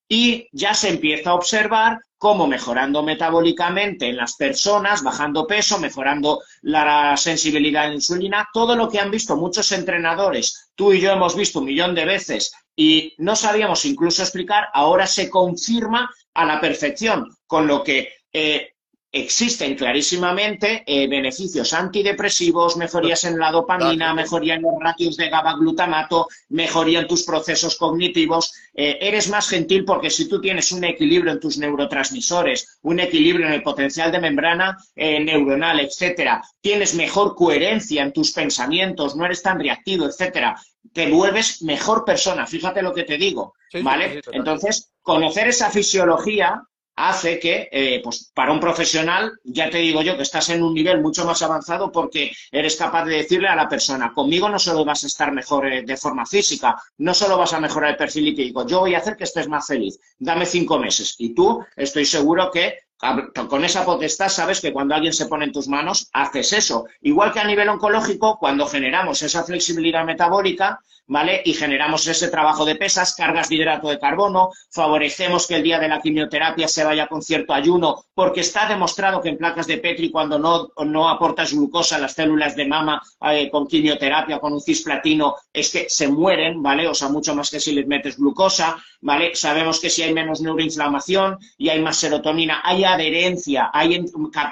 [0.09, 6.40] y ya se empieza a observar cómo mejorando metabólicamente en las personas, bajando peso, mejorando
[6.62, 11.12] la sensibilidad a la insulina, todo lo que han visto muchos entrenadores, tú y yo
[11.12, 16.45] hemos visto un millón de veces y no sabíamos incluso explicar, ahora se confirma a
[16.45, 18.70] la perfección, con lo que eh,
[19.12, 26.26] existen clarísimamente eh, beneficios antidepresivos, mejorías en la dopamina, mejoría en los ratios de GABA-glutamato,
[26.49, 28.53] mejoría en tus procesos cognitivos.
[28.74, 33.47] Eh, eres más gentil porque si tú tienes un equilibrio en tus neurotransmisores, un equilibrio
[33.47, 39.43] en el potencial de membrana neuronal, etcétera, tienes mejor coherencia en tus pensamientos, no eres
[39.43, 40.61] tan reactivo, etcétera,
[40.93, 42.47] te vuelves mejor persona.
[42.47, 44.20] Fíjate lo que te digo, ¿vale?
[44.33, 46.62] Entonces, conocer esa fisiología
[46.97, 50.75] hace que, eh, pues para un profesional, ya te digo yo que estás en un
[50.75, 54.85] nivel mucho más avanzado porque eres capaz de decirle a la persona, conmigo no solo
[54.85, 58.27] vas a estar mejor eh, de forma física, no solo vas a mejorar el perfil
[58.27, 61.16] lipídico, yo voy a hacer que estés más feliz, dame cinco meses.
[61.18, 62.79] Y tú, estoy seguro que
[63.49, 66.87] con esa potestad sabes que cuando alguien se pone en tus manos, haces eso.
[67.03, 71.42] Igual que a nivel oncológico, cuando generamos esa flexibilidad metabólica, ¿vale?
[71.44, 75.78] Y generamos ese trabajo de pesas, cargas de hidrato de carbono, favorecemos que el día
[75.78, 79.78] de la quimioterapia se vaya con cierto ayuno, porque está demostrado que en placas de
[79.78, 84.52] Petri, cuando no, no aportas glucosa a las células de mama eh, con quimioterapia, con
[84.55, 86.88] un cisplatino, es que se mueren, ¿vale?
[86.88, 89.34] O sea, mucho más que si les metes glucosa, ¿vale?
[89.34, 93.94] Sabemos que si hay menos neuroinflamación y hay más serotonina, hay adherencia, hay,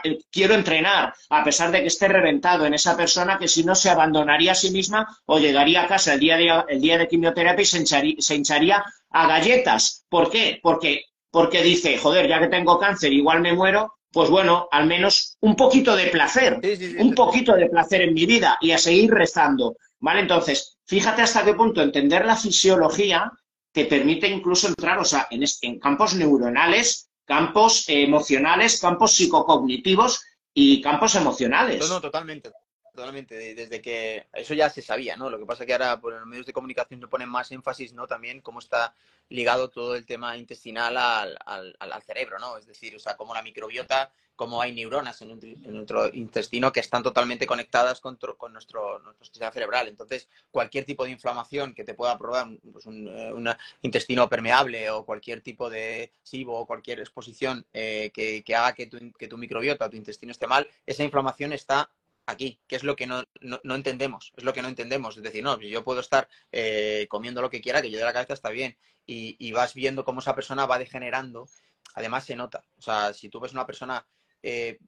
[0.04, 3.74] eh, quiero entrenar, a pesar de que esté reventado en esa persona que si no
[3.74, 7.08] se abandonaría a sí misma o llegaría a casa el día de, el día de
[7.08, 10.04] quimioterapia y se hincharía, a galletas.
[10.08, 10.58] ¿Por qué?
[10.62, 15.36] Porque, porque dice, joder, ya que tengo cáncer, igual me muero, pues bueno, al menos
[15.40, 16.60] un poquito de placer,
[16.98, 19.76] un poquito de placer en mi vida y a seguir rezando.
[20.00, 20.20] ¿Vale?
[20.20, 23.30] Entonces, fíjate hasta qué punto entender la fisiología
[23.70, 30.80] te permite incluso entrar, o sea, en, en campos neuronales campos emocionales, campos psicocognitivos y
[30.80, 31.80] campos emocionales.
[31.80, 32.50] No, no, totalmente.
[32.94, 33.54] Totalmente.
[33.54, 35.30] Desde que eso ya se sabía, ¿no?
[35.30, 38.06] Lo que pasa que ahora por los medios de comunicación se ponen más énfasis, ¿no?
[38.06, 38.94] También cómo está
[39.28, 42.58] ligado todo el tema intestinal al, al, al cerebro, ¿no?
[42.58, 45.38] Es decir, o sea, cómo la microbiota, cómo hay neuronas en,
[45.72, 49.88] nuestro intestino que están totalmente conectadas con, con nuestro, nuestro, sistema cerebral.
[49.88, 55.04] Entonces, cualquier tipo de inflamación que te pueda probar pues un, eh, intestino permeable o
[55.04, 59.38] cualquier tipo de SIBO o cualquier exposición eh, que, que, haga que tu, que tu
[59.38, 61.88] microbiota, tu intestino esté mal, esa inflamación está
[62.26, 65.16] aquí, que es lo que no, no, entendemos, es lo que no entendemos.
[65.16, 68.12] Es decir, no, yo puedo estar eh, comiendo lo que quiera, que yo de la
[68.12, 68.76] cabeza está bien,
[69.06, 71.48] y, vas viendo cómo esa persona va degenerando,
[71.94, 72.64] además se nota.
[72.78, 74.06] O sea, si tú ves una persona
[74.42, 74.78] eh,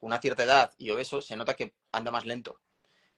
[0.00, 2.60] una cierta edad y obeso, se nota que anda más lento,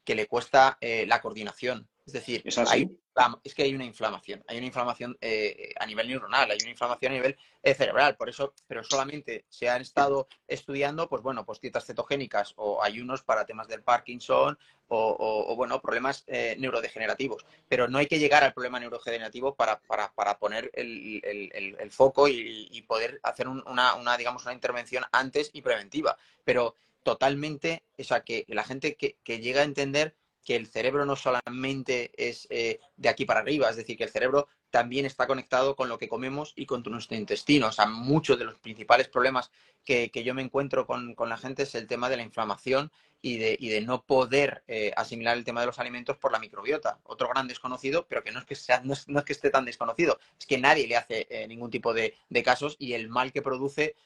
[0.05, 1.89] que le cuesta eh, la coordinación.
[2.11, 6.51] Es decir, ¿Es, es, que hay una inflamación, hay una inflamación eh, a nivel neuronal,
[6.51, 11.09] hay una inflamación a nivel eh, cerebral, por eso, pero solamente se han estado estudiando,
[11.09, 14.59] pues bueno, pues dietas cetogénicas o ayunos para temas del Parkinson
[14.89, 17.47] o, bueno, problemas eh, neurodegenerativos.
[17.69, 22.85] Pero no hay que llegar al problema neurodegenerativo para, para, poner el, el, foco y,
[22.89, 26.17] poder hacer una, una, digamos, una intervención antes y preventiva.
[26.45, 26.75] Pero
[27.05, 31.17] totalmente, o sea, que la gente que, que llega a entender que el cerebro no
[31.17, 35.75] solamente es eh, de aquí para arriba, es decir, que el cerebro también está conectado
[35.75, 37.69] con lo que comemos y con nuestro intestino.
[37.69, 39.51] O sea, muchos de los principales problemas
[39.85, 43.59] que, yo me encuentro con, la gente es el tema de la inflamación y de,
[43.61, 47.01] de no poder eh, asimilar el tema de los alimentos por la microbiota.
[47.03, 50.47] Otro gran desconocido, pero que no es que, no es, que esté tan desconocido, es
[50.47, 52.15] que nadie le hace eh, ningún tipo de,
[52.45, 53.97] casos y el mal que produce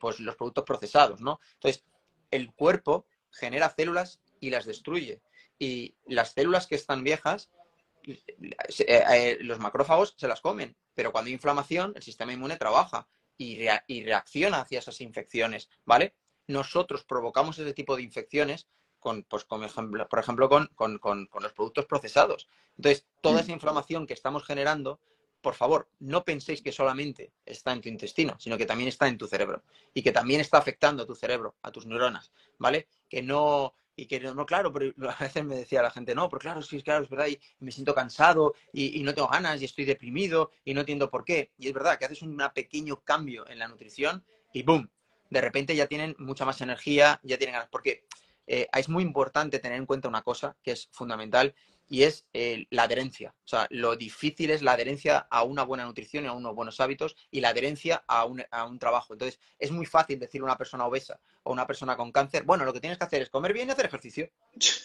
[0.00, 1.40] pues los productos procesados, ¿no?
[1.54, 1.84] Entonces,
[2.30, 5.20] el cuerpo genera células y las destruye
[5.58, 7.50] y las células que están viejas,
[8.06, 8.24] eh,
[8.78, 13.66] eh, los macrófagos se las comen, pero cuando hay inflamación, el sistema inmune trabaja y,
[14.04, 16.14] reacciona hacia esas infecciones, ¿vale?
[16.46, 18.68] Nosotros provocamos ese tipo de infecciones
[19.00, 22.48] con, pues, con ejemplo, por ejemplo, con, con, los productos procesados.
[22.76, 25.00] Entonces, toda esa inflamación que estamos generando,
[25.40, 29.18] por favor, no penséis que solamente está en tu intestino, sino que también está en
[29.18, 29.62] tu cerebro
[29.92, 32.88] y que también está afectando a tu cerebro, a tus neuronas, ¿vale?
[33.08, 36.40] Que no, y que no, claro, pero a veces me decía la gente, no, pero
[36.40, 39.84] claro, sí, claro, es verdad, y me siento cansado y, no tengo ganas y estoy
[39.84, 41.52] deprimido y no entiendo por qué.
[41.58, 44.88] Y es verdad que haces un pequeño cambio en la nutrición y ¡boom!
[45.30, 47.68] De repente ya tienen mucha más energía, ya tienen ganas.
[47.70, 48.04] Porque
[48.46, 51.54] eh, es muy importante tener en cuenta una cosa que es fundamental
[51.88, 53.34] y es eh, la adherencia.
[53.44, 56.80] O sea, lo difícil es la adherencia a una buena nutrición y a unos buenos
[56.80, 59.12] hábitos y la adherencia a un, a un trabajo.
[59.12, 62.64] Entonces, es muy fácil decirle a una persona obesa o una persona con cáncer, bueno,
[62.64, 64.30] lo que tienes que hacer es comer bien y hacer ejercicio.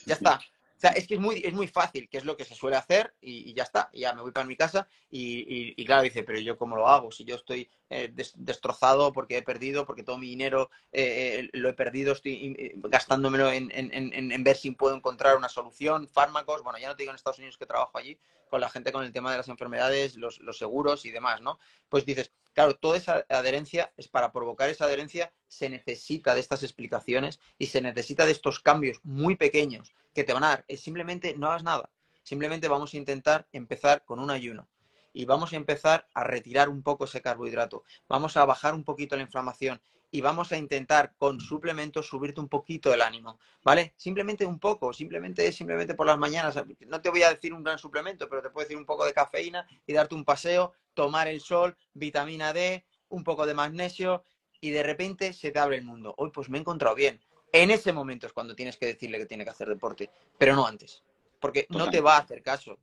[0.05, 0.39] Ya está.
[0.79, 2.77] O sea, es que es muy, es muy fácil, que es lo que se suele
[2.77, 3.89] hacer y, ya está.
[3.93, 7.25] ya me voy para mi casa y, claro, dice, pero yo cómo lo hago si
[7.25, 11.73] yo estoy eh, destrozado porque he perdido, porque todo mi dinero eh, eh, lo he
[11.73, 16.63] perdido, estoy gastándomelo en, en, en, ver si puedo encontrar una solución, fármacos.
[16.63, 18.17] Bueno, ya no te digo en Estados Unidos que trabajo allí
[18.49, 21.59] con la gente con el tema de las enfermedades, los seguros y demás, ¿no?
[21.89, 26.61] Pues dices, Claro, toda esa adherencia es para provocar esa adherencia, se necesita de estas
[26.61, 30.65] explicaciones y se necesita de estos cambios muy pequeños que te van a dar.
[30.67, 31.89] Es simplemente no hagas nada.
[32.21, 34.67] Simplemente vamos a intentar empezar con un ayuno
[35.13, 37.85] y vamos a empezar a retirar un poco ese carbohidrato.
[38.09, 39.81] Vamos a bajar un poquito la inflamación
[40.11, 43.93] y vamos a intentar con suplementos subirte un poquito el ánimo, ¿vale?
[43.95, 46.55] Simplemente un poco, simplemente simplemente por las mañanas.
[46.87, 49.13] No te voy a decir un gran suplemento, pero te puedo decir un poco de
[49.13, 54.23] cafeína y darte un paseo, tomar el sol, vitamina D, un poco de magnesio
[54.61, 56.13] y de repente se te abre el mundo.
[56.17, 57.19] Hoy pues me he encontrado bien.
[57.51, 60.65] En ese momento es cuando tienes que decirle que tiene que hacer deporte, pero no
[60.65, 61.03] antes.
[61.39, 62.77] Porque no te va a hacer caso,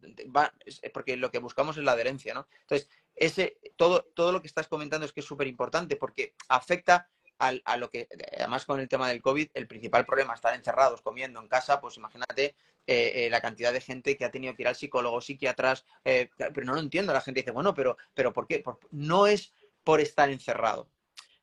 [0.95, 2.47] porque lo que buscamos es la adherencia, ¿no?
[2.63, 7.09] Entonces, ese, todo, todo lo que estás comentando es que es súper importante porque afecta
[7.39, 8.09] a lo que,
[8.39, 11.97] además con el tema del COVID, el principal problema, estar encerrados comiendo en casa, pues
[11.97, 12.55] imagínate
[12.87, 16.31] eh, eh, la cantidad de gente que ha tenido que ir al psicólogo, psiquiatras, eh,
[16.37, 18.63] pero no lo entiendo, la gente dice, bueno, pero, pero ¿por qué?
[18.91, 19.53] no es
[19.85, 20.89] por estar encerrado,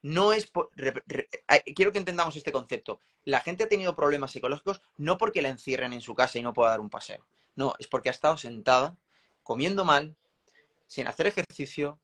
[0.02, 0.70] no es por,
[1.76, 3.00] quiero que entendamos este concepto.
[3.26, 6.54] La gente ha tenido problemas psicológicos no porque la encierren en su casa y no
[6.54, 7.26] pueda dar un paseo.
[7.56, 8.98] No, es porque ha estado sentada,
[9.44, 10.16] comiendo mal,
[10.88, 12.00] sin hacer ejercicio,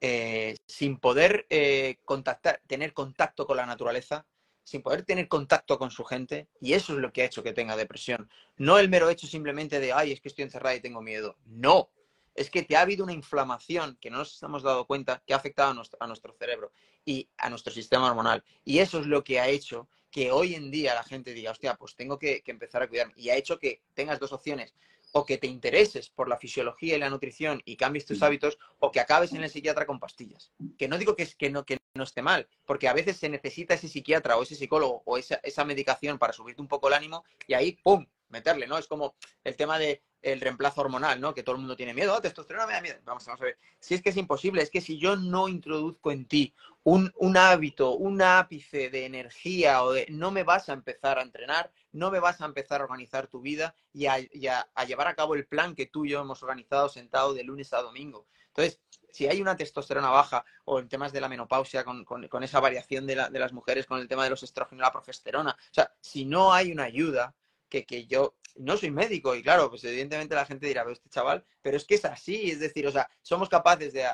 [0.00, 4.26] eh, sin poder eh, contactar, tener contacto con la naturaleza,
[4.64, 7.52] sin poder tener contacto con su gente, y eso es lo que ha hecho que
[7.52, 8.28] tenga depresión.
[8.56, 11.36] No el mero hecho simplemente de, ay, es que estoy encerrada y tengo miedo.
[11.46, 11.90] No,
[12.36, 15.36] es que te ha habido una inflamación que no nos hemos dado cuenta que ha
[15.36, 16.70] afectado a nuestro, cerebro
[17.04, 18.44] y a nuestro sistema hormonal.
[18.64, 21.74] Y eso es lo que ha hecho que hoy en día la gente diga, hostia,
[21.74, 23.14] pues tengo que, empezar a cuidarme.
[23.16, 24.74] Y ha hecho que tengas dos opciones.
[25.12, 28.90] O que te intereses por la fisiología y la nutrición y cambies tus hábitos, o
[28.90, 30.52] que acabes en el psiquiatra con pastillas.
[30.78, 33.28] Que no digo que, es, que, no, que no esté mal, porque a veces se
[33.28, 36.94] necesita ese psiquiatra o ese psicólogo o esa, esa medicación para subirte un poco el
[36.94, 38.78] ánimo y ahí, ¡pum!, meterle, ¿no?
[38.78, 39.14] Es como
[39.44, 41.34] el tema de el reemplazo hormonal, ¿no?
[41.34, 42.98] Que todo el mundo tiene miedo, oh, testosterona me da miedo.
[43.04, 43.58] Vamos, vamos a ver.
[43.78, 47.36] Si es que es imposible, es que si yo no introduzco en ti un, un
[47.36, 52.10] hábito, un ápice de energía o de no me vas a empezar a entrenar, no
[52.10, 55.74] me vas a empezar a organizar tu vida y a, llevar a cabo el plan
[55.74, 58.26] que tú y yo hemos organizado sentado de lunes a domingo.
[58.48, 58.80] Entonces,
[59.10, 63.06] si hay una testosterona baja o en temas de la menopausia, con, con, esa variación
[63.06, 66.24] de, de, las mujeres, con el tema de los estrógenos, la progesterona, o sea, si
[66.24, 67.34] no hay una ayuda,
[67.68, 71.44] que, que yo no soy médico y claro, pues evidentemente la gente dirá, este chaval,
[71.62, 74.06] pero es que es así, es decir, o sea, somos capaces de,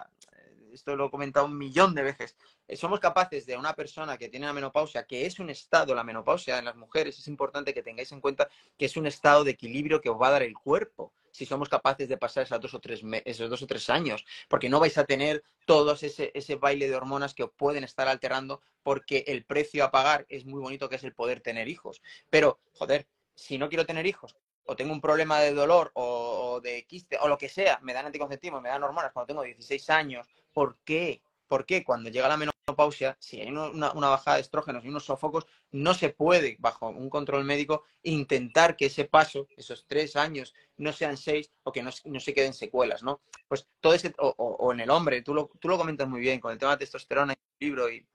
[0.73, 2.37] esto lo he comentado un millón de veces,
[2.67, 6.05] eh, somos capaces de una persona que tiene la menopausia, que es un estado, la
[6.05, 8.49] menopausia en las mujeres, es importante que tengáis en cuenta
[8.79, 11.69] que es un estado de equilibrio que os va a dar el cuerpo, si somos
[11.69, 14.99] capaces de pasar esos dos o tres, esos dos o tres años, porque no vais
[14.99, 19.45] a tener todos ese, ese baile de hormonas que os pueden estar alterando, porque el
[19.45, 22.03] precio a pagar es muy bonito, que es el poder tener hijos.
[22.29, 26.85] Pero, joder, si no quiero tener hijos, o tengo un problema de dolor o, de
[26.87, 30.27] quiste o lo que sea, me dan anticonceptivos, me dan hormonas cuando tengo 16 años,
[30.53, 31.23] ¿por qué?
[31.49, 35.47] ¿Por qué cuando llega la menopausia, si hay una, bajada de estrógenos y unos sofocos,
[35.71, 40.93] no se puede, bajo un control médico, intentar que ese paso, esos tres años, no
[40.93, 43.21] sean seis o que no, se queden secuelas, ¿no?
[43.49, 46.41] Pues todo ese, o, o, en el hombre, tú lo, tú lo comentas muy bien
[46.41, 48.07] con el tema de testosterona el libro y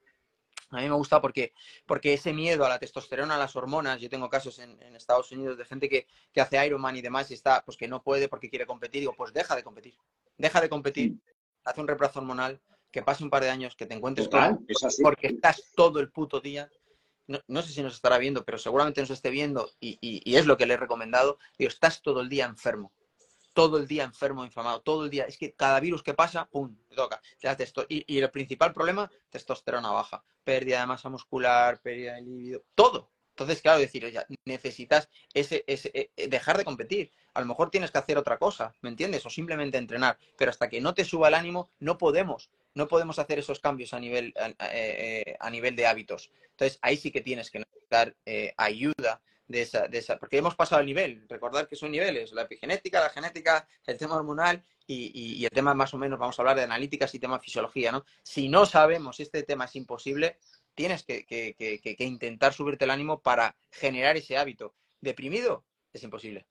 [0.70, 1.52] a mí me gusta porque,
[1.86, 5.56] porque ese miedo a la testosterona, a las hormonas, yo tengo casos en, Estados Unidos
[5.56, 8.50] de gente que, que, hace Ironman y demás y está, pues que no puede porque
[8.50, 9.00] quiere competir.
[9.00, 9.94] Digo, pues deja de competir.
[10.36, 11.16] Deja de competir,
[11.64, 14.66] hace un reemplazo hormonal, que pase un par de años, que te encuentres con,
[15.02, 16.70] porque estás todo el puto día.
[17.26, 20.56] No, sé si nos estará viendo, pero seguramente nos esté viendo y, y es lo
[20.56, 21.38] que le he recomendado.
[21.58, 22.92] Digo, estás todo el día enfermo
[23.58, 25.24] todo el día enfermo, inflamado, todo el día.
[25.24, 26.76] Es que cada virus que pasa, ¡pum!
[26.88, 27.20] te toca.
[27.88, 30.22] Y, y, el principal problema, testosterona baja.
[30.44, 33.10] Pérdida de masa muscular, pérdida de líbido, todo.
[33.30, 34.14] Entonces, claro, decir,
[34.44, 37.10] necesitas ese, ese, eh, eh, dejar de competir.
[37.34, 39.26] A lo mejor tienes que hacer otra cosa, ¿me entiendes?
[39.26, 40.18] O simplemente entrenar.
[40.36, 42.52] Pero hasta que no te suba el ánimo, no podemos.
[42.74, 46.30] No podemos hacer esos cambios a nivel, a, eh, a nivel de hábitos.
[46.50, 48.14] Entonces, ahí sí que tienes que necesitar
[48.56, 52.42] ayuda de esa, de esa, porque hemos pasado el nivel, recordar que son niveles, la
[52.42, 56.56] epigenética, la genética, el tema hormonal y, el tema más o menos, vamos a hablar
[56.56, 58.04] de analíticas y tema fisiología, ¿no?
[58.22, 60.38] Si no sabemos este tema es imposible,
[60.74, 61.24] tienes que,
[61.98, 64.74] intentar subirte el ánimo para generar ese hábito.
[65.00, 66.46] Deprimido, es imposible.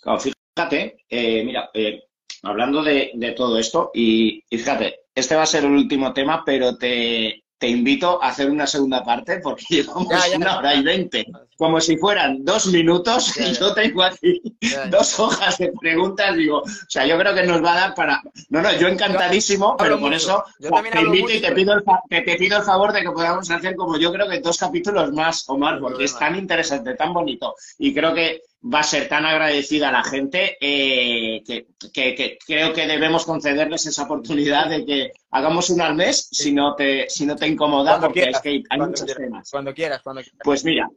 [0.00, 2.04] Claro, fíjate, eh, mira, eh,
[2.42, 7.43] hablando de, todo esto, y, fíjate, este va a ser el último tema, pero te,
[7.58, 11.24] te invito a hacer una segunda parte porque llevamos una hora y veinte,
[11.56, 14.42] como si fueran dos minutos y yo tengo aquí
[14.90, 18.20] dos hojas de preguntas, digo, o sea, yo creo que nos va a dar para...
[18.50, 22.58] No, no, yo encantadísimo, pero por eso te invito y te pido, el te pido
[22.58, 26.04] el favor de que podamos hacer como yo creo que dos capítulos más, Omar, porque
[26.04, 27.54] es tan interesante, tan bonito.
[27.78, 28.42] Y creo que
[28.72, 34.04] va a ser tan agradecida a la gente eh, que, creo que debemos concederles esa
[34.04, 38.24] oportunidad de que hagamos una al mes si no te, si no te incomoda, porque
[38.30, 39.50] es que hay muchos temas.
[39.50, 40.40] Cuando quieras, cuando quieras.
[40.42, 40.88] Pues mira,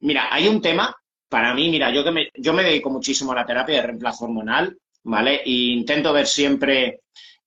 [0.00, 0.94] mira, hay un tema,
[1.28, 4.24] para mí, mira, yo que me, yo me dedico muchísimo a la terapia de reemplazo
[4.24, 5.42] hormonal, ¿vale?
[5.44, 7.02] E intento ver siempre,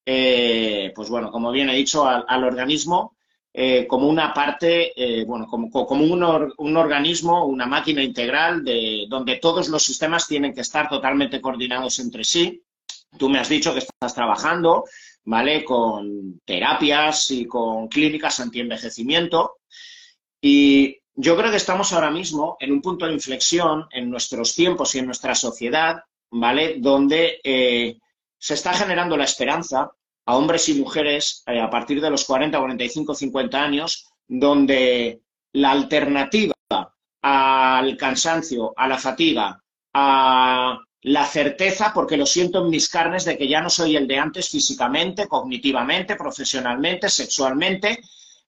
[0.06, 3.18] eh, pues bueno, como bien he dicho, al organismo
[3.54, 9.06] eh, como una parte, eh, bueno, como, como un, un, organismo, una máquina integral de,
[9.10, 12.64] donde todos los sistemas tienen que estar totalmente coordinados entre sí.
[13.18, 14.86] Tú me has dicho que estás trabajando,
[15.26, 15.66] ¿vale?
[15.66, 19.58] Con terapias y con clínicas antienvejecimiento.
[20.40, 24.96] Y yo creo que estamos ahora mismo en un punto de inflexión en nuestros tiempos
[24.96, 26.76] y en nuestra sociedad, ¿vale?
[26.80, 27.98] Donde eh,
[28.40, 29.92] se está generando la esperanza
[30.26, 35.22] a hombres y mujeres eh, a partir de los 40, 45, 50 años, donde
[35.54, 36.54] la alternativa
[37.22, 39.62] al cansancio, a la fatiga,
[39.94, 44.08] a la certeza, porque lo siento en mis carnes de que ya no soy el
[44.08, 48.00] de antes físicamente, cognitivamente, profesionalmente, sexualmente.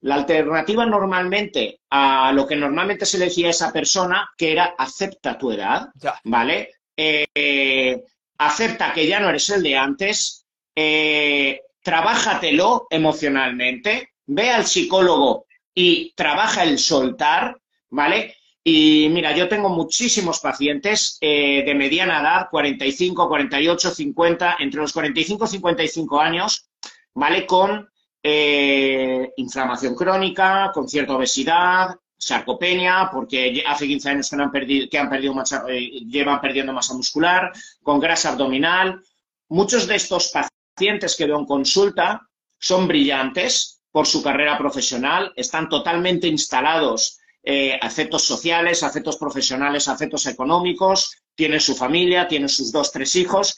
[0.02, 4.76] La alternativa normalmente a lo que normalmente se le decía a esa persona, que era
[4.78, 5.90] acepta tu edad,
[6.26, 6.70] ¿vale?
[6.96, 8.04] Eh,
[8.38, 10.43] acepta que ya no eres el de antes,
[10.76, 17.58] eh, trabájatelo emocionalmente, ve al psicólogo y trabaja el soltar,
[17.90, 18.36] ¿vale?
[18.64, 24.94] Y mira, yo tengo muchísimos pacientes eh, de mediana edad, 45, 48, 50, entre los
[24.94, 26.70] 45 y 55 años,
[27.14, 27.46] ¿vale?
[27.46, 27.90] Con
[28.22, 34.98] eh, inflamación crónica, con cierta obesidad, sarcopenia, porque hace 15 años que, han perdido, que
[34.98, 35.36] han perdido
[35.68, 37.52] eh, llevan perdiendo masa muscular,
[37.82, 39.02] con grasa abdominal.
[39.50, 42.22] Muchos de estos pacientes que veo en consulta
[42.60, 50.26] son brillantes por su carrera profesional, están totalmente instalados eh, afectos sociales, afectos profesionales, afectos
[50.26, 53.58] económicos, tienen su familia, tienen sus dos, tres hijos.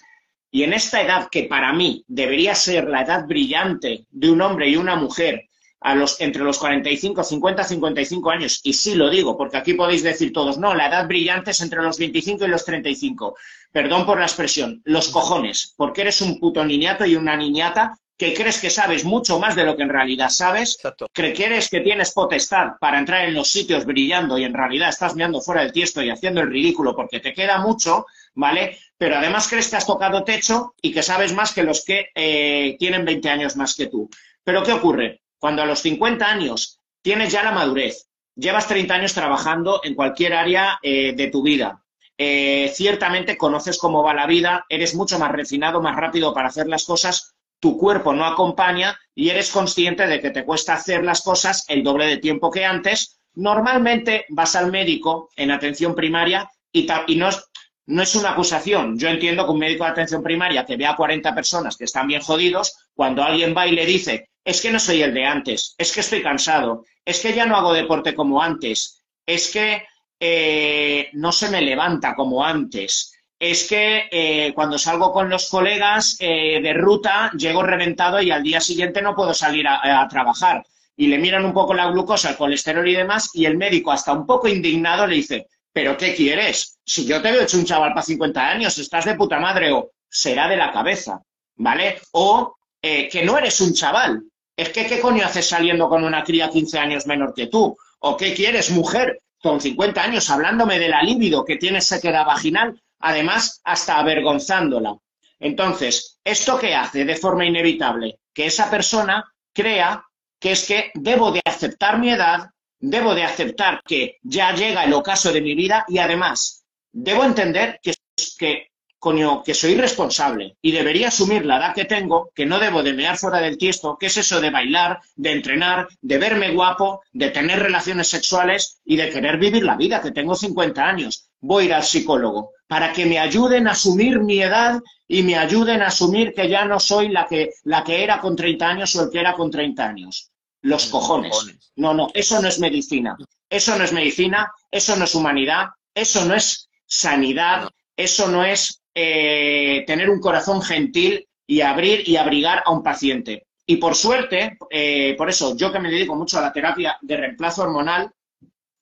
[0.51, 4.69] Y en esta edad, que para mí debería ser la edad brillante de un hombre
[4.69, 5.49] y una mujer,
[5.85, 10.01] a los, entre los 45, 50, 55 años, y sí lo digo, porque aquí podéis
[10.01, 13.37] decir todos, no, la edad brillante es entre los 25 y los 35.
[13.71, 18.33] Perdón por la expresión, los cojones, porque eres un puto niñato y una niñata que
[18.33, 20.79] crees que sabes mucho más de lo que en realidad sabes,
[21.13, 25.13] que crees que tienes potestad para entrar en los sitios brillando y en realidad estás
[25.13, 28.79] mirando fuera del tiesto y haciendo el ridículo porque te queda mucho, ¿vale?
[28.97, 32.75] Pero además crees que has tocado techo y que sabes más que los que eh,
[32.79, 34.09] tienen 20 años más que tú.
[34.43, 35.21] Pero ¿qué ocurre?
[35.39, 40.33] Cuando a los 50 años tienes ya la madurez, llevas 30 años trabajando en cualquier
[40.33, 41.85] área eh, de tu vida,
[42.17, 46.67] eh, ciertamente conoces cómo va la vida, eres mucho más refinado, más rápido para hacer
[46.67, 51.21] las cosas, tu cuerpo no acompaña y eres consciente de que te cuesta hacer las
[51.21, 56.87] cosas el doble de tiempo que antes, normalmente vas al médico en atención primaria y,
[57.15, 57.43] no, es,
[57.87, 58.97] no es una acusación.
[58.97, 62.07] Yo entiendo que un médico de atención primaria que vea a 40 personas que están
[62.07, 65.75] bien jodidos, cuando alguien va y le dice, es que no soy el de antes,
[65.77, 69.83] es que estoy cansado, es que ya no hago deporte como antes, es que
[70.19, 76.15] eh, no se me levanta como antes, es que eh, cuando salgo con los colegas
[76.19, 80.63] eh, de ruta llego reventado y al día siguiente no puedo salir a, trabajar.
[80.97, 84.13] Y le miran un poco la glucosa, el colesterol y demás, y el médico, hasta
[84.13, 86.79] un poco indignado, le dice, ¿pero qué quieres?
[86.85, 89.91] Si yo te veo hecho un chaval para 50 años, estás de puta madre, o
[90.09, 91.21] será de la cabeza,
[91.57, 91.99] ¿vale?
[92.13, 94.23] O eh, que no eres un chaval.
[94.55, 97.77] Es que, ¿qué coño haces saliendo con una cría 15 años menor que tú?
[97.99, 102.79] ¿O qué quieres, mujer, con 50 años, hablándome de la libido que tienes sequedad vaginal?
[103.05, 104.97] además hasta avergonzándola.
[105.39, 108.19] Entonces, ¿esto qué hace de forma inevitable?
[108.33, 109.23] Que esa persona
[109.53, 110.03] crea
[110.39, 112.49] que es que debo de aceptar mi edad,
[112.89, 117.79] debo de aceptar que ya llega el ocaso de mi vida y además debo entender
[117.81, 117.95] que,
[118.37, 123.17] que soy responsable y debería asumir la edad que tengo, que no debo de mear
[123.17, 127.59] fuera del tiesto, que es eso de bailar, de entrenar, de verme guapo, de tener
[127.59, 131.29] relaciones sexuales y de querer vivir la vida, que tengo 50 años.
[131.39, 135.37] Voy a ir al psicólogo para que me ayuden a asumir mi edad y me
[135.37, 138.95] ayuden a asumir que ya no soy la que, la que era con 30 años
[138.95, 140.31] o el que era con 30 años.
[140.65, 141.35] Los cojones.
[141.75, 143.15] No, no, eso no es medicina.
[143.47, 148.81] Eso no es medicina, eso no es humanidad, eso no es sanidad, eso no es
[148.95, 153.45] eh, tener un corazón gentil y abrir y abrigar a un paciente.
[153.67, 157.17] Y por suerte, eh, por eso yo que me dedico mucho a la terapia de
[157.17, 158.11] reemplazo hormonal,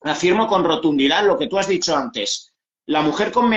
[0.03, 2.53] afirmo con rotundidad lo que tú has dicho antes.
[2.85, 3.53] La mujer con,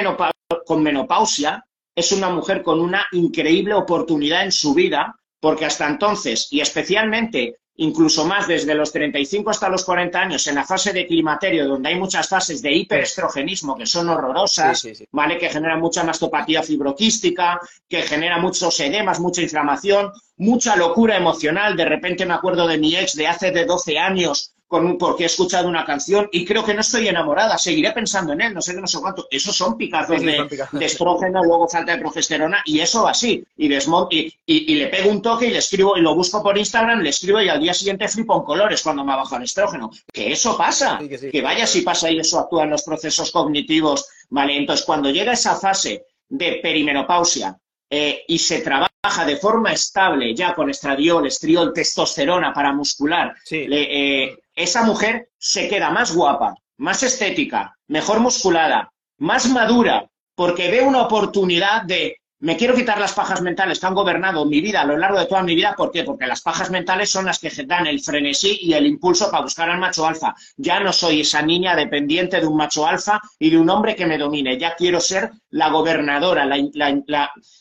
[0.64, 6.48] con menopausia es una mujer con una increíble oportunidad en su vida, porque hasta entonces,
[6.50, 11.06] y especialmente incluso más desde los 35 hasta los 40 años, en la fase de
[11.06, 15.38] climaterio, donde hay muchas fases de hiperestrogenismo que son horrorosas, ¿vale?
[15.38, 21.76] Que generan mucha mastopatía fibroquística, que genera muchos edemas, mucha inflamación, mucha locura emocional.
[21.76, 25.26] De repente me acuerdo de mi ex de hace de 12 años con, porque he
[25.26, 28.74] escuchado una canción y creo que no estoy enamorada, seguiré pensando en él, no sé
[28.74, 29.28] qué, no sé cuánto.
[29.30, 30.48] Esos son picazos de,
[30.80, 33.44] estrógeno, luego falta de progesterona y eso va así.
[33.56, 37.00] Y, y, y, le pego un toque y le escribo y lo busco por Instagram,
[37.00, 39.90] le escribo y al día siguiente flipo en colores cuando me ha bajado el estrógeno.
[40.12, 44.08] Que eso pasa, que, vaya si pasa y eso actúa en los procesos cognitivos.
[44.30, 47.56] Vale, entonces cuando llega esa fase de perimenopausia
[47.88, 48.90] eh, y se trabaja
[49.24, 55.90] de forma estable ya con estradiol, estriol, testosterona para muscular, eh, esa mujer se queda
[55.90, 62.74] más guapa, más estética, mejor musculada, más madura, porque ve una oportunidad de me quiero
[62.74, 65.54] quitar las pajas mentales que han gobernado mi vida a lo largo de toda mi
[65.54, 65.74] vida.
[65.74, 66.04] ¿Por qué?
[66.04, 69.70] Porque las pajas mentales son las que dan el frenesí y el impulso para buscar
[69.70, 70.34] al macho alfa.
[70.56, 74.04] Ya no soy esa niña dependiente de un macho alfa y de un hombre que
[74.04, 74.58] me domine.
[74.58, 76.44] Ya quiero ser la gobernadora,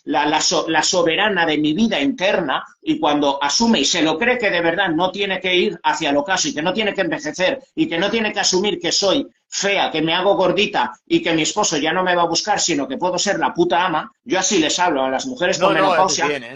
[0.03, 4.61] la, soberana de mi vida interna y cuando asume y se lo cree que de
[4.61, 7.88] verdad no tiene que ir hacia el ocaso y que no tiene que envejecer y
[7.88, 9.26] que no tiene que asumir que soy
[9.56, 12.60] fea, que me hago gordita y que mi esposo ya no me va a buscar,
[12.60, 15.73] sino que puedo ser la puta ama, yo así les hablo a las mujeres con
[15.73, 16.56] menopausia, ¿eh?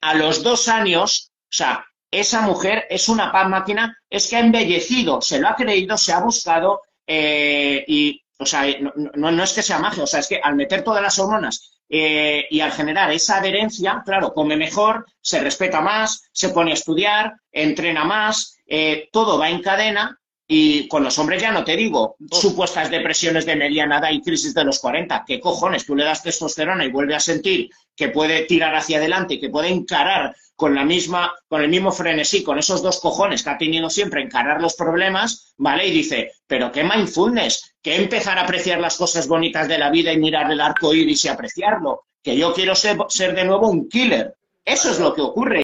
[0.00, 4.40] a, los, dos años, o sea, esa mujer es una pan máquina, es que ha
[4.40, 9.52] embellecido, se lo ha creído, se ha buscado eh, y, o sea, no, no, es
[9.52, 12.72] que sea magia, o sea, es que al meter todas las hormonas eh, y al
[12.72, 18.56] generar esa adherencia, claro, come mejor, se respeta más, se pone a estudiar, entrena más,
[19.12, 20.19] todo va en cadena
[20.52, 24.52] Y con los hombres ya no te digo, supuestas depresiones de mediana edad y crisis
[24.52, 25.22] de los 40.
[25.24, 25.86] ¿Qué cojones?
[25.86, 29.68] Tú le das testosterona y vuelve a sentir que puede tirar hacia adelante, que puede
[29.68, 33.88] encarar con la misma, con el mismo frenesí, con esos dos cojones que ha tenido
[33.88, 35.86] siempre, encarar los problemas, ¿vale?
[35.86, 40.12] Y dice, pero qué mindfulness, que empezar a apreciar las cosas bonitas de la vida
[40.12, 43.88] y mirar el arco iris y apreciarlo, que yo quiero ser, ser de nuevo un
[43.88, 44.34] killer.
[44.64, 45.62] Eso es lo que ocurre.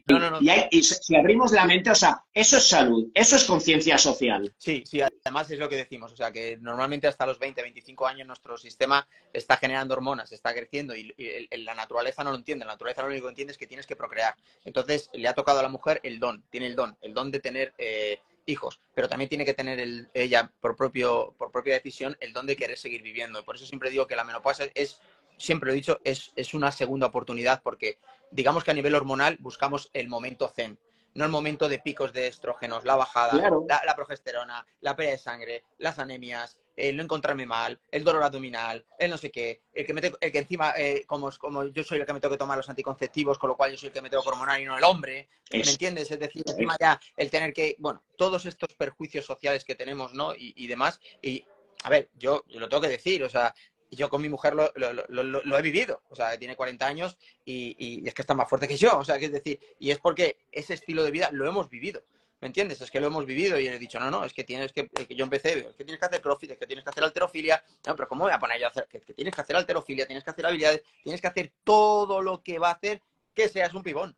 [0.70, 4.52] y, si abrimos la mente, o sea, eso es salud, eso es conciencia social.
[4.59, 8.06] Sí, sí, además es lo que decimos, o sea, que normalmente hasta los 20, 25
[8.06, 11.14] años nuestro sistema está generando hormonas, está creciendo y,
[11.59, 12.64] la naturaleza no lo entiende.
[12.64, 14.35] La naturaleza lo único que entiende es que tienes que procrear.
[14.64, 17.40] Entonces, le ha tocado a la mujer el don, tiene el don, el don de
[17.40, 22.32] tener eh, hijos, pero también tiene que tener ella, por, propio, por propia decisión, el
[22.32, 23.40] don de querer seguir viviendo.
[23.40, 25.01] Y por eso siempre digo que la menopausia es
[25.37, 27.99] siempre lo he dicho, es, es, una segunda oportunidad porque
[28.31, 30.79] digamos que a nivel hormonal buscamos el momento zen,
[31.15, 35.65] no el momento de picos de estrógenos, la bajada, la, progesterona, la pérdida de sangre,
[35.79, 39.95] las anemias, el no encontrarme mal, el dolor abdominal, el no sé qué, el que,
[39.95, 42.59] me el que encima, eh, como, como yo soy el que me tengo que tomar
[42.59, 44.77] los anticonceptivos, con lo cual yo soy el que me tengo que hormonar y no
[44.77, 46.11] el hombre, ¿me entiendes?
[46.11, 50.35] Es decir, encima ya el tener que, bueno, todos estos perjuicios sociales que tenemos, ¿no?
[50.35, 51.47] Y, y demás, y
[51.83, 53.55] a ver, yo, yo, lo tengo que decir, o sea,
[53.91, 58.23] yo con mi mujer lo, he vivido, o sea, tiene 40 años y, es que
[58.23, 61.05] está más fuerte que yo, o sea, que es decir, y es porque ese estilo
[61.05, 62.03] de vida lo hemos vivido,
[62.41, 62.81] ¿me entiendes?
[62.81, 65.15] Es que lo hemos vivido y he dicho, no, no, es que tienes que, que
[65.15, 67.95] yo empecé, es que tienes que hacer crossfit, es que tienes que hacer alterofilia, no,
[67.95, 68.87] pero ¿cómo voy a poner yo a hacer?
[68.89, 72.59] Que, tienes que hacer alterofilia, tienes que hacer habilidades, tienes que hacer todo lo que
[72.59, 73.01] va a hacer
[73.35, 74.17] que seas un pibón,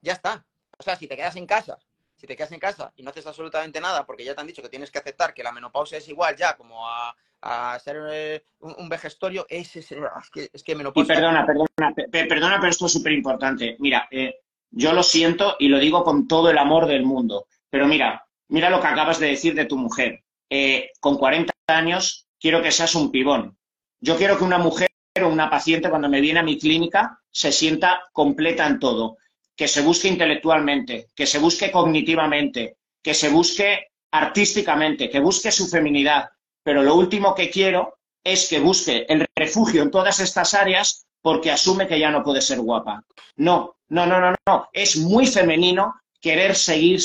[0.00, 0.44] ya está,
[0.78, 1.78] o sea, si te quedas en casa
[2.16, 4.62] si te quedas en casa y no haces absolutamente nada porque ya te han dicho
[4.62, 7.14] que tienes que aceptar que la menopausia es igual ya como a,
[7.46, 9.88] a ser eh, un, vejestorio, es, es,
[10.32, 11.14] que, es que menopausia...
[11.14, 13.76] Y perdona, perdona, perdona, pero esto es súper importante.
[13.78, 14.36] Mira, eh,
[14.70, 18.70] yo lo siento y lo digo con todo el amor del mundo, pero mira, mira
[18.70, 20.24] lo que acabas de decir de tu mujer.
[20.48, 23.56] Eh, con 40 años quiero que seas un pibón.
[24.00, 24.88] Yo quiero que una mujer
[25.22, 29.18] o una paciente cuando me viene a mi clínica se sienta completa en todo
[29.56, 35.68] que se busque intelectualmente, que se busque cognitivamente, que se busque artísticamente, que busque su
[35.68, 36.30] feminidad.
[36.64, 41.50] Pero lo último que quiero es que busque el refugio en todas estas áreas porque
[41.50, 43.04] asume que ya no puede ser guapa.
[43.36, 44.68] No, no, no, no, no.
[44.72, 47.00] Es muy femenino querer seguir,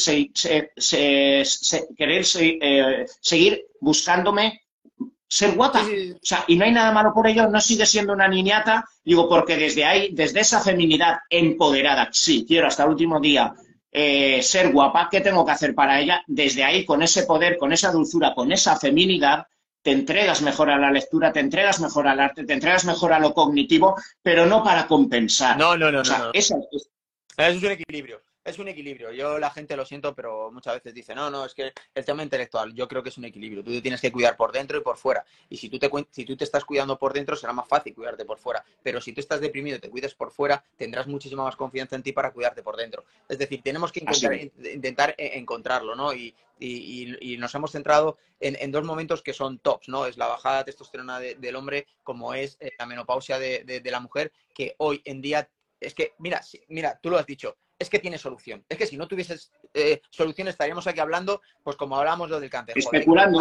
[1.97, 4.61] querer eh, seguir buscándome
[5.27, 5.83] ser guapa.
[5.83, 9.29] O sea, y no hay nada malo por ello, no sigue siendo una niñata, digo,
[9.29, 13.53] porque desde ahí, desde esa feminidad empoderada, sí, quiero hasta el último día
[13.91, 16.23] eh, ser guapa, ¿qué tengo que hacer para ella?
[16.27, 19.47] Desde ahí, con ese poder, con esa dulzura, con esa feminidad,
[19.81, 23.19] te entregas mejor a la lectura, te entregas mejor al arte, te entregas mejor a
[23.19, 25.57] lo cognitivo, pero no para compensar.
[25.57, 26.03] No, no, no.
[26.03, 26.51] no, es...
[26.51, 26.57] Eso
[27.37, 29.11] es un equilibrio es un equilibrio.
[29.11, 32.23] Yo la gente lo siento, pero muchas veces dice, no, no, es que el tema
[32.23, 33.63] intelectual, yo creo que es un equilibrio.
[33.63, 35.23] Tú te tienes que cuidar por dentro y por fuera.
[35.49, 38.25] Y si tú te, si tú te estás cuidando por dentro, será más fácil cuidarte
[38.25, 38.63] por fuera.
[38.83, 42.03] Pero si tú estás deprimido y te cuides por fuera, tendrás muchísima más confianza en
[42.03, 43.05] ti para cuidarte por dentro.
[43.27, 46.13] Es decir, tenemos que intentar, e, encontrarlo, ¿no?
[46.13, 46.35] Y,
[47.37, 50.05] nos hemos centrado en, dos momentos que son tops, ¿no?
[50.05, 54.31] Es la bajada de testosterona del hombre, como es eh, la menopausia de, la mujer,
[54.53, 55.49] que hoy en día
[55.79, 58.63] es que, mira, mira, tú lo has dicho, es que tiene solución.
[58.67, 62.49] Es que si no tuvieses eh, solución estaríamos aquí hablando, pues como hablamos lo del
[62.49, 62.77] cáncer.
[62.77, 63.39] Especulando.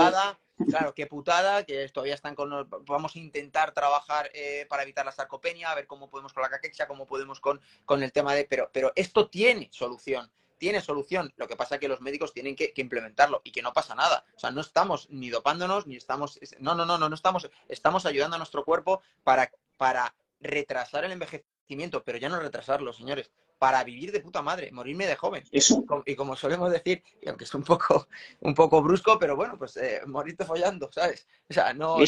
[0.68, 2.68] claro, qué putada, que todavía están con...
[2.86, 6.48] Vamos a intentar trabajar eh, para evitar la sarcopenia, a ver cómo podemos con la
[6.48, 8.44] caquexia, cómo podemos con, con el tema de...
[8.44, 11.32] Pero, pero esto tiene solución tiene solución.
[11.36, 14.24] Lo que pasa es que los médicos tienen que, implementarlo y que no pasa nada.
[14.34, 16.40] O sea, no estamos ni dopándonos, ni estamos.
[16.58, 17.48] No, no, no, no, no estamos.
[17.68, 23.30] Estamos ayudando a nuestro cuerpo para, para retrasar el envejecimiento, pero ya no retrasarlo, señores
[23.58, 25.42] para vivir de puta madre, morirme de joven.
[25.50, 28.08] Y como solemos decir, y aunque es un poco,
[28.40, 31.26] un poco brusco, pero bueno, pues eh, morirte follando, ¿sabes?
[31.50, 31.98] O sea, no,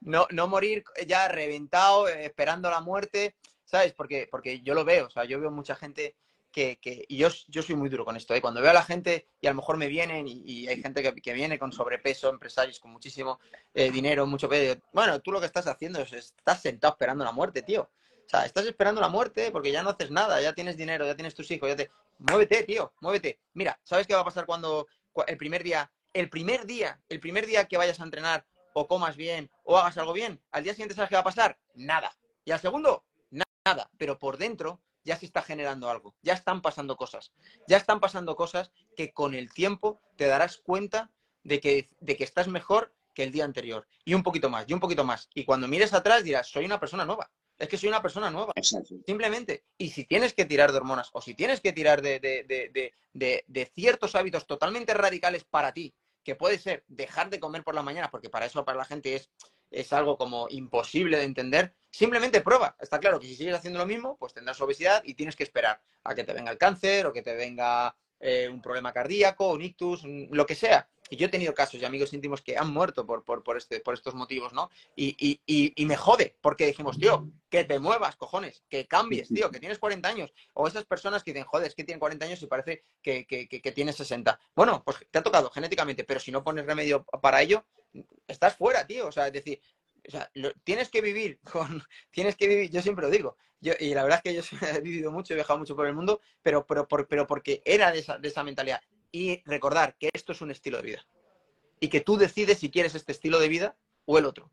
[0.00, 3.92] no, no, morir ya reventado, eh, esperando la muerte, ¿sabes?
[3.92, 6.16] Porque, porque yo lo veo, o sea, yo veo mucha gente
[6.50, 8.40] que, que y yo, yo soy muy duro con esto, ¿eh?
[8.40, 11.32] cuando veo a la gente y a lo mejor me vienen y, hay gente que,
[11.34, 13.38] viene con sobrepeso, empresarios con muchísimo
[13.74, 17.32] eh, dinero, mucho peso, bueno, tú lo que estás haciendo es, estás sentado esperando la
[17.32, 17.90] muerte, tío.
[18.26, 21.14] O sea, estás esperando la muerte porque ya no haces nada, ya tienes dinero, ya
[21.14, 21.90] tienes tus hijos, ya te...
[22.18, 23.38] Muévete, tío, muévete.
[23.54, 24.88] Mira, ¿sabes qué va a pasar cuando
[25.28, 28.44] el primer día, el primer día, el primer día que vayas a entrenar
[28.74, 31.56] o comas bien o hagas algo bien, al día siguiente sabes qué va a pasar?
[31.74, 32.16] Nada.
[32.44, 33.88] Y al segundo, nada.
[33.96, 37.32] Pero por dentro ya se está generando algo, ya están pasando cosas,
[37.68, 41.12] ya están pasando cosas que con el tiempo te darás cuenta
[41.44, 43.86] de que, de que estás mejor que el día anterior.
[44.04, 45.30] Y un poquito más, y un poquito más.
[45.32, 48.52] Y cuando mires atrás dirás, soy una persona nueva es que soy una persona nueva.
[48.62, 49.64] Simplemente.
[49.78, 52.20] Y si tienes que tirar de hormonas o si tienes que tirar de,
[53.12, 57.82] de, ciertos hábitos totalmente radicales para ti, que puede ser dejar de comer por la
[57.82, 59.30] mañana, porque para eso para la gente es,
[59.70, 62.76] es algo como imposible de entender, simplemente prueba.
[62.80, 65.80] Está claro que si sigues haciendo lo mismo, pues tendrás obesidad y tienes que esperar
[66.02, 69.62] a que te venga el cáncer o que te venga eh, un problema cardíaco, un
[69.62, 70.88] ictus, lo que sea.
[71.08, 73.80] Y yo he tenido casos de amigos íntimos que han muerto por, por, por, este,
[73.80, 74.70] por estos motivos, ¿no?
[74.96, 79.50] Y, y, y, me jode, porque dijimos, tío, que te muevas, cojones, que cambies, tío,
[79.50, 80.32] que tienes 40 años.
[80.52, 83.48] O esas personas que dicen, joder, es que tienen 40 años y parece que, que,
[83.48, 84.38] que, tienes 60.
[84.54, 87.64] Bueno, pues te ha tocado genéticamente, pero si no pones remedio para ello,
[88.26, 89.06] estás fuera, tío.
[89.06, 89.60] O sea, es decir,
[90.06, 90.30] o sea,
[90.64, 94.22] tienes que vivir con, tienes que vivir, yo siempre lo digo, y la verdad es
[94.22, 94.42] que yo
[94.76, 97.90] he vivido mucho, he viajado mucho por el mundo, pero, pero, por, pero porque era
[97.92, 98.80] de esa, de esa mentalidad.
[99.16, 101.06] Y recordar que esto es un estilo de vida.
[101.80, 103.74] Y que tú decides si quieres este estilo de vida
[104.04, 104.52] o el otro.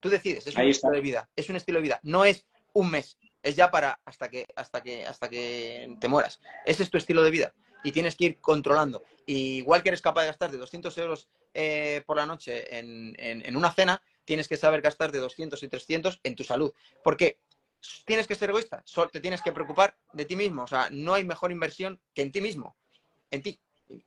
[0.00, 1.28] Tú decides, es un estilo de vida.
[1.36, 2.00] Es un estilo de vida.
[2.02, 3.18] No es un mes.
[3.42, 6.40] Es ya para hasta que, hasta que, hasta que te mueras.
[6.64, 7.54] Ese es tu estilo de vida.
[7.84, 9.04] Y tienes que ir controlando.
[9.26, 13.14] Y igual que eres capaz de gastar de 200 euros eh, por la noche en,
[13.18, 16.72] en, en una cena, tienes que saber gastar de 200 y 300 en tu salud.
[17.04, 17.40] Porque
[18.06, 18.82] tienes que ser egoísta,
[19.12, 20.62] te tienes que preocupar de ti mismo.
[20.62, 22.74] O sea, no hay mejor inversión que en ti mismo,
[23.30, 23.60] en ti.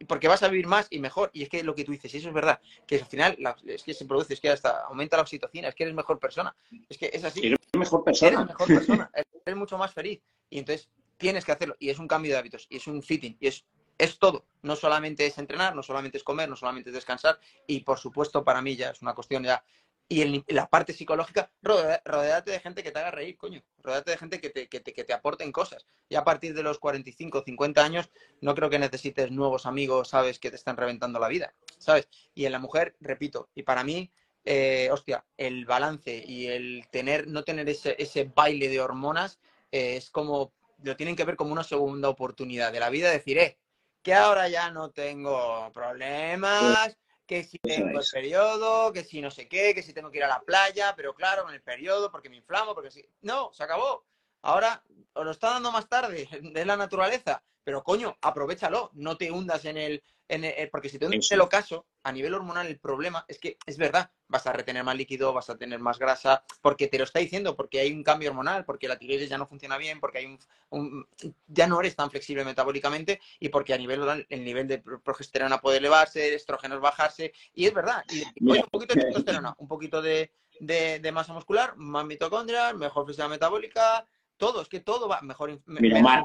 [0.08, 1.30] Porque vas a vivir más y mejor.
[1.34, 3.56] Y es que lo que tú dices, y eso es verdad, que al final la,
[3.66, 6.56] es que se produce, es que hasta aumenta la oxitocina, es que eres mejor persona.
[6.90, 7.46] Es que es así.
[7.46, 8.46] Eres mejor Eres persona.
[8.46, 9.12] mejor persona,
[9.46, 10.22] eres mucho más feliz.
[10.50, 11.76] Y entonces tienes que hacerlo.
[11.80, 13.66] Y es un cambio de hábitos, y es un fitting, y es,
[13.98, 14.46] es todo.
[14.62, 17.40] No solamente es entrenar, no solamente es comer, no solamente es descansar.
[17.68, 19.64] Y por supuesto, para mí ya es una cuestión ya
[20.08, 23.64] y en la parte psicológica, rodeate de gente que te haga reír, coño.
[23.80, 25.88] Rodeate de gente que te, que, te, que te aporten cosas.
[26.10, 30.38] Y a partir de los 45, 50 años, no creo que necesites nuevos amigos, ¿sabes?
[30.38, 32.08] Que te están reventando la vida, ¿sabes?
[32.36, 34.12] Y en la mujer, repito, y para mí,
[34.44, 39.40] eh, hostia, el balance y el tener, no tener ese, ese baile de hormonas
[39.72, 40.54] eh, es como,
[40.84, 43.58] lo tienen que ver como una segunda oportunidad de la vida, decir, eh,
[44.04, 46.96] que ahora ya no tengo problemas
[47.26, 50.24] que si tengo el periodo, que si no sé qué, que si tengo que ir
[50.24, 53.08] a la playa, pero claro, con el periodo, porque me inflamo, porque si...
[53.22, 54.06] No, se acabó.
[54.42, 54.84] Ahora
[55.14, 59.66] os lo está dando más tarde, de la naturaleza, pero coño, aprovechalo, no te hundas
[59.66, 60.04] en el...
[60.28, 63.38] En el porque si te hundas en el ocaso, a nivel hormonal el problema es
[63.38, 66.98] que es verdad, vas a retener más líquido, vas a tener más grasa, porque te
[66.98, 70.00] lo está diciendo, porque hay un cambio hormonal, porque la tiroides ya no funciona bien,
[70.00, 70.40] porque hay un,
[70.70, 71.08] un,
[71.46, 75.62] ya no eres tan flexible metabólicamente y porque a nivel oral el nivel de progesterona
[75.62, 80.32] puede elevarse, estrógenos bajarse, y es verdad, y, un poquito de testosterona, un poquito de,
[80.60, 85.60] de, de, masa muscular, más mitocondrias, mejor flexibilidad metabólica, todo, es que todo va mejor.
[85.66, 86.24] Mira, Omar,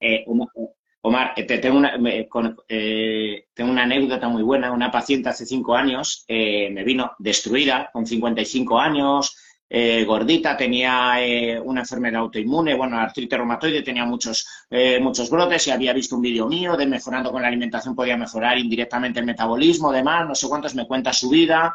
[0.00, 0.24] eh,
[1.04, 4.70] Omar, te tengo una, me, con, eh, tengo una anécdota muy buena.
[4.70, 9.36] Una paciente hace cinco años eh, me vino destruida, con 55 años,
[9.68, 11.16] eh, gordita, tenía
[11.64, 14.46] una enfermedad autoinmune, bueno, artritis reumatoide, tenía muchos,
[15.00, 18.58] muchos brotes y había visto un vídeo mío de mejorando con la alimentación podía mejorar
[18.58, 21.74] indirectamente el metabolismo, demás, no sé cuántos, me cuenta su vida.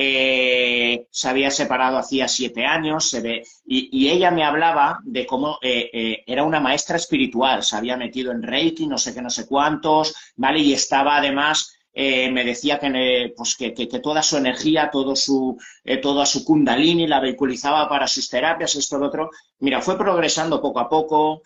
[0.00, 5.58] Eh, se había separado hacía siete años se ve, y, ella me hablaba de cómo
[5.60, 9.28] eh, eh, era una maestra espiritual, se había metido en Reiki, no sé qué, no
[9.28, 10.60] sé cuántos, ¿vale?
[10.60, 15.58] Y estaba además, me decía que, pues que, que, toda su energía, todo su,
[16.00, 19.30] toda su kundalini la vehiculizaba para sus terapias, esto, lo otro.
[19.58, 21.42] Mira, fue progresando poco a poco,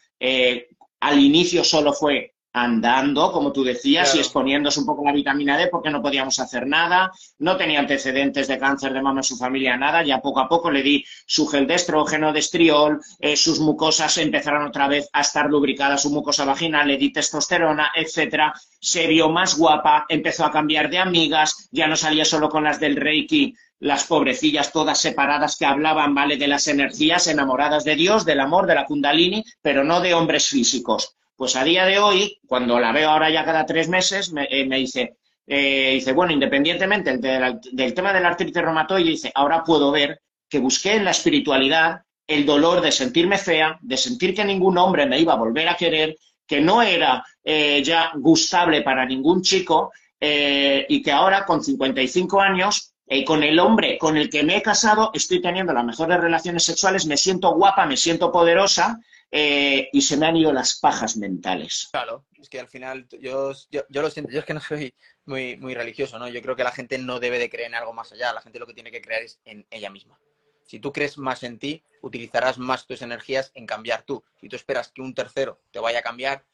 [1.00, 4.18] al inicio solo fue andando, como tú decías, claro.
[4.18, 8.48] y exponiéndose un poco la vitamina D porque no podíamos hacer nada, no tenía antecedentes
[8.48, 11.46] de cáncer de mama en su familia, nada, ya poco a poco le di su
[11.46, 16.10] gel de estrógeno, de estriol, eh, sus mucosas empezaron otra vez a estar lubricadas, su
[16.10, 21.68] mucosa vaginal, le di testosterona, etcétera, se vio más guapa, empezó a cambiar de amigas,
[21.70, 26.36] ya no salía solo con las del Reiki, las pobrecillas todas separadas que hablaban, ¿vale?,
[26.36, 30.48] de las energías, enamoradas de Dios, del amor, de la kundalini, pero no de hombres
[30.48, 31.16] físicos.
[31.36, 34.66] Pues a día de hoy, cuando la veo ahora ya cada tres meses, me, eh,
[34.68, 39.90] dice, eh, dice, bueno, independientemente del, del, tema de la artritis reumatoide, dice, ahora puedo
[39.90, 44.78] ver que busqué en la espiritualidad el dolor de sentirme fea, de sentir que ningún
[44.78, 49.42] hombre me iba a volver a querer, que no era eh, ya gustable para ningún
[49.42, 54.42] chico eh, y que ahora, con 55 años, eh, con el hombre con el que
[54.42, 59.02] me he casado, estoy teniendo las mejores relaciones sexuales, me siento guapa, me siento poderosa
[59.30, 61.90] eh, y se me han ido las pajas mentales.
[61.92, 64.94] Claro, es que al final yo, yo, yo, lo siento, yo es que no soy
[65.26, 66.26] muy, muy religioso, ¿no?
[66.26, 68.58] Yo creo que la gente no debe de creer en algo más allá, la gente
[68.58, 70.18] lo que tiene que creer es en ella misma.
[70.64, 74.24] Si tú crees más en ti, utilizarás más tus energías en cambiar tú.
[74.40, 76.46] Si tú esperas que un tercero te vaya a cambiar,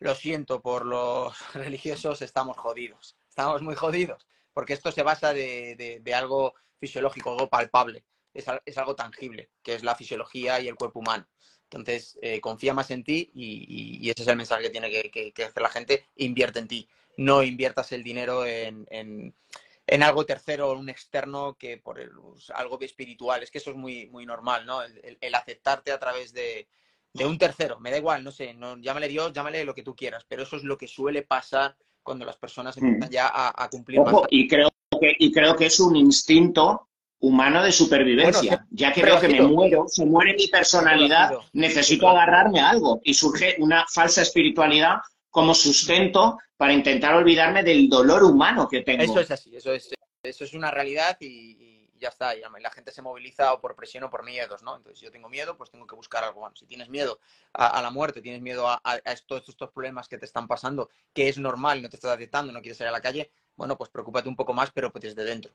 [0.00, 3.16] lo siento por los religiosos, estamos jodidos.
[3.28, 4.26] Estamos muy jodidos.
[4.52, 8.04] Porque esto se basa de, de, de algo fisiológico, algo palpable.
[8.34, 11.28] Es, es, algo tangible, que es la fisiología y el cuerpo humano.
[11.64, 15.62] Entonces, eh, confía más en ti y, ese es el mensaje que tiene que, hacer
[15.62, 16.88] la gente, invierte en ti.
[17.16, 22.78] No inviertas el dinero en, en, algo tercero un externo que por el, pues, algo
[22.80, 23.42] espiritual.
[23.42, 24.82] Es que eso es muy, muy normal, ¿no?
[24.82, 26.68] El, aceptarte a través de,
[27.14, 27.80] un tercero.
[27.80, 30.56] Me da igual, no sé, no, llámale Dios, llámale lo que tú quieras, pero eso
[30.56, 32.84] es lo que suele pasar cuando las personas mm.
[32.84, 34.00] empiezan ya a, cumplir
[34.30, 34.68] Y creo,
[35.00, 36.88] que, y creo que es un instinto
[37.20, 38.66] humano de supervivencia.
[38.70, 43.14] ya que veo que me muero, se muere mi personalidad, necesito agarrarme a algo y
[43.14, 44.96] surge una falsa espiritualidad
[45.30, 49.02] como sustento para intentar olvidarme del dolor humano que tengo.
[49.02, 49.90] Eso es así, eso es,
[50.22, 51.71] eso es una realidad y,
[52.02, 52.36] ya está.
[52.36, 54.76] Y la gente se moviliza o por presión o por miedos, ¿no?
[54.76, 56.40] Entonces, si yo tengo miedo, pues tengo que buscar algo.
[56.40, 57.20] Bueno, si tienes miedo
[57.54, 58.80] a, la muerte, tienes miedo a,
[59.26, 62.60] todos estos problemas que te están pasando, que es normal, no te estás aceptando, no
[62.60, 65.54] quieres salir a la calle, bueno, pues preocúpate un poco más, pero pues desde dentro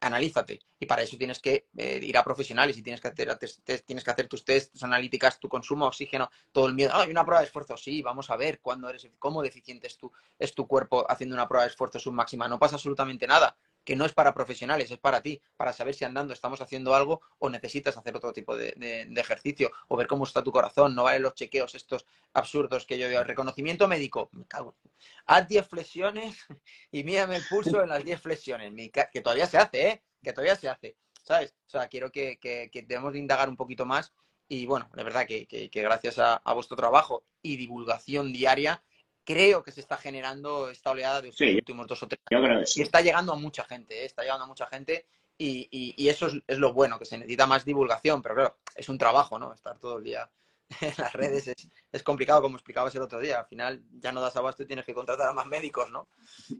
[0.00, 0.60] analízate.
[0.78, 3.36] Y para eso tienes que eh, ir a profesionales y tienes que hacer,
[3.84, 6.94] tienes que hacer tus tests, analíticas, tu consumo de oxígeno, todo el miedo.
[6.94, 10.12] hay una prueba de esfuerzo, sí, vamos a ver cuándo eres, cómo deficiente es tu,
[10.38, 12.48] es tu cuerpo haciendo una prueba de esfuerzo submáxima.
[12.48, 13.56] No pasa absolutamente nada
[13.88, 17.22] que no es para profesionales, es para ti, para saber si andando estamos haciendo algo
[17.38, 18.74] o necesitas hacer otro tipo de,
[19.16, 20.94] ejercicio o ver cómo está tu corazón.
[20.94, 22.04] No valen los chequeos estos
[22.34, 23.24] absurdos que yo digo.
[23.24, 24.76] Reconocimiento médico, me cago.
[25.24, 26.36] Haz 10 flexiones
[26.92, 28.74] y mírame el pulso en las 10 flexiones,
[29.10, 30.02] que todavía se hace, ¿eh?
[30.22, 31.54] Que todavía se hace, ¿sabes?
[31.66, 34.12] O sea, quiero que, que, debemos de indagar un poquito más
[34.48, 38.82] y bueno, de verdad que, gracias a, vuestro trabajo y divulgación diaria,
[39.28, 42.74] creo que se está generando esta oleada de los últimos dos o tres años.
[42.78, 44.06] Y está llegando a mucha gente, ¿eh?
[44.06, 45.04] está llegando a mucha gente
[45.36, 49.38] y, eso es, lo bueno, que se necesita más divulgación, pero claro, es un trabajo,
[49.38, 49.52] ¿no?
[49.52, 50.30] Estar todo el día
[50.80, 51.54] en las redes
[51.92, 53.40] es, complicado, como explicabas el otro día.
[53.40, 56.08] Al final ya no das abasto y tienes que contratar a más médicos, ¿no?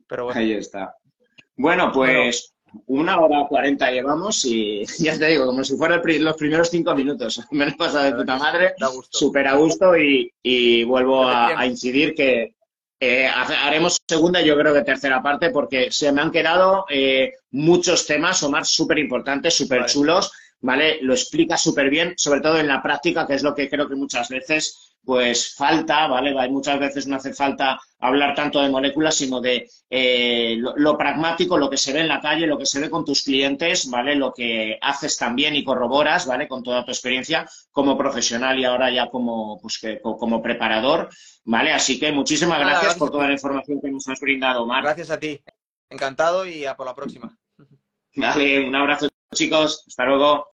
[0.06, 0.38] Pero bueno.
[0.38, 0.94] Ahí está.
[1.56, 2.54] Bueno, pues
[2.86, 7.40] una hora cuarenta llevamos y ya te digo, como si fueran los primeros cinco minutos.
[7.50, 8.74] Me lo he pasado de puta madre,
[9.10, 12.57] súper a gusto y, vuelvo a, incidir que,
[13.00, 18.06] eh, haremos segunda, yo creo que tercera parte, porque se me han quedado eh, muchos
[18.06, 20.47] temas, Omar, súper importantes, súper chulos, ¿vale?
[20.60, 23.94] Lo explica súper bien, sobre todo en la práctica, que es lo que creo que
[23.94, 26.38] muchas veces pues falta, ¿vale?
[26.38, 31.56] Hay muchas veces no hace falta hablar tanto de moléculas, sino de eh, lo, pragmático,
[31.56, 34.14] lo que se ve en la calle, lo que se ve con tus clientes, ¿vale?
[34.14, 36.46] Lo que haces también y corroboras, ¿vale?
[36.46, 41.08] Con toda tu experiencia como profesional y ahora ya como, pues, como preparador,
[41.44, 41.72] ¿vale?
[41.72, 44.82] Así que muchísimas gracias, por toda la información que nos has brindado, Omar.
[44.82, 45.40] Gracias a ti.
[45.88, 47.34] Encantado y a por la próxima.
[48.14, 49.84] Vale, un abrazo, chicos.
[49.86, 50.46] Hasta luego.